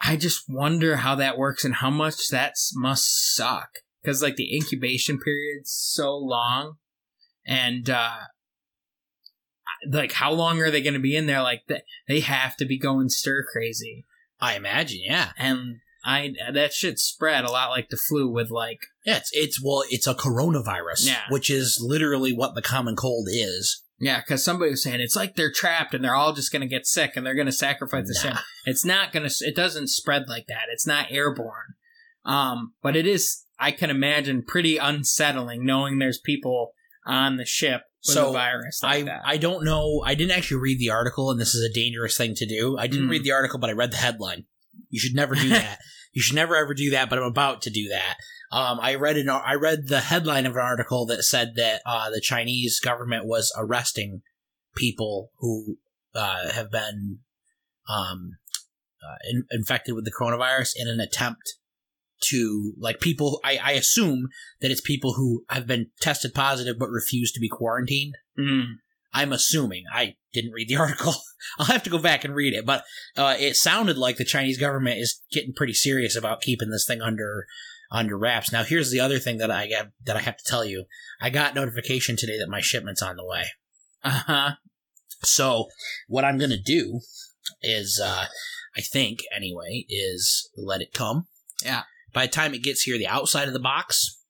I 0.00 0.16
just 0.16 0.44
wonder 0.48 0.96
how 0.96 1.14
that 1.16 1.36
works 1.36 1.64
and 1.64 1.74
how 1.74 1.90
much 1.90 2.28
that 2.30 2.54
must 2.74 3.34
suck 3.34 3.68
because 4.02 4.22
like 4.22 4.36
the 4.36 4.54
incubation 4.54 5.18
period's 5.18 5.70
so 5.70 6.16
long, 6.16 6.76
and 7.46 7.88
uh, 7.90 8.16
like 9.90 10.12
how 10.12 10.32
long 10.32 10.60
are 10.60 10.70
they 10.70 10.82
going 10.82 10.94
to 10.94 11.00
be 11.00 11.16
in 11.16 11.26
there? 11.26 11.42
Like 11.42 11.62
they 11.68 11.82
they 12.08 12.20
have 12.20 12.56
to 12.56 12.64
be 12.64 12.78
going 12.78 13.08
stir 13.08 13.44
crazy, 13.50 14.06
I 14.40 14.54
imagine, 14.54 15.00
yeah. 15.02 15.30
and 15.36 15.76
I 16.04 16.32
that 16.52 16.72
shit 16.72 16.98
spread 16.98 17.44
a 17.44 17.50
lot 17.50 17.70
like 17.70 17.88
the 17.90 17.96
flu 17.96 18.30
with 18.30 18.50
like 18.50 18.80
Yeah, 19.04 19.18
it's, 19.18 19.30
it's 19.32 19.62
well, 19.62 19.84
it's 19.90 20.06
a 20.06 20.14
coronavirus, 20.14 21.06
Yeah. 21.06 21.22
which 21.28 21.50
is 21.50 21.78
literally 21.82 22.32
what 22.32 22.54
the 22.54 22.62
common 22.62 22.96
cold 22.96 23.28
is. 23.30 23.82
Yeah, 24.02 24.20
because 24.20 24.42
somebody 24.42 24.70
was 24.70 24.82
saying 24.82 25.00
it's 25.00 25.14
like 25.16 25.36
they're 25.36 25.52
trapped 25.52 25.92
and 25.92 26.02
they're 26.02 26.14
all 26.14 26.32
just 26.32 26.50
going 26.52 26.62
to 26.62 26.66
get 26.68 26.86
sick 26.86 27.12
and 27.16 27.26
they're 27.26 27.34
going 27.34 27.44
to 27.46 27.52
sacrifice 27.52 28.06
the 28.06 28.14
Nah. 28.14 28.34
shit. 28.36 28.42
It's 28.64 28.84
not 28.84 29.12
to. 29.12 29.30
It 29.40 29.54
doesn't 29.54 29.88
spread 29.88 30.26
like 30.26 30.46
that. 30.48 30.64
It's 30.72 30.86
not 30.86 31.10
airborne. 31.10 31.74
Um, 32.24 32.72
but 32.82 32.96
it 32.96 33.06
is. 33.06 33.44
I 33.58 33.72
can 33.72 33.90
imagine 33.90 34.42
pretty 34.42 34.78
unsettling 34.78 35.66
knowing 35.66 35.98
there's 35.98 36.18
people 36.18 36.72
on 37.04 37.36
the 37.36 37.44
ship 37.44 37.82
with 38.06 38.14
So, 38.14 38.30
a 38.30 38.32
virus 38.32 38.80
like 38.82 39.00
I 39.00 39.02
that. 39.02 39.20
I 39.26 39.36
don't 39.36 39.64
know. 39.66 40.02
I 40.06 40.14
didn't 40.14 40.32
actually 40.36 40.60
read 40.62 40.78
the 40.78 40.88
article, 40.88 41.30
and 41.30 41.38
this 41.38 41.54
is 41.54 41.62
a 41.62 41.72
dangerous 41.72 42.16
thing 42.16 42.34
to 42.36 42.46
do. 42.46 42.78
I 42.78 42.86
didn't 42.86 43.08
Mm. 43.08 43.10
read 43.10 43.24
the 43.24 43.32
article, 43.32 43.58
but 43.58 43.68
I 43.68 43.74
read 43.74 43.90
the 43.92 43.98
headline. 43.98 44.44
You 44.88 45.00
should 45.00 45.14
never 45.14 45.34
do 45.34 45.48
that. 45.50 45.78
you 46.12 46.22
should 46.22 46.36
never 46.36 46.56
ever 46.56 46.74
do 46.74 46.90
that. 46.90 47.08
But 47.10 47.18
I'm 47.18 47.24
about 47.24 47.62
to 47.62 47.70
do 47.70 47.88
that. 47.88 48.16
Um, 48.52 48.80
I 48.80 48.96
read 48.96 49.16
an 49.16 49.28
I 49.28 49.54
read 49.54 49.86
the 49.86 50.00
headline 50.00 50.46
of 50.46 50.52
an 50.52 50.62
article 50.62 51.06
that 51.06 51.22
said 51.22 51.52
that 51.56 51.82
uh, 51.86 52.10
the 52.10 52.20
Chinese 52.20 52.80
government 52.80 53.26
was 53.26 53.52
arresting 53.56 54.22
people 54.76 55.30
who 55.38 55.76
uh, 56.14 56.50
have 56.50 56.70
been 56.70 57.18
um, 57.88 58.32
uh, 59.02 59.16
in, 59.30 59.44
infected 59.50 59.94
with 59.94 60.04
the 60.04 60.12
coronavirus 60.12 60.72
in 60.76 60.88
an 60.88 61.00
attempt 61.00 61.54
to 62.24 62.74
like 62.78 63.00
people. 63.00 63.40
I, 63.44 63.58
I 63.62 63.72
assume 63.72 64.28
that 64.60 64.70
it's 64.70 64.80
people 64.80 65.14
who 65.14 65.44
have 65.48 65.66
been 65.66 65.90
tested 66.00 66.34
positive 66.34 66.76
but 66.78 66.90
refuse 66.90 67.32
to 67.32 67.40
be 67.40 67.48
quarantined. 67.48 68.14
Mm. 68.38 68.64
I'm 69.12 69.32
assuming. 69.32 69.84
I 69.92 70.16
didn't 70.32 70.52
read 70.52 70.68
the 70.68 70.76
article. 70.80 71.14
I'll 71.58 71.66
have 71.66 71.82
to 71.84 71.90
go 71.90 71.98
back 71.98 72.24
and 72.24 72.34
read 72.34 72.54
it, 72.54 72.66
but 72.66 72.84
uh, 73.16 73.36
it 73.38 73.56
sounded 73.56 73.98
like 73.98 74.16
the 74.16 74.24
Chinese 74.24 74.58
government 74.58 74.98
is 74.98 75.22
getting 75.32 75.54
pretty 75.54 75.74
serious 75.74 76.16
about 76.16 76.42
keeping 76.42 76.70
this 76.70 76.86
thing 76.86 77.00
under 77.00 77.46
under 77.90 78.16
wraps. 78.16 78.52
Now, 78.52 78.62
here's 78.62 78.90
the 78.90 79.00
other 79.00 79.18
thing 79.18 79.38
that 79.38 79.50
I 79.50 79.68
got 79.68 79.88
that 80.04 80.16
I 80.16 80.20
have 80.20 80.36
to 80.36 80.44
tell 80.44 80.64
you. 80.64 80.84
I 81.20 81.30
got 81.30 81.54
notification 81.54 82.16
today 82.16 82.38
that 82.38 82.48
my 82.48 82.60
shipment's 82.60 83.02
on 83.02 83.16
the 83.16 83.24
way. 83.24 83.44
Uh 84.04 84.22
huh. 84.26 84.50
So, 85.22 85.66
what 86.08 86.24
I'm 86.24 86.38
going 86.38 86.50
to 86.50 86.62
do 86.62 87.00
is, 87.62 88.00
uh, 88.02 88.26
I 88.76 88.80
think 88.80 89.20
anyway, 89.34 89.84
is 89.88 90.50
let 90.56 90.80
it 90.80 90.94
come. 90.94 91.26
Yeah. 91.64 91.82
By 92.12 92.26
the 92.26 92.32
time 92.32 92.54
it 92.54 92.62
gets 92.62 92.82
here, 92.82 92.96
the 92.96 93.06
outside 93.06 93.48
of 93.48 93.54
the 93.54 93.60
box, 93.60 94.22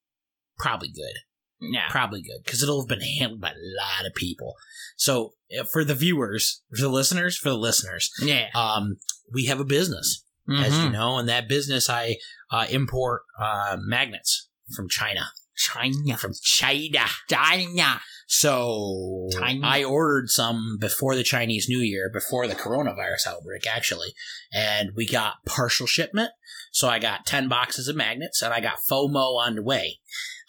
probably 0.57 0.89
good. 0.89 1.19
Yeah. 1.61 1.87
Probably 1.89 2.21
good 2.21 2.41
because 2.43 2.63
it'll 2.63 2.81
have 2.81 2.89
been 2.89 3.01
handled 3.01 3.39
by 3.41 3.49
a 3.51 3.53
lot 3.53 4.07
of 4.07 4.15
people. 4.15 4.55
So, 4.97 5.35
uh, 5.57 5.63
for 5.63 5.83
the 5.83 5.93
viewers, 5.95 6.61
for 6.75 6.81
the 6.81 6.89
listeners, 6.89 7.37
for 7.37 7.49
the 7.49 7.57
listeners, 7.57 8.09
Yeah. 8.21 8.49
um, 8.55 8.97
we 9.31 9.45
have 9.45 9.59
a 9.59 9.65
business, 9.65 10.23
as 10.49 10.73
you 10.73 10.85
Mhm. 10.85 10.91
know, 10.91 11.17
and 11.17 11.29
that 11.29 11.47
business 11.47 11.89
I 11.89 12.17
uh, 12.51 12.65
import 12.69 13.21
uh, 13.39 13.77
magnets 13.79 14.49
from 14.75 14.89
China. 14.89 15.31
China. 15.55 16.17
From 16.17 16.33
China. 16.41 17.05
China. 17.29 18.01
So 18.27 19.29
China. 19.33 19.59
I 19.67 19.83
ordered 19.83 20.29
some 20.29 20.77
before 20.79 21.15
the 21.15 21.23
Chinese 21.23 21.67
New 21.69 21.79
Year, 21.79 22.09
before 22.11 22.47
the 22.47 22.55
coronavirus 22.55 23.27
outbreak, 23.27 23.67
actually, 23.67 24.13
and 24.51 24.89
we 24.95 25.05
got 25.05 25.35
partial 25.45 25.85
shipment. 25.85 26.31
So 26.71 26.87
I 26.89 26.99
got 26.99 27.25
ten 27.25 27.47
boxes 27.47 27.87
of 27.87 27.95
magnets, 27.95 28.41
and 28.41 28.53
I 28.53 28.59
got 28.61 28.79
FOMO 28.89 29.37
on 29.37 29.55
the 29.55 29.63
way. 29.63 29.99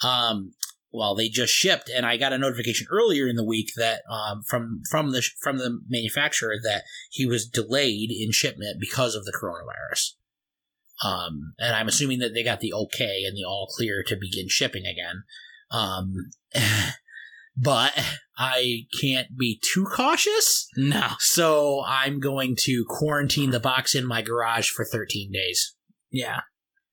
Um, 0.03 0.55
well, 0.93 1.15
they 1.15 1.29
just 1.29 1.53
shipped, 1.53 1.89
and 1.89 2.05
I 2.05 2.17
got 2.17 2.33
a 2.33 2.39
notification 2.39 2.87
earlier 2.91 3.27
in 3.27 3.37
the 3.37 3.45
week 3.45 3.71
that 3.77 4.03
um, 4.11 4.43
from 4.47 4.83
from 4.91 5.13
the 5.13 5.23
from 5.41 5.59
the 5.59 5.81
manufacturer 5.89 6.57
that 6.63 6.85
he 7.11 7.27
was 7.27 7.47
delayed 7.47 8.11
in 8.11 8.31
shipment 8.31 8.79
because 8.79 9.15
of 9.15 9.25
the 9.25 9.33
coronavirus. 9.33 10.13
Um, 11.03 11.55
and 11.59 11.75
I'm 11.75 11.89
assuming 11.89 12.21
that 12.21 12.35
they 12.35 12.45
got 12.45 12.61
the 12.61 12.73
okay 12.73 13.25
and 13.27 13.37
the 13.37 13.45
all 13.45 13.69
clear 13.75 14.05
to 14.07 14.17
begin 14.17 14.49
shipping 14.49 14.85
again. 14.85 15.25
Um, 15.71 16.31
but 17.57 17.93
I 18.37 18.87
can't 19.01 19.37
be 19.37 19.61
too 19.63 19.85
cautious. 19.85 20.69
No. 20.77 21.09
So 21.19 21.83
I'm 21.87 22.21
going 22.21 22.57
to 22.61 22.85
quarantine 22.87 23.51
the 23.51 23.61
box 23.61 23.95
in 23.95 24.07
my 24.07 24.23
garage 24.23 24.69
for 24.69 24.85
13 24.85 25.33
days. 25.33 25.75
Yeah. 26.11 26.41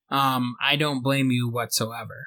Um, 0.09 0.55
I 0.63 0.75
don't 0.75 1.03
blame 1.03 1.29
you 1.29 1.49
whatsoever. 1.49 2.25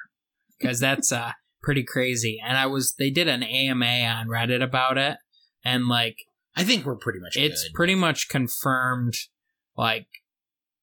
Because 0.59 0.79
that's 0.79 1.11
uh 1.11 1.33
pretty 1.63 1.83
crazy. 1.83 2.39
And 2.45 2.57
I 2.57 2.67
was 2.67 2.93
they 2.97 3.09
did 3.09 3.27
an 3.27 3.43
AMA 3.43 3.85
on 3.85 4.27
Reddit 4.27 4.61
about 4.61 4.97
it 4.97 5.17
and 5.63 5.87
like 5.87 6.17
I 6.55 6.63
think 6.63 6.85
we're 6.85 6.95
pretty 6.95 7.19
much 7.19 7.35
it's 7.35 7.63
good. 7.63 7.73
pretty 7.73 7.95
much 7.95 8.29
confirmed 8.29 9.15
like 9.75 10.07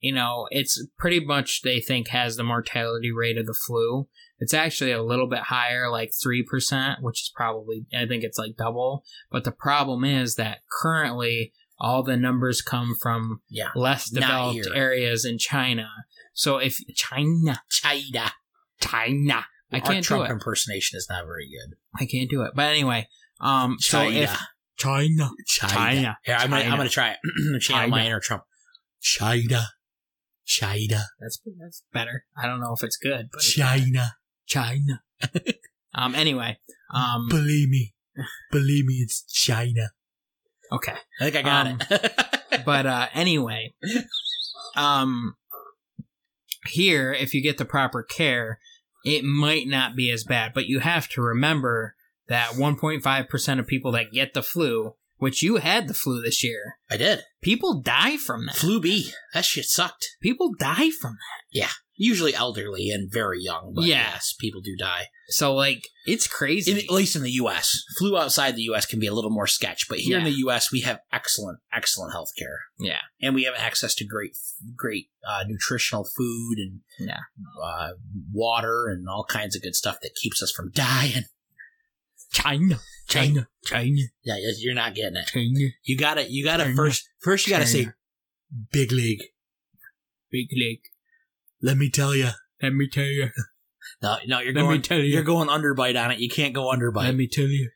you 0.00 0.12
know, 0.12 0.48
it's 0.50 0.82
pretty 0.98 1.20
much 1.20 1.60
they 1.62 1.80
think 1.80 2.08
has 2.08 2.36
the 2.36 2.42
mortality 2.42 3.12
rate 3.12 3.36
of 3.36 3.46
the 3.46 3.54
flu. 3.54 4.08
It's 4.38 4.54
actually 4.54 4.92
a 4.92 5.02
little 5.02 5.28
bit 5.28 5.40
higher, 5.40 5.90
like 5.90 6.10
3%, 6.10 7.02
which 7.02 7.20
is 7.20 7.32
probably, 7.34 7.84
I 7.94 8.06
think 8.06 8.24
it's 8.24 8.38
like 8.38 8.56
double. 8.56 9.04
But 9.30 9.44
the 9.44 9.52
problem 9.52 10.04
is 10.04 10.36
that 10.36 10.60
currently 10.80 11.52
all 11.78 12.02
the 12.02 12.16
numbers 12.16 12.62
come 12.62 12.94
from 13.00 13.42
yeah. 13.50 13.70
less 13.74 14.08
developed 14.08 14.68
areas 14.74 15.26
in 15.26 15.38
China. 15.38 15.88
So 16.32 16.56
if 16.56 16.78
China, 16.94 17.62
China. 17.70 18.32
China, 18.80 19.44
I 19.72 19.76
Our 19.78 19.82
can't 19.82 20.04
Trump 20.04 20.26
do 20.26 20.30
it. 20.30 20.34
impersonation 20.34 20.96
is 20.96 21.06
not 21.08 21.24
very 21.26 21.48
good. 21.48 21.76
I 22.00 22.06
can't 22.06 22.28
do 22.30 22.42
it. 22.42 22.52
But 22.54 22.66
anyway, 22.66 23.06
um, 23.40 23.76
so 23.78 23.98
China. 24.04 24.16
if 24.20 24.38
China, 24.76 25.30
China. 25.46 25.72
China, 25.74 26.18
Here, 26.24 26.36
I'm 26.38 26.50
gonna, 26.50 26.56
I'm 26.56 26.62
China. 26.64 26.76
gonna 26.78 26.88
try 26.88 27.10
it. 27.10 27.60
Channel 27.62 27.88
my 27.90 27.96
China. 27.98 28.06
inner 28.08 28.20
Trump. 28.20 28.42
China. 29.00 29.66
China. 30.46 31.04
that's 31.20 31.40
that's 31.60 31.84
better. 31.92 32.24
I 32.36 32.46
don't 32.46 32.60
know 32.60 32.72
if 32.74 32.82
it's 32.82 32.96
good, 32.96 33.28
but 33.32 33.40
China. 33.42 34.14
China. 34.46 35.02
um. 35.94 36.14
Anyway. 36.14 36.58
Um. 36.92 37.28
Believe 37.28 37.68
me. 37.68 37.94
Believe 38.50 38.84
me, 38.86 38.94
it's 38.94 39.22
China. 39.32 39.90
Okay. 40.72 40.94
I 41.20 41.24
think 41.30 41.36
I 41.36 41.42
got 41.42 41.66
Um, 41.66 41.78
it. 41.90 42.38
But 42.64 42.86
uh. 42.86 43.06
Anyway. 43.14 43.74
Um. 44.76 45.34
Here, 46.66 47.12
if 47.12 47.32
you 47.32 47.42
get 47.42 47.56
the 47.58 47.64
proper 47.64 48.02
care, 48.02 48.58
it 49.04 49.24
might 49.24 49.66
not 49.66 49.96
be 49.96 50.10
as 50.10 50.24
bad. 50.24 50.52
But 50.54 50.66
you 50.66 50.80
have 50.80 51.08
to 51.10 51.22
remember 51.22 51.94
that 52.28 52.50
1.5 52.50 53.28
percent 53.28 53.60
of 53.60 53.66
people 53.66 53.92
that 53.92 54.12
get 54.12 54.34
the 54.34 54.42
flu, 54.42 54.94
which 55.18 55.42
you 55.42 55.56
had 55.56 55.88
the 55.88 55.94
flu 55.94 56.20
this 56.22 56.42
year, 56.44 56.78
I 56.90 56.96
did. 56.96 57.20
people 57.42 57.80
die 57.80 58.16
from 58.16 58.46
that. 58.46 58.56
Flu 58.56 58.80
B. 58.80 59.12
That 59.34 59.44
shit 59.44 59.66
sucked. 59.66 60.16
People 60.22 60.52
die 60.58 60.90
from 60.90 61.12
that. 61.12 61.58
Usually 62.02 62.34
elderly 62.34 62.88
and 62.90 63.12
very 63.12 63.42
young, 63.42 63.74
but 63.76 63.84
Yeah. 63.84 64.12
yes, 64.14 64.32
people 64.32 64.62
do 64.62 64.74
die. 64.74 65.08
So 65.28 65.54
like, 65.54 65.86
it's 66.06 66.26
crazy. 66.26 66.72
In, 66.72 66.78
at 66.78 66.90
least 66.90 67.14
in 67.14 67.22
the 67.22 67.30
U.S. 67.32 67.82
Flu 67.98 68.16
outside 68.16 68.56
the 68.56 68.62
U.S. 68.62 68.86
can 68.86 68.98
be 68.98 69.06
a 69.06 69.12
little 69.12 69.30
more 69.30 69.46
sketch, 69.46 69.86
but 69.86 69.98
here 69.98 70.16
in 70.16 70.24
the 70.24 70.38
U.S. 70.46 70.72
we 70.72 70.80
have 70.80 71.00
excellent, 71.12 71.58
excellent 71.74 72.12
health 72.14 72.30
care. 72.38 72.58
yeah. 72.78 73.00
And 73.20 73.34
we 73.34 73.44
have 73.44 73.54
access 73.54 73.94
to 73.96 74.06
great, 74.06 74.32
great 74.74 75.10
uh, 75.28 75.44
nutritional 75.46 76.04
food 76.16 76.56
and 76.58 76.80
Yeah. 76.98 77.18
uh, 77.62 77.90
water 78.32 78.86
and 78.88 79.06
all 79.06 79.24
kinds 79.28 79.54
of 79.54 79.60
good 79.60 79.76
stuff 79.76 79.98
that 80.00 80.14
keeps 80.14 80.42
us 80.42 80.50
from 80.50 80.70
dying. 80.72 81.24
China. 82.32 82.80
China. 83.08 83.48
China. 83.64 84.00
Yeah, 84.24 84.36
you're 84.58 84.74
not 84.74 84.94
getting 84.94 85.16
it. 85.16 85.26
China. 85.26 85.68
You 85.82 85.98
got 85.98 86.14
to 86.14 86.30
You 86.30 86.44
got 86.44 86.58
to 86.58 86.74
first. 86.74 87.08
First, 87.18 87.46
you 87.46 87.52
got 87.52 87.58
to 87.60 87.66
say 87.66 87.88
big 88.72 88.90
league. 88.90 89.20
Big 90.30 90.48
leg. 90.56 90.78
Let 91.62 91.76
me 91.76 91.90
tell 91.90 92.14
you. 92.14 92.30
Let 92.62 92.72
me 92.74 92.88
tell 92.88 93.04
you. 93.04 93.28
No, 94.02 94.16
no, 94.26 94.38
you're 94.40 94.52
Let 94.54 94.62
me 94.62 94.68
going. 94.68 94.82
tell 94.82 94.98
you. 94.98 95.04
You're 95.04 95.22
going 95.22 95.48
underbite 95.48 96.02
on 96.02 96.10
it. 96.10 96.20
You 96.20 96.28
can't 96.30 96.54
go 96.54 96.70
underbite. 96.72 97.04
Let 97.04 97.14
me 97.16 97.28
tell 97.28 97.46
you. 97.46 97.70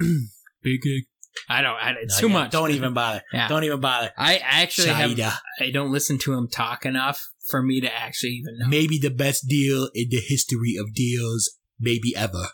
Big 0.62 0.80
egg. 0.86 1.02
I 1.48 1.62
don't. 1.62 1.74
I, 1.76 1.94
it's 2.00 2.14
No, 2.16 2.20
too 2.20 2.32
yeah, 2.32 2.38
much. 2.40 2.50
Don't 2.50 2.70
even 2.70 2.94
bother. 2.94 3.22
Yeah. 3.32 3.48
Don't 3.48 3.64
even 3.64 3.80
bother. 3.80 4.10
I 4.16 4.38
actually 4.38 4.88
have. 4.88 5.18
I 5.60 5.70
don't 5.70 5.92
listen 5.92 6.18
to 6.18 6.32
him 6.34 6.48
talk 6.48 6.84
enough 6.86 7.28
for 7.50 7.62
me 7.62 7.80
to 7.80 7.92
actually 7.92 8.30
even 8.30 8.58
know. 8.58 8.68
Maybe 8.68 8.98
the 8.98 9.10
best 9.10 9.46
deal 9.48 9.88
in 9.94 10.08
the 10.10 10.20
history 10.20 10.76
of 10.80 10.94
deals, 10.94 11.58
maybe 11.78 12.14
ever. 12.16 12.48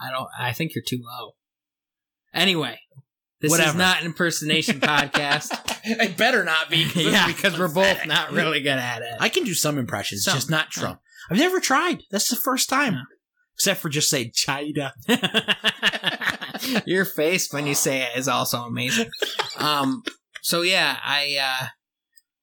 I 0.00 0.10
don't. 0.10 0.28
I 0.38 0.52
think 0.52 0.74
you're 0.74 0.84
too 0.86 1.02
low. 1.02 1.32
Anyway, 2.34 2.80
this 3.48 3.66
is 3.66 3.74
not 3.74 4.00
an 4.00 4.06
impersonation 4.06 4.80
podcast. 4.80 5.50
it 5.84 6.16
better 6.16 6.44
not 6.44 6.70
be. 6.70 6.86
yeah, 6.94 7.26
be 7.26 7.32
because 7.32 7.58
we're 7.58 7.68
both 7.68 8.06
not 8.06 8.32
really 8.32 8.60
good 8.60 8.78
at 8.78 9.02
it. 9.02 9.14
I 9.20 9.28
can 9.28 9.44
do 9.44 9.54
some 9.54 9.78
impressions, 9.78 10.24
Some. 10.24 10.34
just 10.34 10.50
not 10.50 10.70
Trump. 10.70 11.00
I've 11.30 11.38
never 11.38 11.60
tried. 11.60 12.02
That's 12.10 12.28
the 12.28 12.36
first 12.36 12.68
time. 12.68 12.94
Yeah. 12.94 13.02
Except 13.54 13.80
for 13.80 13.88
just 13.88 14.10
say 14.10 14.30
China. 14.30 14.92
Your 16.86 17.04
face 17.04 17.52
when 17.52 17.66
you 17.66 17.74
say 17.74 18.02
it 18.02 18.18
is 18.18 18.28
also 18.28 18.62
amazing. 18.62 19.08
Um, 19.56 20.02
so 20.42 20.62
yeah, 20.62 20.98
I, 21.02 21.36
uh, 21.40 21.66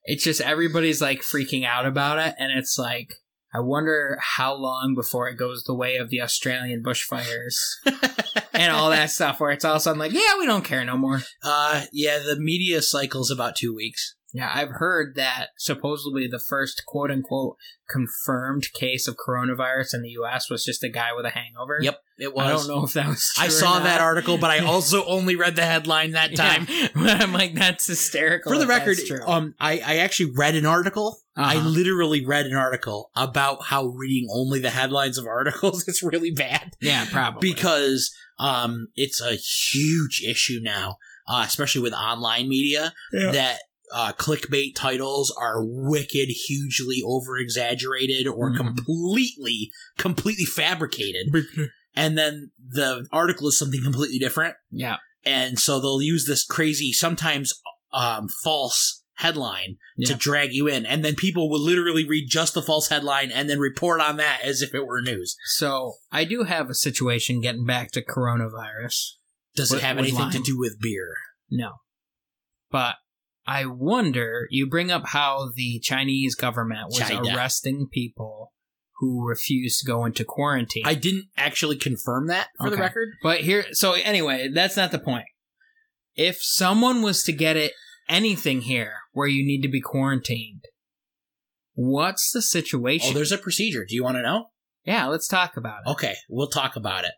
it's 0.05 0.23
just 0.23 0.41
everybody's 0.41 1.01
like 1.01 1.21
freaking 1.21 1.65
out 1.65 1.85
about 1.85 2.19
it, 2.19 2.35
and 2.39 2.51
it's 2.51 2.77
like, 2.77 3.13
I 3.53 3.59
wonder 3.59 4.17
how 4.19 4.55
long 4.55 4.95
before 4.95 5.29
it 5.29 5.35
goes 5.37 5.63
the 5.63 5.75
way 5.75 5.97
of 5.97 6.09
the 6.09 6.21
Australian 6.21 6.81
bushfires 6.83 7.55
and 8.53 8.71
all 8.71 8.89
that 8.91 9.09
stuff, 9.09 9.39
where 9.39 9.51
it's 9.51 9.65
all 9.65 9.73
of 9.73 9.77
a 9.77 9.79
sudden 9.81 9.99
like, 9.99 10.11
yeah, 10.11 10.37
we 10.39 10.45
don't 10.45 10.65
care 10.65 10.85
no 10.85 10.97
more. 10.97 11.21
Uh, 11.43 11.85
yeah, 11.91 12.19
the 12.19 12.37
media 12.39 12.81
cycle's 12.81 13.31
about 13.31 13.55
two 13.55 13.75
weeks. 13.75 14.15
Yeah, 14.35 14.51
I've 14.53 14.71
heard 14.71 15.13
that 15.15 15.49
supposedly 15.59 16.27
the 16.27 16.39
first 16.39 16.83
quote 16.87 17.11
unquote 17.11 17.55
confirmed 17.87 18.67
case 18.73 19.07
of 19.07 19.15
coronavirus 19.15 19.93
in 19.93 20.01
the 20.01 20.09
US 20.21 20.49
was 20.49 20.65
just 20.65 20.83
a 20.83 20.89
guy 20.89 21.09
with 21.15 21.25
a 21.25 21.29
hangover. 21.29 21.77
Yep, 21.79 21.99
it 22.17 22.33
was. 22.33 22.45
I 22.45 22.49
don't 22.49 22.67
know 22.67 22.83
if 22.85 22.93
that 22.93 23.07
was 23.07 23.31
true 23.35 23.45
I 23.45 23.47
saw 23.49 23.79
that 23.79 24.01
article, 24.01 24.39
but 24.39 24.49
I 24.49 24.59
also 24.65 25.05
only 25.05 25.35
read 25.35 25.55
the 25.55 25.61
headline 25.65 26.11
that 26.11 26.35
time. 26.35 26.67
Yeah. 26.95 27.19
I'm 27.21 27.33
like, 27.33 27.53
that's 27.55 27.85
hysterical. 27.87 28.51
For 28.51 28.57
the 28.57 28.65
record, 28.67 28.97
um, 29.27 29.53
I, 29.59 29.73
I 29.85 29.95
actually 29.97 30.31
read 30.35 30.55
an 30.55 30.65
article. 30.65 31.17
I 31.35 31.57
Uh-huh. 31.57 31.69
literally 31.69 32.25
read 32.25 32.45
an 32.45 32.55
article 32.55 33.09
about 33.15 33.63
how 33.65 33.85
reading 33.85 34.27
only 34.33 34.59
the 34.59 34.69
headlines 34.71 35.17
of 35.17 35.25
articles 35.37 35.87
is 35.87 36.01
really 36.03 36.31
bad 36.31 36.73
yeah, 36.81 37.05
probably. 37.11 37.51
because 37.53 38.11
um, 38.39 38.87
it's 38.95 39.21
a 39.21 39.33
huge 39.35 40.23
issue 40.27 40.59
now, 40.61 40.97
uh, 41.27 41.43
especially 41.45 41.81
with 41.81 41.93
online 41.93 42.47
media, 42.49 42.93
Yeah. 43.11 43.31
that 43.31 43.59
uh, 43.93 44.11
clickbait 44.13 44.73
titles 44.75 45.33
are 45.39 45.63
wicked, 45.63 46.27
hugely 46.47 47.01
over 47.05 47.37
exaggerated, 47.37 48.27
or 48.27 48.51
Mhm. 48.51 48.57
completely, 48.57 49.71
completely 49.97 50.45
fabricated. 50.45 51.27
And 51.95 52.17
then 52.17 52.51
the 52.59 53.05
article 53.11 53.47
is 53.47 53.57
something 53.57 53.83
completely 53.83 54.17
different. 54.17 54.55
yeah, 54.71 54.97
And 55.23 55.59
so 55.59 55.79
they'll 55.79 56.01
use 56.01 56.25
this 56.25 56.43
crazy, 56.43 56.91
sometimes 56.91 57.53
um, 57.93 58.27
false 58.43 59.03
headline 59.17 59.77
to 60.05 60.15
drag 60.15 60.53
you 60.53 60.67
in. 60.67 60.87
And 60.87 61.05
then 61.05 61.13
people 61.13 61.47
will 61.51 61.61
literally 61.63 62.03
read 62.03 62.25
just 62.27 62.55
the 62.55 62.63
false 62.63 62.87
headline 62.89 63.29
and 63.31 63.47
then 63.47 63.59
report 63.59 64.01
on 64.01 64.17
that 64.17 64.41
as 64.43 64.63
if 64.63 64.73
it 64.73 64.87
were 64.87 65.01
news. 65.03 65.35
So 65.55 65.93
I 66.11 66.23
do 66.25 66.43
have 66.45 66.71
a 66.71 66.73
situation 66.73 67.39
getting 67.41 67.65
back 67.67 67.91
to 67.91 68.01
coronavirus. 68.03 69.11
Does 69.55 69.69
With- 69.69 69.81
it 69.81 69.85
have 69.85 69.99
anything 69.99 70.31
to 70.31 70.39
do 70.41 70.57
with 70.57 70.79
beer? 70.81 71.13
No. 71.51 71.73
But 72.71 72.95
I 73.45 73.65
wonder, 73.65 74.47
you 74.49 74.67
bring 74.67 74.91
up 74.91 75.07
how 75.07 75.49
the 75.53 75.79
Chinese 75.79 76.35
government 76.35 76.87
was 76.87 76.99
China. 76.99 77.35
arresting 77.35 77.87
people 77.91 78.53
who 78.99 79.27
refused 79.27 79.81
to 79.81 79.85
go 79.85 80.05
into 80.05 80.23
quarantine. 80.23 80.83
I 80.85 80.95
didn't 80.95 81.25
actually 81.35 81.77
confirm 81.77 82.27
that 82.27 82.47
for 82.57 82.69
the 82.69 82.77
record. 82.77 83.09
But 83.21 83.41
here, 83.41 83.65
so 83.73 83.93
anyway, 83.93 84.49
that's 84.53 84.77
not 84.77 84.91
the 84.91 84.99
point. 84.99 85.25
If 86.15 86.37
someone 86.41 87.01
was 87.01 87.23
to 87.23 87.33
get 87.33 87.57
it, 87.57 87.73
anything 88.07 88.61
here 88.61 88.93
where 89.11 89.27
you 89.27 89.45
need 89.45 89.61
to 89.63 89.67
be 89.67 89.81
quarantined, 89.81 90.63
what's 91.73 92.31
the 92.31 92.41
situation? 92.41 93.11
Oh, 93.11 93.13
there's 93.13 93.31
a 93.31 93.37
procedure. 93.37 93.85
Do 93.87 93.95
you 93.95 94.03
want 94.03 94.17
to 94.17 94.21
know? 94.21 94.45
yeah, 94.85 95.07
let's 95.07 95.27
talk 95.27 95.57
about 95.57 95.81
it. 95.85 95.91
Okay, 95.91 96.15
we'll 96.29 96.49
talk 96.49 96.75
about 96.75 97.05
it. 97.05 97.13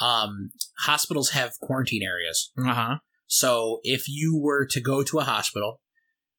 Um, 0.00 0.50
hospitals 0.80 1.30
have 1.30 1.52
quarantine 1.60 2.02
areas. 2.02 2.52
Uh 2.56 2.74
huh. 2.74 2.96
So 3.28 3.78
if 3.82 4.08
you 4.08 4.36
were 4.36 4.66
to 4.66 4.80
go 4.80 5.04
to 5.04 5.18
a 5.18 5.24
hospital 5.24 5.80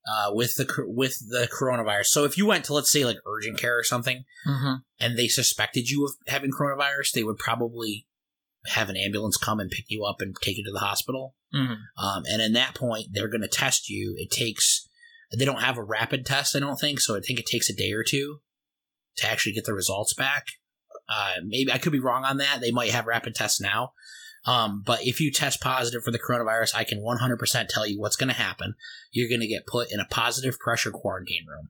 uh, 0.06 0.32
with 0.34 0.56
the 0.56 0.68
with 0.88 1.18
the 1.30 1.48
coronavirus, 1.48 2.08
so 2.08 2.26
if 2.26 2.38
you 2.38 2.46
went 2.46 2.66
to 2.66 2.74
let's 2.74 2.92
say 2.92 3.06
like 3.06 3.18
urgent 3.26 3.58
care 3.60 3.78
or 3.78 3.84
something, 3.84 4.26
Mm-hmm. 4.48 4.74
and 5.00 5.18
they 5.18 5.28
suspected 5.28 5.90
you 5.90 6.06
of 6.06 6.12
having 6.28 6.52
coronavirus, 6.52 7.12
they 7.14 7.24
would 7.24 7.38
probably 7.38 8.08
have 8.68 8.90
an 8.90 8.98
ambulance 8.98 9.38
come 9.38 9.60
and 9.60 9.70
pick 9.72 9.86
you 9.88 10.04
up 10.04 10.18
and 10.20 10.36
take 10.42 10.58
you 10.58 10.64
to 10.66 10.72
the 10.72 10.80
hospital. 10.80 11.36
Mm-hmm. 11.56 12.04
Um, 12.04 12.24
and 12.26 12.42
in 12.42 12.54
that 12.54 12.76
point, 12.76 13.08
they're 13.14 13.30
going 13.30 13.42
to 13.42 13.48
test 13.48 13.88
you. 13.90 14.16
It 14.18 14.32
takes 14.32 14.88
they 15.38 15.46
don't 15.46 15.62
have 15.62 15.78
a 15.78 15.84
rapid 15.84 16.26
test, 16.26 16.56
I 16.56 16.60
don't 16.60 16.80
think, 16.80 17.00
so 17.00 17.16
I 17.16 17.20
think 17.20 17.40
it 17.40 17.46
takes 17.46 17.70
a 17.70 17.76
day 17.76 17.92
or 17.92 18.04
two 18.04 18.40
to 19.18 19.30
actually 19.30 19.54
get 19.54 19.66
the 19.66 19.74
results 19.74 20.14
back. 20.14 20.46
Uh, 21.08 21.34
maybe 21.46 21.72
I 21.72 21.78
could 21.78 21.92
be 21.92 22.00
wrong 22.00 22.24
on 22.26 22.38
that. 22.38 22.62
They 22.62 22.72
might 22.72 22.92
have 22.92 23.06
rapid 23.06 23.36
tests 23.36 23.62
now. 23.62 23.92
Um, 24.46 24.84
but 24.86 25.06
if 25.06 25.20
you 25.20 25.32
test 25.32 25.62
positive 25.62 26.04
for 26.04 26.12
the 26.12 26.20
coronavirus, 26.20 26.76
I 26.76 26.84
can 26.84 27.02
100% 27.02 27.68
tell 27.68 27.86
you 27.86 28.00
what's 28.00 28.16
going 28.16 28.30
to 28.30 28.36
happen. 28.36 28.76
You're 29.12 29.30
going 29.30 29.42
to 29.42 29.48
get 29.48 29.68
put 29.68 29.92
in 29.92 30.00
a 30.00 30.06
positive 30.06 30.58
pressure 30.60 30.92
quarantine 30.92 31.46
room. 31.48 31.70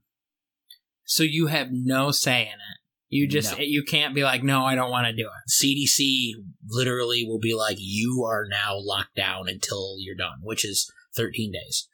So 1.04 1.24
you 1.24 1.48
have 1.48 1.70
no 1.72 2.12
say 2.12 2.42
in 2.42 2.48
it. 2.54 2.80
You 3.10 3.28
just 3.28 3.58
No. 3.58 3.64
you 3.64 3.84
can't 3.84 4.14
be 4.14 4.24
like, 4.24 4.44
no, 4.44 4.66
I 4.66 4.76
don't 4.76 4.92
want 4.92 5.08
to 5.08 5.14
do 5.14 5.28
it. 5.28 5.52
CDC 5.52 6.34
literally 6.68 7.26
will 7.28 7.40
be 7.40 7.56
like, 7.56 7.78
you 7.80 8.24
are 8.30 8.46
now 8.48 8.76
locked 8.78 9.16
down 9.16 9.50
until 9.50 9.96
you're 9.98 10.16
done, 10.16 10.38
which 10.44 10.64
is 10.64 10.92
13 11.16 11.52
days. 11.52 11.88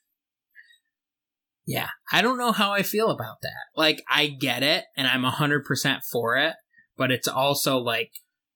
Yeah, 1.65 1.87
I 2.11 2.21
don't 2.21 2.37
know 2.37 2.51
how 2.51 2.73
I 2.73 2.83
feel 2.83 3.09
about 3.09 3.41
that. 3.41 3.63
Like, 3.75 4.03
I 4.09 4.27
get 4.27 4.61
it, 4.61 4.85
and 4.95 5.07
I'm 5.07 5.23
hundred 5.23 5.65
percent 5.65 6.03
for 6.03 6.37
it, 6.37 6.53
but 6.95 7.11
it's 7.11 7.27
also 7.27 7.77
like, 7.79 8.11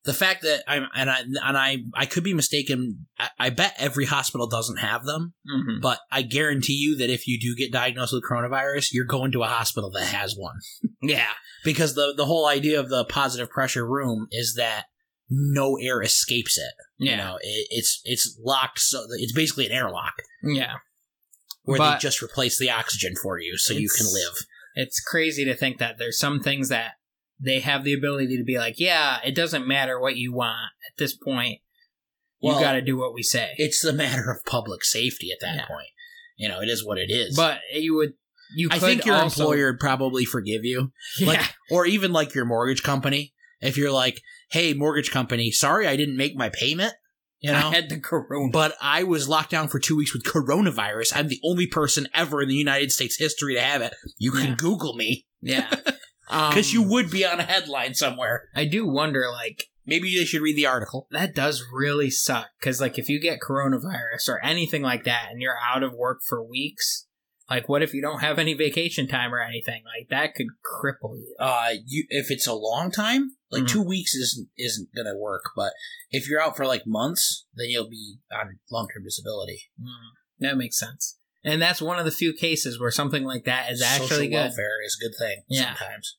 The 0.06 0.14
fact 0.14 0.44
that 0.44 0.64
I'm, 0.66 0.88
and 0.96 1.10
I, 1.10 1.20
and 1.20 1.58
I, 1.58 1.78
I 1.94 2.06
could 2.06 2.24
be 2.24 2.34
mistaken. 2.34 3.08
I, 3.18 3.30
I 3.38 3.50
bet 3.50 3.76
every 3.78 4.06
hospital 4.06 4.48
doesn't 4.48 4.78
have 4.78 5.04
them, 5.04 5.34
mhm. 5.48 5.82
but 5.82 6.00
I 6.12 6.22
guarantee 6.22 6.74
you 6.74 6.98
that 6.98 7.10
if 7.10 7.28
you 7.28 7.38
do 7.40 7.54
get 7.56 7.72
diagnosed 7.72 8.14
with 8.14 8.24
coronavirus, 8.24 8.94
you're 8.94 9.06
going 9.06 9.34
to 9.34 9.44
a 9.44 9.48
hospital 9.48 9.92
that 9.92 10.06
has 10.06 10.36
one. 10.38 10.56
yeah, 11.02 11.28
Because 11.66 11.96
the, 11.96 12.14
the 12.16 12.26
whole 12.26 12.48
idea 12.48 12.80
of 12.80 12.90
the 12.90 13.04
positive 13.06 13.50
pressure 13.50 13.86
room 13.86 14.28
is 14.32 14.56
that 14.56 14.86
no 15.30 15.78
air 15.78 16.02
escapes 16.02 16.58
it. 16.58 16.74
You 16.98 17.12
yeah, 17.12 17.18
know, 17.18 17.36
it, 17.42 17.68
it's, 17.70 18.02
it's 18.06 18.40
locked. 18.42 18.80
So 18.80 19.04
it's 19.18 19.34
basically 19.34 19.66
an 19.66 19.74
airlock 19.74 20.14
yeah. 20.44 20.76
where 21.64 21.78
But- 21.78 21.96
they 21.96 22.00
just 22.00 22.24
replace 22.24 22.58
the 22.58 22.72
oxygen 22.72 23.16
for 23.22 23.38
you 23.38 23.58
so 23.58 23.74
you 23.74 23.90
can 23.90 24.08
live. 24.08 24.46
It's 24.76 25.02
crazy 25.02 25.44
to 25.46 25.56
think 25.56 25.80
that 25.80 25.98
there's 25.98 26.18
some 26.18 26.40
things 26.42 26.70
that 26.70 26.94
they 27.40 27.60
have 27.62 27.84
the 27.84 27.94
ability 27.94 28.38
to 28.38 28.44
be 28.44 28.58
like, 28.58 28.76
yeah, 28.80 29.18
it 29.26 29.36
doesn't 29.36 29.68
matter 29.68 30.00
what 30.00 30.18
you 30.18 30.34
want 30.34 30.72
at 30.90 30.98
this 30.98 31.16
point. 31.16 31.60
You 32.42 32.50
Well, 32.52 32.60
got 32.62 32.74
to 32.74 32.82
do 32.82 32.98
what 32.98 33.14
we 33.14 33.24
say. 33.24 33.54
it's 33.58 33.84
a 33.84 33.94
matter 33.94 34.30
of 34.32 34.44
public 34.46 34.84
safety 34.84 35.32
at 35.32 35.40
that 35.42 35.56
Yeah. 35.56 35.66
point. 35.68 35.88
You 36.38 36.48
know, 36.50 36.62
it 36.62 36.70
is 36.70 36.86
what 36.86 36.98
it 36.98 37.10
is. 37.12 37.36
but 37.36 37.60
you 37.74 37.96
would, 37.96 38.14
you. 38.56 38.70
I 38.72 38.80
think 38.80 39.06
your 39.06 39.16
also- 39.16 39.44
employer 39.44 39.72
would 39.72 39.80
probably 39.80 40.24
forgive 40.26 40.64
you, 40.64 40.92
yeah, 41.20 41.28
like, 41.28 41.56
or 41.70 41.86
even 41.86 42.12
like 42.14 42.34
your 42.34 42.46
mortgage 42.46 42.82
company. 42.84 43.34
If 43.62 43.76
you're 43.78 43.92
like, 43.92 44.22
"Hey, 44.52 44.74
mortgage 44.74 45.12
company, 45.12 45.52
sorry 45.52 45.86
I 45.86 45.98
didn't 45.98 46.16
make 46.16 46.36
my 46.38 46.48
payment," 46.50 46.94
you 47.42 47.52
know, 47.52 47.68
I 47.70 47.76
had 47.76 47.90
the 47.90 48.00
corona. 48.00 48.52
but 48.54 48.76
I 48.82 49.04
was 49.04 49.28
locked 49.28 49.52
down 49.52 49.68
for 49.68 49.80
two 49.80 49.98
weeks 49.98 50.14
with 50.14 50.24
coronavirus. 50.24 51.12
I'm 51.16 51.28
the 51.28 51.42
only 51.44 51.68
person 51.68 52.08
ever 52.14 52.42
in 52.42 52.48
the 52.48 52.56
United 52.56 52.92
States 52.94 53.18
history 53.18 53.56
to 53.56 53.62
have 53.62 53.82
it. 53.82 53.94
You 54.18 54.32
can 54.32 54.48
Yeah. 54.52 54.56
Google 54.56 54.96
me 54.96 55.26
yeah, 55.42 55.70
because 56.30 56.70
Um, 56.70 56.74
you 56.74 56.84
would 56.84 57.10
be 57.12 57.26
on 57.26 57.40
a 57.40 57.44
headline 57.44 57.96
somewhere. 57.96 58.50
I 58.56 58.66
do 58.66 58.88
wonder, 58.88 59.26
like, 59.32 59.66
Maybe 59.86 60.16
they 60.16 60.26
should 60.26 60.42
read 60.42 60.56
the 60.56 60.68
article. 60.68 61.08
that 61.10 61.34
does 61.34 61.64
really 61.74 62.12
suck 62.12 62.50
because 62.60 62.80
like 62.80 63.00
if 63.00 63.10
you 63.10 63.20
get 63.20 63.40
coronavirus 63.40 64.30
or 64.30 64.40
anything 64.46 64.84
like 64.84 65.04
that 65.06 65.30
and 65.32 65.42
you're 65.42 65.58
out 65.60 65.82
of 65.82 65.94
work 65.94 66.20
for 66.28 66.44
weeks 66.44 67.08
like 67.50 67.68
what 67.68 67.82
if 67.82 67.92
you 67.96 68.00
don't 68.02 68.20
have 68.20 68.38
any 68.38 68.54
vacation 68.54 69.08
time 69.08 69.34
or 69.34 69.42
anything 69.42 69.82
like 69.86 70.08
that 70.10 70.36
could 70.36 70.46
cripple 70.64 71.18
you 71.18 71.36
Uh, 71.40 71.72
you 71.88 72.06
if 72.10 72.30
it's 72.30 72.46
a 72.46 72.54
long 72.54 72.92
time, 72.92 73.32
like 73.50 73.64
Mhm. 73.64 73.70
two 73.70 73.82
weeks 73.82 74.14
isn't 74.14 74.50
isn't 74.56 74.90
gonna 74.96 75.18
work. 75.18 75.42
But 75.56 75.74
if 76.12 76.30
you're 76.30 76.40
out 76.42 76.56
for 76.56 76.68
like 76.68 76.84
months, 76.86 77.48
then 77.56 77.70
you'll 77.70 77.90
be 77.90 78.20
on 78.32 78.60
long 78.70 78.88
term 78.94 79.04
disability. 79.06 79.64
Mm, 79.82 80.12
that 80.42 80.58
makes 80.58 80.78
sense 80.78 81.18
and 81.44 81.62
that's 81.62 81.82
one 81.82 82.00
of 82.00 82.06
the 82.06 82.12
few 82.12 82.34
cases 82.34 82.80
where 82.80 82.92
something 82.92 83.24
like 83.24 83.46
that 83.46 83.72
is 83.72 83.82
actually 83.82 84.08
Social 84.08 84.24
good 84.26 84.34
welfare 84.34 84.84
is 84.86 84.98
a 85.00 85.04
good 85.06 85.16
thing. 85.18 85.44
Yeah. 85.50 85.76
sometimes. 85.76 86.18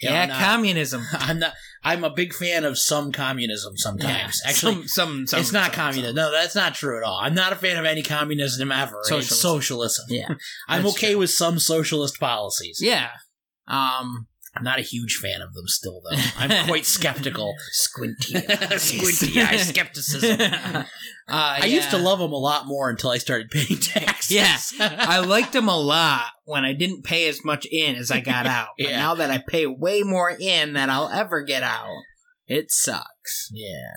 yeah, 0.00 0.22
I'm 0.22 0.28
not, 0.28 0.40
communism 0.40 1.02
I'm 1.12 1.38
not. 1.38 1.54
I'm 1.84 2.04
a 2.04 2.10
big 2.10 2.34
fan 2.34 2.64
of 2.64 2.76
some 2.78 3.12
communism. 3.12 3.76
Sometimes, 3.76 4.42
actually, 4.44 4.74
some, 4.74 4.88
some, 4.88 5.26
some 5.26 5.40
it's 5.40 5.52
not 5.52 5.66
some- 5.66 5.74
communism. 5.74 6.16
No, 6.16 6.30
that's 6.32 6.54
not 6.54 6.74
true 6.74 6.98
at 6.98 7.04
all. 7.04 7.18
I'm 7.22 7.34
not 7.34 7.52
a 7.52 7.56
fan 7.56 7.76
of 7.76 7.84
any 7.84 8.02
communism 8.02 8.70
ever. 8.72 8.98
It's 9.00 9.08
Socialism. 9.08 9.36
socialism. 9.36 10.04
yeah 10.08 10.28
I'm 10.68 10.86
okay 10.88 11.10
true. 11.12 11.20
with 11.20 11.30
some 11.30 11.58
socialist 11.58 12.18
policies. 12.20 12.78
yeah 12.82 13.10
um 13.68 14.26
I'm 14.58 14.64
not 14.64 14.78
a 14.78 14.82
huge 14.82 15.16
fan 15.16 15.40
of 15.40 15.54
them 15.54 15.66
still, 15.68 16.00
though. 16.02 16.16
I'm 16.38 16.66
quite 16.66 16.84
skeptical. 16.84 17.54
squinty 17.70 18.34
Squinty 18.76 19.40
eye 19.40 19.56
skepticism. 19.58 20.40
uh, 20.40 20.84
I 21.28 21.66
used 21.66 21.90
to 21.90 21.98
love 21.98 22.18
them 22.18 22.32
a 22.32 22.36
lot 22.38 22.66
more 22.66 22.90
until 22.90 23.10
I 23.10 23.18
started 23.18 23.50
paying 23.50 23.78
taxes. 23.80 24.30
Yeah. 24.78 24.96
I 24.98 25.20
liked 25.20 25.52
them 25.52 25.68
a 25.68 25.78
lot 25.78 26.24
when 26.44 26.64
I 26.64 26.72
didn't 26.72 27.04
pay 27.04 27.28
as 27.28 27.44
much 27.44 27.66
in 27.70 27.94
as 27.96 28.10
I 28.10 28.20
got 28.20 28.46
out. 28.46 28.68
But 28.78 28.90
Yeah. 28.90 28.96
now 28.98 29.14
that 29.14 29.30
I 29.30 29.38
pay 29.46 29.66
way 29.66 30.02
more 30.02 30.30
in 30.30 30.72
than 30.72 30.90
I'll 30.90 31.08
ever 31.08 31.42
get 31.42 31.62
out, 31.62 31.96
it 32.46 32.70
sucks. 32.70 33.48
yeah. 33.52 33.92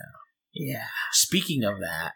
Yeah. 0.53 0.87
Speaking 1.13 1.63
of 1.63 1.79
that, 1.79 2.11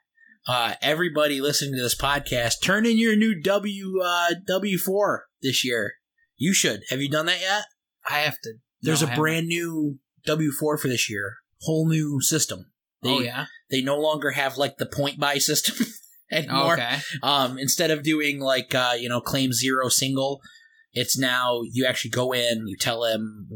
uh, 0.48 0.74
everybody 0.82 1.40
listening 1.42 1.76
to 1.78 1.82
this 1.82 1.98
podcast, 2.00 2.56
turn 2.62 2.86
in 2.86 2.98
your 2.98 3.16
new 3.16 3.42
W 3.42 4.02
uh, 4.04 4.34
W 4.46 4.78
four 4.78 5.24
this 5.42 5.64
year. 5.66 5.94
You 6.38 6.54
should. 6.54 6.82
Have 6.90 7.00
you 7.02 7.10
done 7.10 7.26
that 7.28 7.40
yet? 7.40 7.64
I 8.10 8.20
have 8.20 8.40
to. 8.44 8.54
There's 8.82 9.02
no, 9.02 9.12
a 9.12 9.16
brand 9.16 9.48
new 9.48 10.00
W 10.26 10.52
four 10.52 10.78
for 10.78 10.88
this 10.88 11.10
year. 11.10 11.38
Whole 11.62 11.88
new 11.88 12.22
system. 12.22 12.72
They, 13.02 13.10
Oh 13.10 13.20
yeah. 13.20 13.46
They 13.72 13.82
no 13.82 13.98
longer 14.00 14.32
have 14.32 14.58
like 14.58 14.78
the 14.78 14.86
point 14.86 15.20
buy 15.20 15.38
system 15.40 15.88
anymore. 16.32 16.74
Okay. 16.74 16.98
Um, 17.24 17.58
instead 17.58 17.92
of 17.92 18.04
doing 18.04 18.40
like 18.40 18.74
uh, 18.76 18.94
you 19.00 19.10
know 19.10 19.22
claim 19.22 19.54
zero 19.54 19.90
single, 19.90 20.40
it's 20.94 21.18
now 21.18 21.62
you 21.72 21.86
actually 21.86 22.12
go 22.12 22.32
in, 22.34 22.68
you 22.68 22.78
tell 22.80 23.02
them 23.02 23.48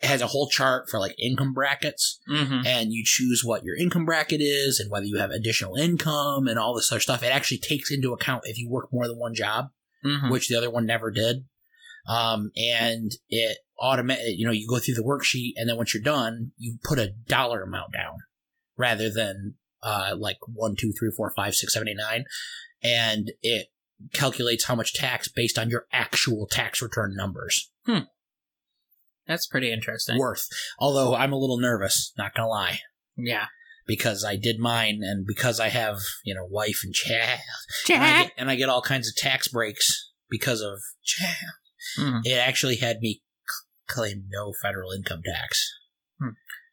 it 0.00 0.06
has 0.06 0.20
a 0.22 0.26
whole 0.28 0.48
chart 0.48 0.88
for 0.90 0.98
like 0.98 1.14
income 1.22 1.52
brackets, 1.52 2.18
Mm-hmm. 2.30 2.66
and 2.66 2.92
you 2.92 3.02
choose 3.04 3.42
what 3.44 3.62
your 3.64 3.76
income 3.76 4.04
bracket 4.06 4.40
is 4.40 4.80
and 4.80 4.90
whether 4.90 5.06
you 5.06 5.18
have 5.18 5.30
additional 5.30 5.76
income 5.76 6.46
and 6.48 6.58
all 6.58 6.74
this 6.74 6.90
other 6.90 7.00
stuff. 7.00 7.22
It 7.22 7.26
actually 7.32 7.58
takes 7.58 7.90
into 7.90 8.12
account 8.12 8.42
if 8.46 8.58
you 8.58 8.68
work 8.70 8.88
more 8.92 9.06
than 9.06 9.18
one 9.18 9.34
job, 9.34 9.66
Mm-hmm. 10.04 10.30
which 10.30 10.48
the 10.48 10.56
other 10.56 10.70
one 10.70 10.86
never 10.86 11.10
did. 11.10 11.44
Um, 12.08 12.50
and 12.56 13.10
it 13.28 13.58
automatic, 13.80 14.24
you 14.36 14.46
know, 14.46 14.52
you 14.52 14.66
go 14.68 14.78
through 14.78 14.94
the 14.94 15.02
worksheet, 15.02 15.52
and 15.56 15.68
then 15.68 15.76
once 15.76 15.94
you're 15.94 16.02
done, 16.02 16.52
you 16.56 16.78
put 16.82 16.98
a 16.98 17.12
dollar 17.26 17.62
amount 17.62 17.92
down 17.92 18.18
rather 18.76 19.10
than 19.10 19.54
uh, 19.82 20.14
like 20.16 20.38
one, 20.46 20.74
two, 20.76 20.92
three, 20.98 21.10
four, 21.16 21.32
five, 21.36 21.54
six, 21.54 21.72
seven, 21.74 21.88
eight, 21.88 21.96
nine, 21.96 22.24
and 22.82 23.32
it 23.42 23.68
calculates 24.12 24.64
how 24.66 24.74
much 24.74 24.94
tax 24.94 25.28
based 25.28 25.58
on 25.58 25.68
your 25.70 25.86
actual 25.92 26.46
tax 26.50 26.80
return 26.80 27.14
numbers 27.16 27.70
Hmm. 27.86 28.00
That's 29.26 29.46
pretty 29.46 29.70
interesting. 29.72 30.18
worth. 30.18 30.46
Although 30.78 31.14
I'm 31.14 31.32
a 31.32 31.38
little 31.38 31.58
nervous, 31.58 32.12
not 32.16 32.34
gonna 32.34 32.48
lie, 32.48 32.80
Yeah. 33.16 33.46
because 33.86 34.24
I 34.24 34.36
did 34.36 34.58
mine, 34.58 35.00
and 35.02 35.26
because 35.26 35.60
I 35.60 35.68
have 35.68 35.98
you 36.24 36.34
know 36.34 36.44
wife 36.44 36.80
and 36.84 36.94
child, 36.94 37.40
and 37.90 38.02
I, 38.02 38.22
get, 38.24 38.32
and 38.38 38.50
I 38.50 38.56
get 38.56 38.68
all 38.68 38.82
kinds 38.82 39.08
of 39.08 39.16
tax 39.16 39.48
breaks 39.48 40.12
because 40.30 40.60
of 40.60 40.78
child. 41.04 41.54
Mhm. 41.98 42.20
It 42.24 42.32
actually 42.38 42.76
had 42.76 43.00
me 43.00 43.22
claim 43.88 44.26
no 44.30 44.52
federal 44.62 44.92
income 44.92 45.22
tax. 45.24 45.74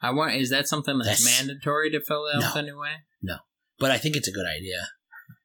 I 0.01 0.11
want. 0.11 0.35
Is 0.35 0.49
that 0.49 0.67
something 0.67 0.97
that's, 0.99 1.23
That's- 1.23 1.47
mandatory 1.47 1.89
to 1.91 2.01
fill 2.01 2.25
out 2.33 2.55
No. 2.55 2.61
anyway? 2.61 2.95
No, 3.21 3.37
but 3.79 3.91
I 3.91 3.97
think 3.97 4.15
it's 4.15 4.27
a 4.27 4.31
good 4.31 4.45
idea 4.45 4.87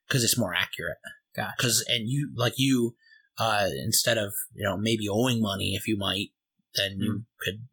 because 0.07 0.25
it's 0.25 0.37
more 0.39 0.55
accurate. 0.55 0.99
Gotcha. 1.35 1.55
Because 1.57 1.85
and 1.89 2.09
you 2.09 2.31
like 2.35 2.55
you, 2.57 2.97
uh, 3.39 3.69
instead 3.85 4.19
of 4.19 4.33
you 4.53 4.65
know 4.65 4.77
maybe 4.77 5.09
owing 5.09 5.41
money 5.41 5.75
if 5.75 5.87
you 5.87 5.97
might, 5.97 6.29
then 6.75 6.97
you 6.99 7.25
could 7.41 7.67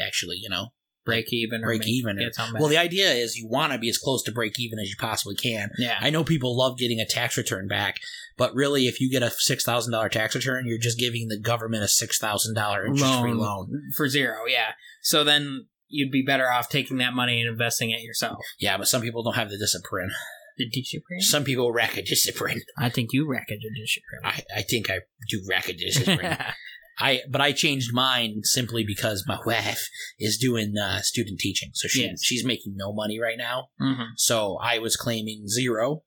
actually 0.00 0.36
you 0.36 0.48
know 0.48 0.68
Break 1.08 1.32
even. 1.32 1.62
Break 1.62 1.80
make- 1.80 1.88
even. 1.88 2.18
Well, 2.54 2.68
the 2.68 2.78
idea 2.78 3.10
is 3.10 3.36
you 3.36 3.48
want 3.48 3.72
to 3.72 3.78
be 3.78 3.88
as 3.88 3.98
close 3.98 4.22
to 4.24 4.32
break 4.32 4.58
even 4.60 4.78
as 4.78 4.88
you 4.88 4.96
possibly 4.98 5.34
can. 5.36 5.70
yeah. 5.78 5.96
I 6.00 6.10
know 6.10 6.24
people 6.24 6.56
love 6.56 6.78
getting 6.78 7.00
a 7.00 7.06
tax 7.06 7.36
return 7.36 7.66
back, 7.68 7.96
but 8.36 8.54
really, 8.54 8.86
if 8.86 9.00
you 9.00 9.10
get 9.10 9.22
a 9.22 9.30
six 9.30 9.64
thousand 9.64 9.92
dollar 9.92 10.08
tax 10.08 10.34
return, 10.34 10.64
you're 10.66 10.78
just 10.78 10.98
giving 10.98 11.28
the 11.28 11.38
government 11.40 11.82
a 11.82 11.88
six 11.88 12.18
thousand 12.18 12.54
dollar 12.54 12.86
interest 12.86 13.20
free 13.20 13.32
loan. 13.32 13.70
for 13.96 14.08
zero. 14.08 14.38
Yeah. 14.46 14.72
So 15.02 15.24
then 15.24 15.66
you'd 15.88 16.10
be 16.12 16.22
better 16.22 16.50
off 16.50 16.68
taking 16.68 16.98
that 16.98 17.14
money 17.14 17.40
and 17.40 17.48
investing 17.48 17.90
it 17.90 18.02
yourself. 18.02 18.38
Yeah, 18.58 18.76
but 18.76 18.88
some 18.88 19.00
people 19.02 19.22
don't 19.22 19.36
have 19.36 19.50
the 19.50 19.58
discipline. 19.58 20.10
The 20.58 20.68
discipline. 20.68 21.20
Some 21.20 21.44
people 21.44 21.72
rack 21.72 21.96
a 21.96 22.02
discipline. 22.02 22.62
I 22.76 22.88
think 22.90 23.10
you 23.12 23.30
rack 23.30 23.46
a 23.50 23.54
discipline. 23.56 24.20
I, 24.24 24.42
I 24.58 24.62
think 24.62 24.90
I 24.90 24.98
do 25.30 25.40
rack 25.48 25.68
a 25.68 25.72
discipline. 25.72 26.36
I 26.98 27.20
but 27.30 27.40
I 27.40 27.52
changed 27.52 27.92
mine 27.92 28.40
simply 28.42 28.84
because 28.84 29.24
my 29.26 29.38
wife 29.46 29.88
is 30.18 30.38
doing 30.38 30.74
uh, 30.76 31.00
student 31.02 31.38
teaching, 31.40 31.70
so 31.74 31.88
she 31.88 32.04
Yes. 32.04 32.22
she's 32.22 32.44
making 32.44 32.74
no 32.76 32.92
money 32.92 33.18
right 33.20 33.38
now. 33.38 33.68
hmm 33.78 34.14
So 34.16 34.58
I 34.60 34.78
was 34.78 34.96
claiming 34.96 35.48
zero 35.48 36.02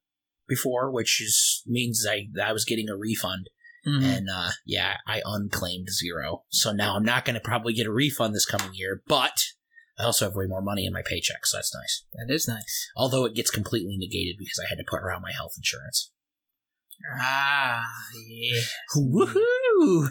before, 0.48 0.90
which 0.90 1.20
is 1.20 1.62
means 1.66 2.06
I 2.08 2.26
I 2.42 2.52
was 2.52 2.64
getting 2.64 2.88
a 2.88 2.96
refund, 2.96 3.48
hmm 3.84 4.02
and 4.02 4.28
uh, 4.30 4.50
yeah, 4.66 4.96
I 5.06 5.22
unclaimed 5.24 5.88
zero. 5.90 6.44
So 6.50 6.72
now 6.72 6.96
I'm 6.96 7.04
not 7.04 7.24
going 7.24 7.34
to 7.34 7.40
probably 7.40 7.72
get 7.72 7.86
a 7.86 7.92
refund 7.92 8.34
this 8.34 8.46
coming 8.46 8.74
year, 8.74 9.02
but 9.06 9.44
I 9.98 10.04
also 10.04 10.24
have 10.26 10.34
way 10.34 10.46
more 10.46 10.62
money 10.62 10.84
in 10.86 10.92
my 10.92 11.02
paycheck, 11.04 11.46
so 11.46 11.56
that's 11.58 11.74
nice. 11.74 12.04
That 12.14 12.32
is 12.32 12.48
nice. 12.48 12.90
Although 12.96 13.24
it 13.24 13.34
gets 13.34 13.50
completely 13.50 13.96
negated 13.98 14.36
because 14.38 14.58
I 14.58 14.68
had 14.68 14.76
to 14.78 14.84
put 14.88 15.02
around 15.02 15.22
my 15.22 15.32
health 15.32 15.52
insurance. 15.56 16.10
Ah, 17.18 17.84
yeah. 18.28 18.60
Woohoo! 18.96 20.10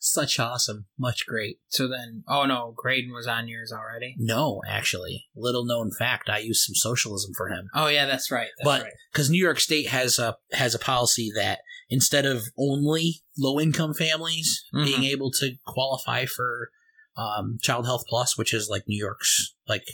Such 0.00 0.38
awesome, 0.38 0.86
much 0.98 1.26
great. 1.26 1.58
So 1.68 1.88
then, 1.88 2.22
oh 2.28 2.44
no, 2.46 2.72
Graydon 2.76 3.12
was 3.12 3.26
on 3.26 3.48
yours 3.48 3.72
already. 3.72 4.14
No, 4.18 4.62
actually, 4.68 5.26
little 5.34 5.64
known 5.64 5.90
fact, 5.90 6.28
I 6.28 6.38
used 6.38 6.62
some 6.64 6.74
socialism 6.74 7.32
for 7.36 7.48
him 7.48 7.68
Oh 7.74 7.88
yeah, 7.88 8.06
that's 8.06 8.30
right. 8.30 8.48
That's 8.58 8.64
But- 8.64 8.82
right. 8.84 8.92
because 9.12 9.30
New 9.30 9.42
York 9.42 9.60
State 9.60 9.88
has 9.88 10.18
a 10.18 10.36
has 10.52 10.74
a 10.74 10.78
policy 10.78 11.30
that 11.34 11.60
instead 11.90 12.26
of 12.26 12.44
only 12.58 13.22
low 13.36 13.58
income 13.58 13.94
families 13.94 14.64
Mhm. 14.74 14.84
being 14.84 15.04
able 15.04 15.30
to 15.32 15.56
qualify 15.66 16.26
for 16.26 16.70
um, 17.16 17.58
Child 17.62 17.84
Health 17.86 18.04
Plus, 18.08 18.38
which 18.38 18.54
is 18.54 18.68
like 18.68 18.84
New 18.86 18.96
York's 18.98 19.54
like 19.66 19.84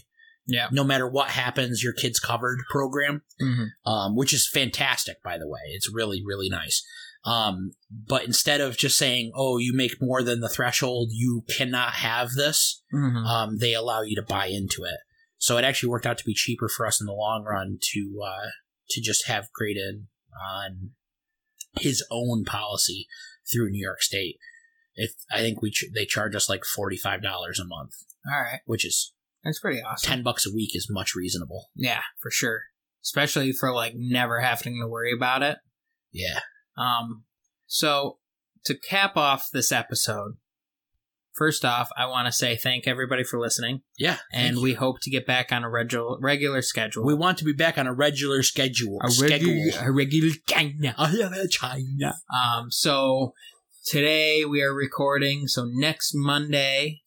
Yeah. 0.46 0.68
no 0.70 0.84
matter 0.84 1.08
what 1.08 1.30
happens, 1.30 1.82
your 1.82 1.94
kid's 1.94 2.20
covered 2.20 2.58
program, 2.70 3.22
hmm 3.40 3.64
um, 3.86 4.14
which 4.14 4.34
is 4.34 4.46
fantastic, 4.46 5.22
by 5.22 5.38
the 5.38 5.48
way. 5.48 5.60
It's 5.68 5.90
really, 5.90 6.22
really 6.22 6.50
nice. 6.50 6.84
Um, 7.24 7.72
but 7.90 8.24
instead 8.24 8.60
of 8.60 8.76
just 8.76 8.98
saying, 8.98 9.32
oh, 9.34 9.56
you 9.58 9.72
make 9.74 9.92
more 10.00 10.22
than 10.22 10.40
the 10.40 10.48
threshold, 10.48 11.08
you 11.12 11.42
cannot 11.56 11.94
have 11.94 12.30
this, 12.32 12.82
hmm 12.90 13.16
um, 13.26 13.58
they 13.58 13.72
allow 13.74 14.02
you 14.02 14.14
to 14.16 14.22
buy 14.22 14.46
into 14.46 14.84
it. 14.84 14.98
So 15.38 15.56
it 15.56 15.64
actually 15.64 15.88
worked 15.90 16.06
out 16.06 16.18
to 16.18 16.24
be 16.24 16.34
cheaper 16.34 16.68
for 16.68 16.86
us 16.86 17.00
in 17.00 17.06
the 17.06 17.12
long 17.12 17.44
run 17.44 17.78
to 17.92 18.20
uh, 18.24 18.48
to 18.90 19.00
just 19.00 19.26
have 19.26 19.52
Graydon 19.54 20.08
on 20.38 20.90
his 21.80 22.04
own 22.10 22.44
policy 22.44 23.06
through 23.52 23.70
New 23.70 23.82
York 23.82 24.02
State. 24.02 24.36
If 24.94 25.12
I 25.30 25.38
think 25.38 25.60
we 25.60 25.70
ch- 25.70 25.86
they 25.94 26.04
charge 26.06 26.34
us 26.34 26.48
like 26.48 26.64
forty 26.64 26.96
five 26.96 27.22
dollars 27.22 27.58
a 27.58 27.66
month, 27.66 27.92
All 28.26 28.40
right, 28.40 28.60
which 28.66 28.84
is 28.86 29.12
that's 29.42 29.60
pretty 29.60 29.82
awesome. 29.82 30.08
ten 30.08 30.22
bucks 30.22 30.46
a 30.46 30.54
week 30.54 30.70
is 30.74 30.88
much 30.90 31.14
reasonable. 31.14 31.70
Yeah, 31.74 32.02
for 32.22 32.30
sure. 32.30 32.62
Especially 33.02 33.52
for 33.52 33.72
like 33.72 33.94
never 33.96 34.40
having 34.40 34.78
to 34.80 34.88
worry 34.88 35.12
about 35.12 35.42
it. 35.42 35.58
Yeah. 36.12 36.40
Um, 36.76 37.24
so 37.66 38.18
to 38.64 38.74
cap 38.76 39.16
off 39.16 39.48
this 39.52 39.70
episode, 39.72 40.32
first 41.32 41.64
off, 41.64 41.88
I 41.96 42.06
want 42.06 42.26
to 42.26 42.32
say 42.32 42.56
thank 42.56 42.86
everybody 42.86 43.24
for 43.24 43.38
listening, 43.40 43.82
Yeah. 43.98 44.18
and 44.32 44.60
we 44.60 44.74
hope 44.74 44.96
to 45.02 45.10
get 45.10 45.26
back 45.26 45.52
on 45.52 45.64
a 45.64 45.70
regular 45.70 46.16
regular 46.20 46.62
schedule. 46.62 47.04
we 47.04 47.14
want 47.14 47.38
to 47.38 47.44
be 47.44 47.52
back 47.52 47.76
on 47.78 47.86
a 47.86 47.92
regular 47.92 48.42
schedule. 48.42 48.98
a 49.02 49.10
schedule. 49.10 49.50
regular, 49.52 49.88
a 49.88 49.92
regular 49.92 50.34
China. 50.48 50.94
I 50.98 51.10
am 51.10 51.32
a 51.32 51.48
China. 51.48 52.14
Um, 52.34 52.70
so 52.70 53.34
today 53.84 54.44
we 54.44 54.62
are 54.62 54.72
recording. 54.74 55.46
So 55.48 55.64
next 55.68 56.12
Monday, 56.14 57.00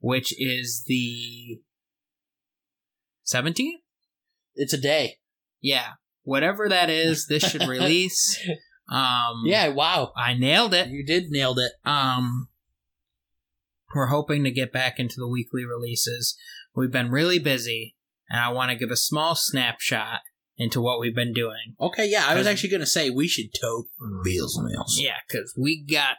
which 0.00 0.34
is 0.38 0.84
the 0.86 1.60
seventeenth. 3.22 3.80
It's 4.54 4.72
a 4.72 4.78
day. 4.80 5.18
Yeah, 5.60 5.92
whatever 6.22 6.68
that 6.68 6.90
is, 6.90 7.26
this 7.26 7.48
should 7.50 7.62
release. 7.68 8.38
Um, 8.88 9.42
Yeah. 9.44 9.68
Wow. 9.68 10.12
I 10.16 10.34
nailed 10.34 10.74
it. 10.74 10.88
You 10.88 11.04
did 11.04 11.30
nailed 11.30 11.58
it. 11.58 11.72
Um, 11.84 12.48
we're 13.94 14.06
hoping 14.06 14.44
to 14.44 14.50
get 14.50 14.72
back 14.72 14.98
into 14.98 15.16
the 15.18 15.28
weekly 15.28 15.64
releases. 15.64 16.36
We've 16.74 16.90
been 16.90 17.10
really 17.10 17.38
busy, 17.38 17.96
and 18.28 18.40
I 18.40 18.50
want 18.52 18.70
to 18.70 18.76
give 18.76 18.90
a 18.90 18.96
small 18.96 19.36
snapshot 19.36 20.20
into 20.56 20.80
what 20.80 21.00
we've 21.00 21.14
been 21.14 21.32
doing. 21.32 21.74
Okay. 21.80 22.08
Yeah. 22.08 22.24
I 22.26 22.34
was 22.34 22.46
actually 22.46 22.70
going 22.70 22.80
to 22.80 22.86
say 22.86 23.10
we 23.10 23.28
should 23.28 23.54
tote 23.60 23.86
Beals 24.24 24.60
Mills. 24.60 24.98
Yeah, 25.00 25.18
because 25.28 25.54
we 25.56 25.84
got 25.84 26.16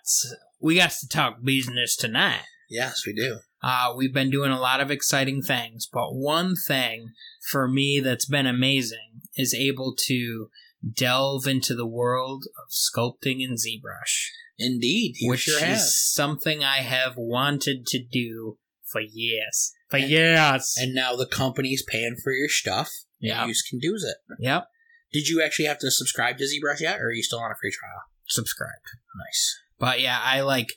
we 0.59 0.75
got 0.75 0.91
to 0.91 1.07
talk 1.07 1.43
business 1.43 1.95
tonight. 1.95 2.43
Yes, 2.69 3.03
we 3.05 3.13
do. 3.13 3.39
Uh, 3.61 3.93
we've 3.95 4.13
been 4.13 4.29
doing 4.29 4.51
a 4.51 4.59
lot 4.59 4.79
of 4.79 4.91
exciting 4.91 5.41
things, 5.41 5.87
but 5.91 6.13
one 6.13 6.55
thing 6.55 7.09
for 7.51 7.67
me 7.67 7.99
that's 7.99 8.25
been 8.25 8.45
amazing 8.47 9.21
is 9.35 9.53
able 9.53 9.95
to 10.07 10.49
delve 10.93 11.47
into 11.47 11.75
the 11.75 11.87
world 11.87 12.45
of 12.57 12.71
sculpting 12.71 13.41
in 13.41 13.55
ZBrush, 13.55 14.27
Indeed. 14.57 15.15
Which 15.23 15.41
sure 15.41 15.57
is 15.57 15.63
have. 15.63 15.79
something 15.79 16.63
I 16.63 16.77
have 16.77 17.13
wanted 17.17 17.85
to 17.87 18.03
do 18.03 18.57
for 18.85 19.01
years. 19.01 19.73
For 19.89 19.97
years. 19.97 20.75
And 20.77 20.93
now 20.93 21.15
the 21.15 21.25
company's 21.25 21.83
paying 21.83 22.15
for 22.23 22.31
your 22.31 22.49
stuff. 22.49 22.91
Yeah. 23.19 23.41
And 23.41 23.49
you 23.49 23.55
can 23.69 23.79
do 23.79 23.95
it. 23.95 24.17
yep. 24.39 24.67
Did 25.11 25.27
you 25.27 25.41
actually 25.41 25.65
have 25.65 25.79
to 25.79 25.91
subscribe 25.91 26.37
to 26.37 26.43
ZBrush 26.43 26.81
yet, 26.81 26.99
or 26.99 27.07
are 27.07 27.13
you 27.13 27.23
still 27.23 27.39
on 27.39 27.51
a 27.51 27.55
free 27.59 27.71
trial? 27.71 28.01
Subscribe. 28.27 28.69
Nice. 29.17 29.59
But 29.79 30.01
yeah, 30.01 30.19
I 30.21 30.41
like, 30.41 30.73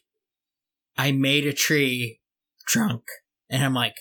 I 0.96 1.12
made 1.12 1.46
a 1.46 1.52
tree 1.52 2.20
trunk, 2.66 3.02
and 3.48 3.64
I'm 3.64 3.74
like, 3.74 3.94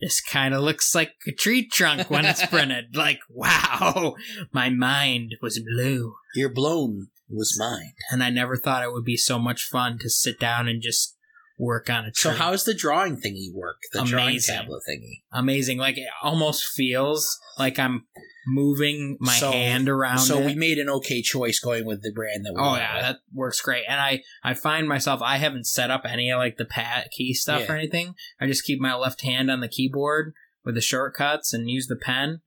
this 0.00 0.20
kind 0.20 0.54
of 0.54 0.62
looks 0.62 0.94
like 0.94 1.12
a 1.26 1.32
tree 1.32 1.66
trunk 1.68 2.08
when 2.10 2.24
it's 2.24 2.44
printed. 2.50 2.96
like, 2.96 3.20
wow, 3.28 4.14
my 4.52 4.70
mind 4.70 5.34
was 5.42 5.60
blue. 5.60 6.14
Your 6.34 6.50
blown 6.50 7.08
was 7.28 7.56
mine. 7.58 7.92
And 8.10 8.22
I 8.22 8.30
never 8.30 8.56
thought 8.56 8.82
it 8.82 8.92
would 8.92 9.04
be 9.04 9.16
so 9.16 9.38
much 9.38 9.62
fun 9.64 9.98
to 9.98 10.08
sit 10.08 10.38
down 10.38 10.68
and 10.68 10.80
just 10.80 11.16
work 11.58 11.90
on 11.90 12.04
a 12.04 12.12
tree. 12.12 12.30
So 12.30 12.36
how's 12.36 12.64
the 12.64 12.74
drawing 12.74 13.16
thingy 13.16 13.52
work? 13.52 13.78
The 13.92 14.04
drawing 14.04 14.28
Amazing. 14.28 14.54
tablet 14.54 14.82
thingy. 14.88 15.22
Amazing. 15.32 15.78
Like, 15.78 15.98
it 15.98 16.08
almost 16.22 16.64
feels 16.64 17.38
like 17.58 17.78
I'm 17.78 18.06
moving 18.52 19.16
my 19.20 19.34
So- 19.34 19.52
hand 19.52 19.88
around. 19.88 20.18
So 20.20 20.38
it. 20.38 20.46
we 20.46 20.54
made 20.54 20.78
an 20.78 20.88
okay 20.88 21.22
choice 21.22 21.58
going 21.60 21.84
with 21.86 22.02
the 22.02 22.12
brand 22.12 22.44
that 22.46 22.54
we 22.54 22.60
Oh 22.60 22.74
yeah, 22.76 22.94
with. 22.94 23.02
that 23.02 23.16
works 23.32 23.60
great. 23.60 23.84
And 23.88 24.00
I 24.00 24.22
I 24.42 24.54
find 24.54 24.88
myself 24.88 25.20
I 25.22 25.36
haven't 25.36 25.66
set 25.66 25.90
up 25.90 26.02
any 26.04 26.30
of 26.30 26.38
like 26.38 26.56
the 26.56 26.64
pat 26.64 27.10
key 27.10 27.34
stuff 27.34 27.62
Yeah. 27.62 27.72
or 27.72 27.76
anything. 27.76 28.14
I 28.40 28.46
just 28.46 28.64
keep 28.64 28.80
my 28.80 28.94
left 28.94 29.22
hand 29.22 29.50
on 29.50 29.60
the 29.60 29.68
keyboard 29.68 30.32
with 30.64 30.74
the 30.74 30.80
shortcuts 30.80 31.52
and 31.52 31.70
use 31.70 31.86
the 31.86 31.96
pen. 31.96 32.40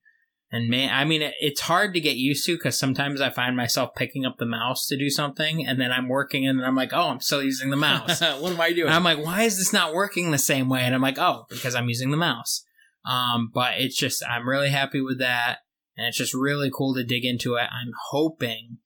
And 0.54 0.70
man, 0.70 0.93
I 0.93 1.06
mean, 1.06 1.22
it, 1.22 1.34
it's 1.39 1.62
hard 1.62 1.93
to 1.93 2.02
get 2.02 2.18
used 2.18 2.45
to 2.45 2.58
because 2.58 2.78
sometimes 2.78 3.22
I 3.22 3.30
find 3.30 3.56
myself 3.56 3.95
picking 3.95 4.26
up 4.26 4.36
the 4.38 4.45
mouse 4.45 4.86
to 4.88 4.97
do 4.97 5.10
something, 5.10 5.66
and 5.66 5.80
then 5.80 5.93
I'm 5.93 6.10
working, 6.10 6.45
and 6.45 6.62
I'm 6.66 6.76
like, 6.76 6.91
oh, 6.91 7.08
I'm 7.08 7.22
still 7.22 7.41
using 7.41 7.70
the 7.70 7.78
mouse. 7.78 8.20
what 8.41 8.52
am 8.52 8.60
I 8.60 8.74
doing? 8.74 8.88
And 8.88 8.93
I'm 8.95 9.04
like, 9.06 9.24
why 9.24 9.43
is 9.43 9.58
this 9.58 9.72
not 9.72 9.93
working 9.93 10.32
the 10.32 10.38
same 10.38 10.68
way? 10.68 10.82
And 10.82 10.93
I'm 10.93 11.02
like, 11.02 11.18
oh, 11.18 11.45
because 11.49 11.74
I'm 11.74 11.88
using 11.88 12.12
the 12.12 12.18
mouse. 12.18 12.66
Um, 13.06 13.49
but 13.54 13.76
it's 13.80 13.95
just, 13.97 14.22
I'm 14.30 14.45
really 14.45 14.72
happy 14.72 14.99
with 14.99 15.20
that. 15.20 15.60
And 15.98 16.08
it's 16.08 16.18
just 16.18 16.34
really 16.34 16.72
cool 16.74 16.94
to 16.96 17.04
dig 17.04 17.26
into 17.26 17.56
it. 17.56 17.68
I'm 17.72 17.92
hoping 18.10 18.78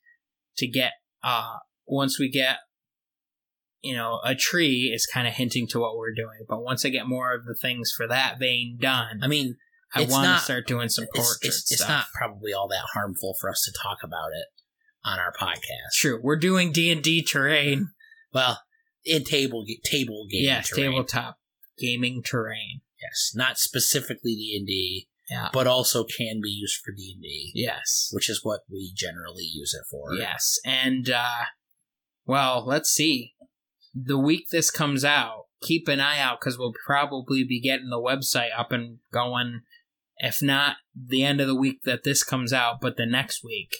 to 0.58 0.68
get, 0.68 0.94
uh, 1.24 1.58
once 1.86 2.20
we 2.20 2.30
get, 2.30 2.58
you 3.82 3.96
know, 3.96 4.20
a 4.24 4.34
tree 4.34 4.92
is 4.94 5.06
kind 5.06 5.28
of 5.28 5.34
hinting 5.34 5.68
to 5.68 5.80
what 5.80 5.96
we're 5.96 6.14
doing. 6.14 6.46
But 6.50 6.64
once 6.64 6.84
I 6.84 6.90
get 6.90 7.08
more 7.08 7.34
of 7.34 7.46
the 7.46 7.54
things 7.54 7.94
for 7.96 8.08
that 8.08 8.40
vein 8.40 8.78
done, 8.80 9.20
I 9.22 9.28
mean, 9.28 9.58
I 9.94 10.06
want 10.06 10.26
to 10.26 10.44
start 10.44 10.68
doing 10.68 10.90
some 10.90 11.06
it's, 11.06 11.12
portrait 11.16 11.48
it's, 11.48 11.72
it's 11.72 11.84
stuff. 11.84 11.90
not 11.90 12.06
probably 12.14 12.52
all 12.52 12.68
that 12.70 12.84
harmful 12.94 13.36
for 13.40 13.50
us 13.50 13.62
to 13.64 13.80
talk 13.82 14.00
about 14.04 14.30
it 14.34 14.48
on 15.04 15.20
our 15.20 15.32
podcast. 15.32 15.94
True. 15.94 16.20
We're 16.22 16.36
doing 16.36 16.72
D&D 16.72 17.24
terrain. 17.24 17.90
Well, 18.34 18.60
in 19.06 19.24
table 19.24 19.64
table 19.84 20.26
game. 20.30 20.46
yes, 20.46 20.70
terrain. 20.70 20.92
tabletop 20.92 21.38
gaming 21.78 22.24
terrain. 22.24 22.82
Yes, 23.02 23.32
not 23.36 23.58
specifically 23.58 24.36
D 24.36 24.56
and 24.58 24.68
D, 24.68 25.08
Yeah. 25.30 25.50
but 25.52 25.66
also 25.66 26.04
can 26.04 26.40
be 26.42 26.50
used 26.50 26.80
for 26.84 26.92
D 26.92 27.14
and 27.16 27.22
D, 27.24 27.52
Yes. 27.56 28.10
which 28.12 28.30
is 28.30 28.42
what 28.44 28.62
we 28.72 28.92
generally 28.96 29.44
use 29.44 29.74
it 29.74 29.86
for. 29.90 30.14
Yes, 30.14 30.60
and 30.66 31.10
uh 31.10 31.46
well, 32.26 32.64
let's 32.66 32.90
see. 32.90 33.34
The 33.94 34.18
week 34.20 34.48
this 34.52 34.70
comes 34.72 35.06
out, 35.06 35.44
keep 35.62 35.88
an 35.88 36.00
eye 36.00 36.20
out 36.20 36.40
because 36.40 36.58
we'll 36.58 36.74
probably 36.86 37.44
be 37.44 37.62
getting 37.62 37.90
the 37.90 38.00
website 38.02 38.50
up 38.58 38.72
and 38.72 39.00
going. 39.14 39.62
If 40.18 40.42
not 40.42 40.78
the 40.96 41.24
end 41.24 41.42
of 41.42 41.48
the 41.48 41.56
week 41.56 41.82
that 41.84 42.04
this 42.04 42.24
comes 42.24 42.54
out, 42.54 42.80
but 42.82 42.96
the 42.98 43.06
next 43.06 43.44
week. 43.44 43.76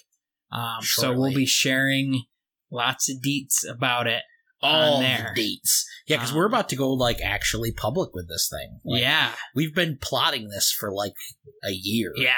Um, 0.52 0.82
so 0.82 1.14
we'll 1.14 1.34
be 1.34 1.46
sharing 1.46 2.24
lots 2.72 3.10
of 3.10 3.18
deets 3.26 3.64
about 3.70 4.06
it. 4.08 4.24
All 4.66 5.00
the 5.00 5.32
dates. 5.36 5.86
Yeah, 6.08 6.18
because 6.18 6.32
Um, 6.32 6.38
we're 6.38 6.46
about 6.46 6.70
to 6.70 6.76
go 6.76 6.92
like 6.92 7.20
actually 7.22 7.72
public 7.72 8.14
with 8.14 8.28
this 8.30 8.50
thing. 8.50 8.80
Like, 8.86 9.02
yeah, 9.02 9.32
we've 9.56 9.74
been 9.74 9.98
plotting 10.02 10.50
this 10.50 10.72
for 10.72 10.92
like 10.92 11.14
a 11.64 11.72
year. 11.72 12.12
yeah, 12.16 12.34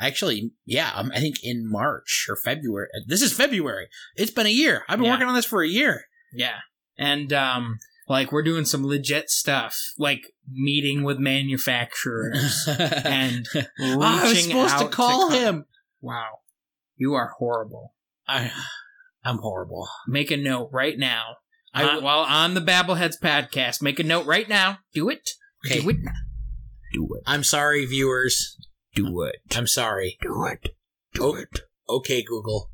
Actually, 0.00 0.52
yeah, 0.64 0.92
um, 0.94 1.10
I 1.14 1.18
think 1.20 1.36
in 1.42 1.68
March 1.68 2.26
or 2.28 2.36
February. 2.36 2.88
This 3.06 3.20
is 3.22 3.32
February. 3.32 3.88
It's 4.14 4.30
been 4.30 4.46
a 4.46 4.50
year. 4.50 4.84
I've 4.88 4.98
been 4.98 5.06
Yeah. 5.06 5.12
working 5.14 5.26
on 5.28 5.34
this 5.34 5.44
for 5.46 5.62
a 5.62 5.68
year. 5.68 6.04
yeah. 6.32 6.58
And 6.96 7.32
um, 7.32 7.78
like 8.08 8.30
we're 8.32 8.42
doing 8.42 8.64
some 8.64 8.84
legit 8.86 9.30
stuff, 9.30 9.76
like 9.98 10.32
meeting 10.50 11.02
with 11.04 11.18
manufacturers 11.18 12.66
and 13.04 13.46
reaching 13.54 13.68
Oh, 13.80 14.02
I 14.02 14.24
was 14.28 14.44
supposed 14.44 14.74
out 14.74 14.78
to 14.80 14.88
call 14.88 15.28
co- 15.30 15.34
him. 15.34 15.64
Wow, 16.00 16.38
you 16.96 17.14
are 17.14 17.32
horrible. 17.38 17.94
I, 18.26 18.50
I'm 19.24 19.38
horrible. 19.38 19.88
Make 20.06 20.30
a 20.30 20.36
note 20.36 20.70
right 20.72 20.96
now. 20.98 21.36
I 21.74 21.84
Uh, 21.84 22.00
while 22.00 22.20
on 22.20 22.54
the 22.54 22.60
Babbleheads 22.60 23.20
podcast, 23.20 23.82
make 23.82 23.98
a 23.98 24.04
note 24.04 24.26
right 24.26 24.48
now. 24.48 24.78
Do 24.92 25.08
it. 25.08 25.30
Okay. 25.66 25.80
Do 25.80 25.90
it. 25.90 25.96
Do 26.92 27.08
it. 27.14 27.22
I'm 27.26 27.44
sorry, 27.44 27.84
viewers. 27.84 28.56
Do 28.94 29.22
it. 29.22 29.36
I'm 29.54 29.66
sorry. 29.66 30.18
Do 30.22 30.46
it. 30.46 30.74
Do 31.14 31.34
it. 31.34 31.60
Okay, 31.88 32.22
Google. 32.22 32.70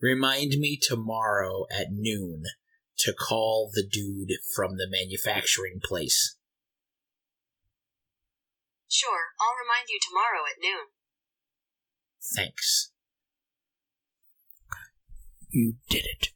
Remind 0.00 0.52
me 0.58 0.78
tomorrow 0.80 1.66
at 1.70 1.86
noon 1.90 2.44
to 2.98 3.12
call 3.12 3.70
the 3.72 3.86
dude 3.90 4.32
from 4.54 4.76
the 4.76 4.86
manufacturing 4.88 5.80
place. 5.82 6.36
Sure, 8.88 9.28
I'll 9.40 9.56
remind 9.56 9.88
you 9.88 9.98
tomorrow 10.06 10.44
at 10.46 10.62
noon. 10.62 10.86
Thanks. 12.34 12.92
You 15.50 15.74
did 15.88 16.04
it. 16.04 16.28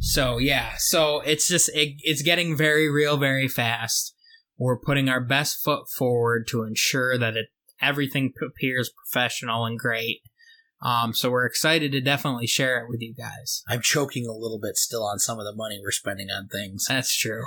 So 0.00 0.38
yeah, 0.38 0.72
so 0.78 1.20
it's 1.20 1.48
just 1.48 1.68
it, 1.74 1.96
it's 2.02 2.22
getting 2.22 2.56
very 2.56 2.90
real 2.90 3.16
very 3.16 3.48
fast. 3.48 4.14
We're 4.56 4.78
putting 4.78 5.08
our 5.08 5.20
best 5.20 5.62
foot 5.62 5.88
forward 5.88 6.46
to 6.48 6.62
ensure 6.64 7.18
that 7.18 7.36
it 7.36 7.46
everything 7.80 8.32
appears 8.44 8.90
professional 8.90 9.64
and 9.64 9.78
great. 9.78 10.20
Um, 10.80 11.12
so 11.12 11.30
we're 11.30 11.46
excited 11.46 11.90
to 11.92 12.00
definitely 12.00 12.46
share 12.46 12.78
it 12.80 12.88
with 12.88 13.00
you 13.00 13.12
guys. 13.14 13.62
I'm 13.68 13.80
choking 13.82 14.26
a 14.26 14.32
little 14.32 14.60
bit 14.60 14.76
still 14.76 15.04
on 15.04 15.18
some 15.18 15.38
of 15.38 15.44
the 15.44 15.54
money 15.54 15.80
we're 15.82 15.90
spending 15.90 16.28
on 16.30 16.46
things. 16.48 16.86
That's 16.88 17.16
true. 17.16 17.44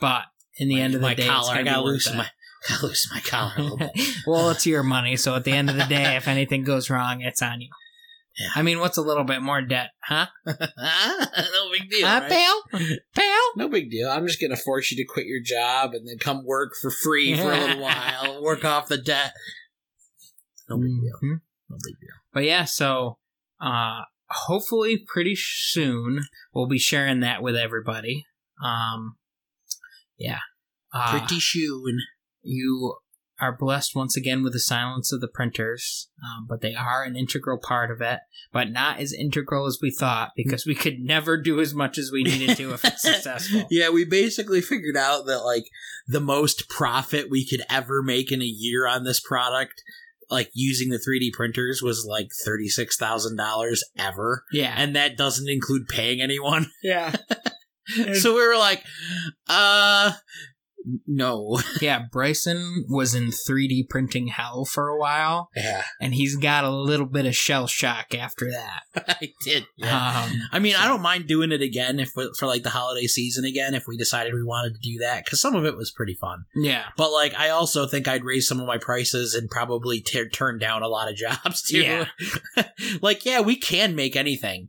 But 0.00 0.24
in 0.58 0.68
the 0.68 0.76
My- 0.76 0.80
end 0.82 0.94
of 0.94 1.00
the 1.00 1.06
my 1.06 1.14
day, 1.14 1.26
collar, 1.26 1.54
I 1.54 1.62
gotta 1.62 1.82
loosen 1.82 2.18
my 2.18 2.28
gotta 2.68 2.86
loosen 2.86 3.10
my 3.14 3.20
collar 3.20 3.52
a 3.56 3.62
little 3.62 3.78
bit. 3.78 3.92
well, 4.26 4.50
it's 4.50 4.66
your 4.66 4.82
money, 4.82 5.16
so 5.16 5.34
at 5.34 5.44
the 5.44 5.52
end 5.52 5.70
of 5.70 5.76
the 5.76 5.84
day, 5.84 6.16
if 6.16 6.28
anything 6.28 6.64
goes 6.64 6.90
wrong, 6.90 7.22
it's 7.22 7.40
on 7.40 7.60
you. 7.62 7.70
I 8.56 8.62
mean, 8.62 8.80
what's 8.80 8.96
a 8.96 9.02
little 9.02 9.24
bit 9.24 9.42
more 9.42 9.62
debt, 9.62 9.90
huh? 10.02 10.26
no 10.46 10.54
big 11.72 11.88
deal. 11.90 12.06
Huh, 12.06 12.20
right? 12.22 12.30
pal? 12.30 12.62
Pal? 13.14 13.40
No 13.56 13.68
big 13.68 13.90
deal. 13.90 14.08
I'm 14.10 14.26
just 14.26 14.40
gonna 14.40 14.56
force 14.56 14.90
you 14.90 14.96
to 14.96 15.04
quit 15.04 15.26
your 15.26 15.40
job 15.40 15.94
and 15.94 16.06
then 16.06 16.18
come 16.18 16.44
work 16.44 16.72
for 16.80 16.90
free 16.90 17.36
for 17.36 17.52
a 17.52 17.56
little 17.58 17.82
while, 17.82 18.42
work 18.42 18.64
off 18.64 18.88
the 18.88 18.98
debt. 18.98 19.32
No 20.68 20.76
big 20.78 21.00
deal. 21.00 21.18
Mhm. 21.22 21.40
No 21.70 21.76
big 21.84 22.00
deal. 22.00 22.14
But 22.32 22.44
yeah, 22.44 22.64
so 22.64 23.18
uh, 23.60 24.02
hopefully 24.28 25.04
pretty 25.06 25.36
soon 25.36 26.24
we'll 26.52 26.66
be 26.66 26.78
sharing 26.78 27.20
that 27.20 27.42
with 27.42 27.56
everybody. 27.56 28.26
Um, 28.64 29.16
yeah. 30.18 30.40
Uh, 30.92 31.18
Pretty 31.18 31.40
soon. 31.40 31.98
you 32.42 32.96
are 33.44 33.56
blessed 33.56 33.94
once 33.94 34.16
again 34.16 34.42
with 34.42 34.52
the 34.54 34.58
silence 34.60 35.12
of 35.12 35.20
the 35.20 35.28
printers, 35.28 36.08
um, 36.24 36.46
but 36.48 36.60
they 36.62 36.74
are 36.74 37.02
an 37.04 37.16
integral 37.16 37.58
part 37.58 37.90
of 37.90 38.00
it, 38.00 38.20
but 38.52 38.70
not 38.70 38.98
as 38.98 39.12
integral 39.12 39.66
as 39.66 39.78
we 39.82 39.90
thought 39.90 40.30
because 40.36 40.64
we 40.66 40.74
could 40.74 40.98
never 41.00 41.36
do 41.40 41.60
as 41.60 41.74
much 41.74 41.98
as 41.98 42.10
we 42.12 42.22
needed 42.22 42.56
to 42.56 42.72
if 42.74 42.84
it's 42.84 43.02
successful. 43.14 43.66
Yeah, 43.70 43.90
we 43.90 44.04
basically 44.04 44.60
figured 44.60 44.96
out 44.96 45.26
that 45.26 45.40
like 45.44 45.64
the 46.06 46.20
most 46.20 46.68
profit 46.68 47.30
we 47.30 47.46
could 47.46 47.62
ever 47.70 48.02
make 48.02 48.32
in 48.32 48.40
a 48.42 48.46
year 48.46 48.86
on 48.86 49.04
this 49.04 49.20
product, 49.20 49.82
like 50.30 50.50
using 50.54 50.88
the 50.88 50.98
3D 50.98 51.32
printers, 51.32 51.82
was 51.82 52.06
like 52.08 52.28
thirty 52.44 52.68
six 52.68 52.96
thousand 52.96 53.36
dollars 53.36 53.84
ever, 53.98 54.44
Yeah. 54.52 54.74
and 54.76 54.96
that 54.96 55.16
doesn't 55.16 55.48
include 55.48 55.86
paying 55.88 56.20
anyone. 56.20 56.70
yeah. 56.82 57.14
so 58.14 58.34
we 58.34 58.46
were 58.46 58.56
like, 58.56 58.82
uh, 59.48 60.12
no. 61.06 61.60
Yeah, 61.80 62.02
Bryson 62.10 62.86
was 62.88 63.14
in 63.14 63.26
3D 63.26 63.88
printing 63.88 64.28
hell 64.28 64.64
for 64.64 64.88
a 64.88 64.98
while, 64.98 65.50
Yeah, 65.54 65.82
and 66.00 66.14
he's 66.14 66.36
got 66.36 66.64
a 66.64 66.70
little 66.70 67.06
bit 67.06 67.26
of 67.26 67.34
shell 67.34 67.66
shock 67.66 68.14
after 68.14 68.50
that. 68.50 68.82
I 69.20 69.32
did. 69.44 69.66
Yeah. 69.76 70.24
Um, 70.24 70.40
I 70.52 70.58
mean, 70.60 70.76
I 70.76 70.86
don't 70.86 71.02
mind 71.02 71.26
doing 71.26 71.52
it 71.52 71.60
again 71.62 71.98
if 72.00 72.12
we, 72.16 72.30
for 72.38 72.46
like 72.46 72.62
the 72.62 72.70
holiday 72.70 73.06
season 73.06 73.44
again 73.44 73.74
if 73.74 73.86
we 73.86 73.96
decided 73.96 74.34
we 74.34 74.44
wanted 74.44 74.74
to 74.74 74.80
do 74.80 74.98
that 75.00 75.24
because 75.24 75.40
some 75.40 75.54
of 75.54 75.64
it 75.64 75.76
was 75.76 75.90
pretty 75.90 76.14
fun. 76.14 76.44
Yeah. 76.54 76.84
But 76.96 77.12
like, 77.12 77.34
I 77.34 77.50
also 77.50 77.86
think 77.86 78.08
I'd 78.08 78.24
raise 78.24 78.46
some 78.48 78.60
of 78.60 78.66
my 78.66 78.78
prices 78.78 79.34
and 79.34 79.50
probably 79.50 80.00
tear 80.00 80.28
turn 80.28 80.58
down 80.58 80.82
a 80.82 80.88
lot 80.88 81.10
of 81.10 81.16
jobs 81.16 81.62
too. 81.62 81.82
Yeah. 81.82 82.06
like, 83.02 83.24
yeah, 83.24 83.40
we 83.40 83.56
can 83.56 83.94
make 83.94 84.16
anything, 84.16 84.68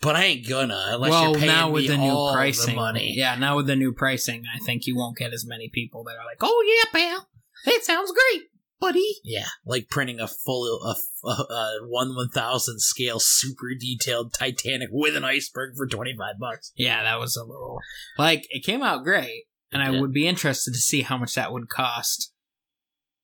but 0.00 0.16
I 0.16 0.24
ain't 0.24 0.48
gonna 0.48 0.82
unless 0.92 1.10
well, 1.10 1.30
you're 1.30 1.34
paying 1.40 1.46
now 1.46 1.70
with 1.70 1.82
me 1.82 1.88
the 1.88 1.98
new 1.98 2.30
pricing, 2.32 2.74
the 2.74 2.80
money. 2.80 3.12
yeah, 3.16 3.34
now 3.36 3.56
with 3.56 3.66
the 3.66 3.76
new 3.76 3.92
pricing, 3.92 4.44
I 4.54 4.58
think 4.64 4.86
you 4.86 4.96
won't 4.96 5.16
get 5.16 5.32
as 5.32 5.44
many 5.46 5.68
people 5.72 6.04
that 6.04 6.16
are 6.16 6.24
like, 6.24 6.38
"Oh 6.40 6.64
yeah, 6.66 6.90
pal, 6.98 7.28
that 7.66 7.82
sounds 7.84 8.10
great, 8.12 8.42
buddy." 8.80 9.04
Yeah, 9.24 9.46
like 9.66 9.88
printing 9.90 10.20
a 10.20 10.26
full 10.28 10.64
a, 10.82 10.94
a, 11.26 11.30
a 11.30 11.78
one 11.86 12.14
one 12.14 12.30
thousand 12.30 12.80
scale 12.80 13.18
super 13.20 13.74
detailed 13.78 14.32
Titanic 14.32 14.88
with 14.90 15.16
an 15.16 15.24
iceberg 15.24 15.74
for 15.76 15.86
twenty 15.86 16.14
five 16.18 16.38
bucks. 16.40 16.72
Yeah, 16.76 17.02
that 17.02 17.18
was 17.20 17.36
a 17.36 17.44
little 17.44 17.78
like 18.18 18.46
it 18.50 18.64
came 18.64 18.82
out 18.82 19.04
great, 19.04 19.44
and 19.72 19.82
I 19.82 19.90
Yeah. 19.90 20.00
would 20.00 20.12
be 20.12 20.26
interested 20.26 20.72
to 20.72 20.78
see 20.80 21.02
how 21.02 21.18
much 21.18 21.34
that 21.34 21.52
would 21.52 21.68
cost 21.68 22.32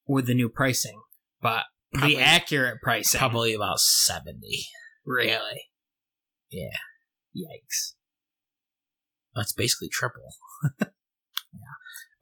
with 0.07 0.27
the 0.27 0.35
new 0.35 0.49
pricing, 0.49 1.01
but 1.41 1.65
Probably- 1.95 2.17
the 2.17 2.21
accurate 2.23 2.83
pricing, 2.83 3.19
Probably 3.19 3.55
about 3.55 3.81
seventy. 3.81 4.67
really, 5.07 5.63
Yeah, 6.51 6.71
yikes. 7.37 7.95
that's 9.35 9.53
basically 9.53 9.89
triple, 9.89 10.35
yeah. 10.81 10.87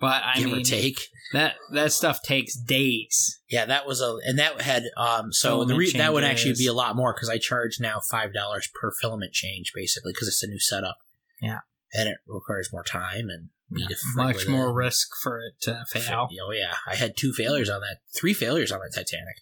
But 0.01 0.22
I 0.25 0.39
give 0.39 0.47
mean, 0.47 0.61
or 0.61 0.64
take. 0.64 1.01
that 1.33 1.55
that 1.72 1.93
stuff 1.93 2.20
takes 2.22 2.57
days. 2.57 3.41
Yeah, 3.49 3.64
that 3.66 3.87
was 3.87 4.01
a, 4.01 4.16
and 4.27 4.39
that 4.39 4.61
had, 4.61 4.85
um, 4.97 5.33
so 5.33 5.64
the 5.64 5.77
re- 5.77 5.93
that 5.93 6.12
would 6.12 6.25
actually 6.25 6.55
be 6.55 6.66
a 6.66 6.72
lot 6.72 6.97
more 6.97 7.14
because 7.14 7.29
I 7.31 7.39
charge 7.39 7.79
now 7.81 8.01
five 8.11 8.35
dollars 8.35 8.68
per 8.81 8.91
filament 9.01 9.33
change, 9.33 9.72
basically, 9.75 10.12
because 10.12 10.29
it's 10.29 10.43
a 10.43 10.47
new 10.49 10.59
setup. 10.61 10.97
Yeah. 11.41 11.61
and 11.93 12.09
it 12.09 12.16
requires 12.27 12.70
more 12.72 12.83
time 12.85 13.29
and 13.29 13.51
Yeah, 13.70 13.87
much 14.16 14.47
more 14.49 14.68
it. 14.70 14.75
risk 14.75 15.09
for 15.22 15.39
it 15.41 15.55
to 15.62 15.85
fail. 15.91 16.29
Oh 16.43 16.51
yeah, 16.53 16.75
I 16.91 16.95
had 16.97 17.16
two 17.16 17.33
failures 17.33 17.68
on 17.70 17.81
that, 17.81 17.99
three 18.16 18.35
failures 18.35 18.72
on 18.72 18.81
that 18.81 18.93
Titanic. 18.95 19.37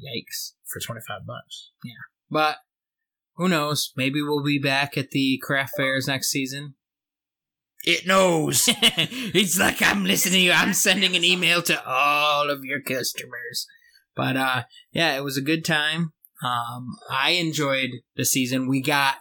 Yikes. 0.00 0.52
for 0.66 0.80
twenty 0.80 1.00
five 1.06 1.26
bucks. 1.26 1.70
Yeah, 1.84 1.92
but 2.30 2.58
who 3.36 3.48
knows? 3.48 3.92
Maybe 3.96 4.22
we'll 4.22 4.42
be 4.42 4.58
back 4.58 4.96
at 4.96 5.10
the 5.10 5.40
craft 5.42 5.74
fairs 5.76 6.06
next 6.06 6.28
season. 6.28 6.74
It 7.84 8.06
knows. 8.06 8.68
it's 8.68 9.58
like 9.58 9.82
I'm 9.82 10.04
listening 10.04 10.34
to 10.34 10.40
you. 10.40 10.52
I'm 10.52 10.72
sending 10.72 11.16
an 11.16 11.24
email 11.24 11.62
to 11.62 11.84
all 11.84 12.50
of 12.50 12.64
your 12.64 12.80
customers. 12.80 13.66
But 14.14 14.36
uh 14.36 14.62
yeah, 14.92 15.16
it 15.16 15.24
was 15.24 15.36
a 15.36 15.42
good 15.42 15.64
time. 15.64 16.12
Um 16.44 16.96
I 17.10 17.30
enjoyed 17.30 17.90
the 18.14 18.24
season. 18.24 18.68
We 18.68 18.82
got 18.82 19.16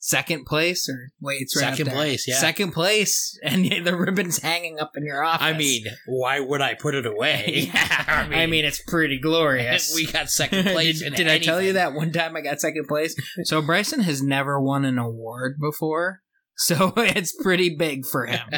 second 0.00 0.46
place 0.46 0.88
or 0.88 1.12
wait, 1.20 1.42
it's 1.42 1.56
right 1.56 1.76
Second 1.76 1.92
place, 1.92 2.26
yeah. 2.26 2.36
Second 2.36 2.72
place 2.72 3.38
and 3.44 3.64
the 3.64 3.96
ribbon's 3.96 4.38
hanging 4.38 4.80
up 4.80 4.96
in 4.96 5.04
your 5.04 5.22
office. 5.22 5.46
I 5.46 5.52
mean, 5.52 5.84
why 6.06 6.40
would 6.40 6.60
I 6.60 6.74
put 6.74 6.94
it 6.94 7.06
away? 7.06 7.70
yeah, 7.72 8.28
I 8.32 8.46
mean, 8.46 8.64
it's 8.64 8.82
pretty 8.82 9.20
glorious. 9.20 9.94
we 9.94 10.10
got 10.10 10.30
second 10.30 10.64
place. 10.64 11.00
did 11.00 11.14
did 11.14 11.28
I 11.28 11.38
tell 11.38 11.62
you 11.62 11.74
that 11.74 11.92
one 11.92 12.12
time 12.12 12.36
I 12.36 12.40
got 12.40 12.60
second 12.60 12.86
place? 12.88 13.14
So 13.44 13.62
Bryson 13.62 14.00
has 14.00 14.22
never 14.22 14.60
won 14.60 14.84
an 14.84 14.98
award 14.98 15.58
before, 15.60 16.20
so 16.56 16.92
it's 16.96 17.34
pretty 17.42 17.76
big 17.76 18.06
for 18.06 18.26
him. 18.26 18.48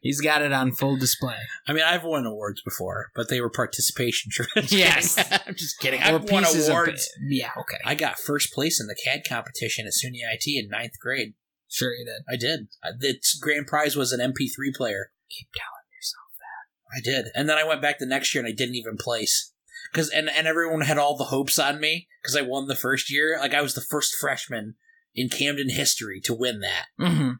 He's 0.00 0.20
got 0.20 0.42
it 0.42 0.52
on 0.52 0.72
full 0.72 0.96
display. 0.96 1.36
I 1.66 1.72
mean, 1.72 1.82
I've 1.84 2.04
won 2.04 2.26
awards 2.26 2.62
before, 2.62 3.10
but 3.14 3.28
they 3.28 3.40
were 3.40 3.50
participation 3.50 4.30
trophies. 4.34 4.72
Yes. 4.72 5.18
I'm 5.46 5.54
just 5.54 5.78
kidding. 5.80 6.00
Or 6.00 6.04
I've 6.04 6.30
won 6.30 6.44
pieces 6.44 6.66
of- 6.68 6.72
awards. 6.72 7.08
yeah, 7.28 7.50
okay, 7.58 7.78
I 7.84 7.94
got 7.94 8.18
first 8.18 8.52
place 8.52 8.80
in 8.80 8.86
the 8.86 8.96
CAD 9.04 9.22
competition 9.28 9.86
at 9.86 9.92
SUNY 9.92 10.20
IT 10.32 10.44
in 10.46 10.68
ninth 10.68 10.98
grade. 11.00 11.34
sure 11.68 11.92
you 11.94 12.04
did. 12.04 12.22
I 12.32 12.36
did. 12.36 12.68
Uh, 12.82 12.92
The 12.98 13.16
grand 13.40 13.66
prize 13.66 13.96
was 13.96 14.12
an 14.12 14.20
MP3 14.20 14.74
player. 14.74 15.10
Keep 15.30 15.48
telling 15.54 15.88
yourself. 15.96 16.28
That. 16.38 16.98
I 16.98 17.00
did, 17.00 17.32
and 17.34 17.48
then 17.48 17.56
I 17.58 17.64
went 17.64 17.80
back 17.82 17.98
the 17.98 18.06
next 18.06 18.34
year 18.34 18.44
and 18.44 18.52
I 18.52 18.54
didn't 18.56 18.74
even 18.76 18.96
place. 18.98 19.52
Cause 19.94 20.08
and 20.08 20.30
and 20.30 20.46
everyone 20.46 20.80
had 20.82 20.96
all 20.96 21.16
the 21.18 21.24
hopes 21.24 21.58
on 21.58 21.78
me 21.78 22.08
because 22.22 22.34
I 22.36 22.40
won 22.42 22.66
the 22.66 22.74
first 22.74 23.10
year. 23.12 23.36
Like 23.38 23.52
I 23.52 23.60
was 23.60 23.74
the 23.74 23.82
first 23.82 24.14
freshman 24.18 24.76
in 25.14 25.28
Camden 25.28 25.68
history 25.68 26.18
to 26.24 26.32
win 26.34 26.60
that. 26.60 26.86
Mm-hmm. 26.98 27.30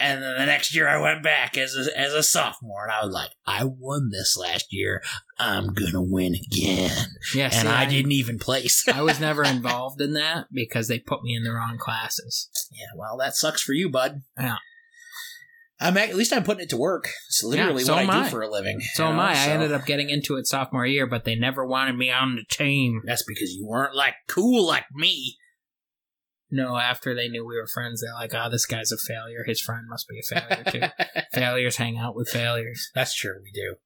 And 0.00 0.22
then 0.22 0.38
the 0.38 0.46
next 0.46 0.74
year 0.74 0.86
I 0.88 1.00
went 1.00 1.22
back 1.24 1.58
as 1.58 1.74
a, 1.74 1.98
as 1.98 2.12
a 2.12 2.22
sophomore 2.22 2.84
and 2.84 2.92
I 2.92 3.04
was 3.04 3.12
like, 3.12 3.30
I 3.46 3.64
won 3.64 4.10
this 4.12 4.36
last 4.36 4.66
year. 4.70 5.02
I'm 5.38 5.74
gonna 5.74 6.02
win 6.02 6.34
again. 6.34 6.90
Yeah, 7.34 7.46
and 7.46 7.52
see, 7.54 7.66
I 7.66 7.84
didn't 7.84 8.12
even 8.12 8.38
place. 8.38 8.86
I 8.86 9.02
was 9.02 9.18
never 9.18 9.42
involved 9.44 10.00
in 10.00 10.12
that 10.12 10.46
because 10.52 10.86
they 10.88 10.98
put 11.00 11.22
me 11.22 11.34
in 11.34 11.42
the 11.44 11.52
wrong 11.52 11.78
classes. 11.78 12.48
yeah, 12.72 12.86
well, 12.96 13.16
that 13.18 13.34
sucks 13.34 13.60
for 13.62 13.72
you, 13.72 13.88
bud. 13.90 14.22
Yeah. 14.38 14.56
I'm 15.80 15.96
at, 15.96 16.08
at 16.10 16.16
least 16.16 16.32
I'm 16.32 16.42
putting 16.42 16.64
it 16.64 16.70
to 16.70 16.76
work. 16.76 17.08
It's 17.28 17.42
literally 17.44 17.82
Yeah, 17.82 17.86
so 17.86 17.94
what 17.94 18.08
I 18.08 18.20
do 18.20 18.26
I. 18.26 18.28
for 18.30 18.42
a 18.42 18.50
living. 18.50 18.80
So 18.94 19.04
you 19.04 19.10
am 19.10 19.16
know, 19.16 19.22
I. 19.22 19.30
I 19.30 19.34
so- 19.46 19.50
ended 19.52 19.72
up 19.72 19.86
getting 19.86 20.10
into 20.10 20.36
it 20.36 20.46
sophomore 20.46 20.84
year, 20.86 21.06
but 21.06 21.24
they 21.24 21.36
never 21.36 21.64
wanted 21.64 21.96
me 21.96 22.10
on 22.10 22.34
the 22.36 22.44
team. 22.50 23.02
That's 23.04 23.22
because 23.22 23.52
you 23.52 23.64
weren't 23.66 23.94
like 23.94 24.14
cool 24.28 24.66
like 24.66 24.86
me. 24.92 25.36
No, 26.50 26.76
after 26.76 27.14
they 27.14 27.28
knew 27.28 27.44
we 27.44 27.56
were 27.56 27.66
friends, 27.66 28.00
they're 28.00 28.14
like, 28.14 28.34
"Oh, 28.34 28.48
this 28.50 28.66
guy's 28.66 28.92
a 28.92 28.96
failure. 28.96 29.44
His 29.46 29.60
friend 29.60 29.86
must 29.88 30.08
be 30.08 30.18
a 30.18 30.22
failure 30.22 30.64
too. 30.64 31.04
failures 31.32 31.76
hang 31.76 31.98
out 31.98 32.14
with 32.14 32.28
failures." 32.28 32.90
That's 32.94 33.14
true. 33.14 33.40
We 33.42 33.50
do. 33.52 33.76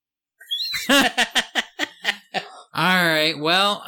All 2.74 3.04
right. 3.04 3.38
Well, 3.38 3.84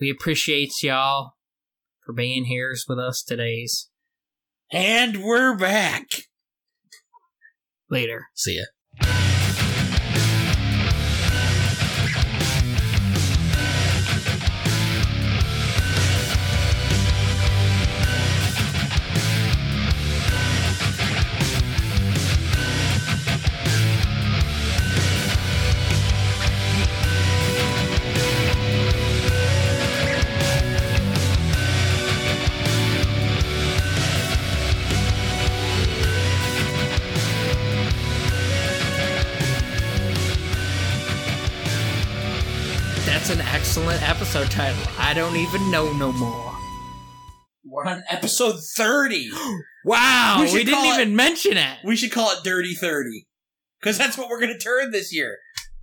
we 0.00 0.10
appreciate 0.10 0.82
y'all 0.82 1.34
for 2.04 2.12
being 2.12 2.44
here 2.44 2.74
with 2.88 2.98
us 2.98 3.22
today's 3.22 3.88
and 4.70 5.22
we're 5.22 5.56
back. 5.56 6.06
later. 7.88 8.26
See 8.34 8.56
ya. 8.56 8.64
Title. 44.54 44.82
I 44.98 45.14
don't 45.14 45.36
even 45.36 45.70
know 45.70 45.92
no 45.94 46.12
more. 46.12 46.52
We're 47.64 47.84
on 47.86 48.02
episode 48.08 48.56
30. 48.76 49.30
Wow, 49.86 50.38
We 50.40 50.50
we, 50.54 50.64
didn't 50.64 50.82
it- 50.86 50.94
even 50.94 51.14
mention 51.14 51.58
it. 51.58 51.76
We 51.84 51.94
should 51.94 52.10
call 52.10 52.30
it 52.32 52.38
Dirty 52.42 52.72
30. 52.72 53.26
Because 53.78 53.98
that's 53.98 54.16
what 54.16 54.30
we're 54.30 54.40
going 54.40 54.54
to 54.54 54.58
turn 54.58 54.92
this 54.92 55.14
year. 55.14 55.36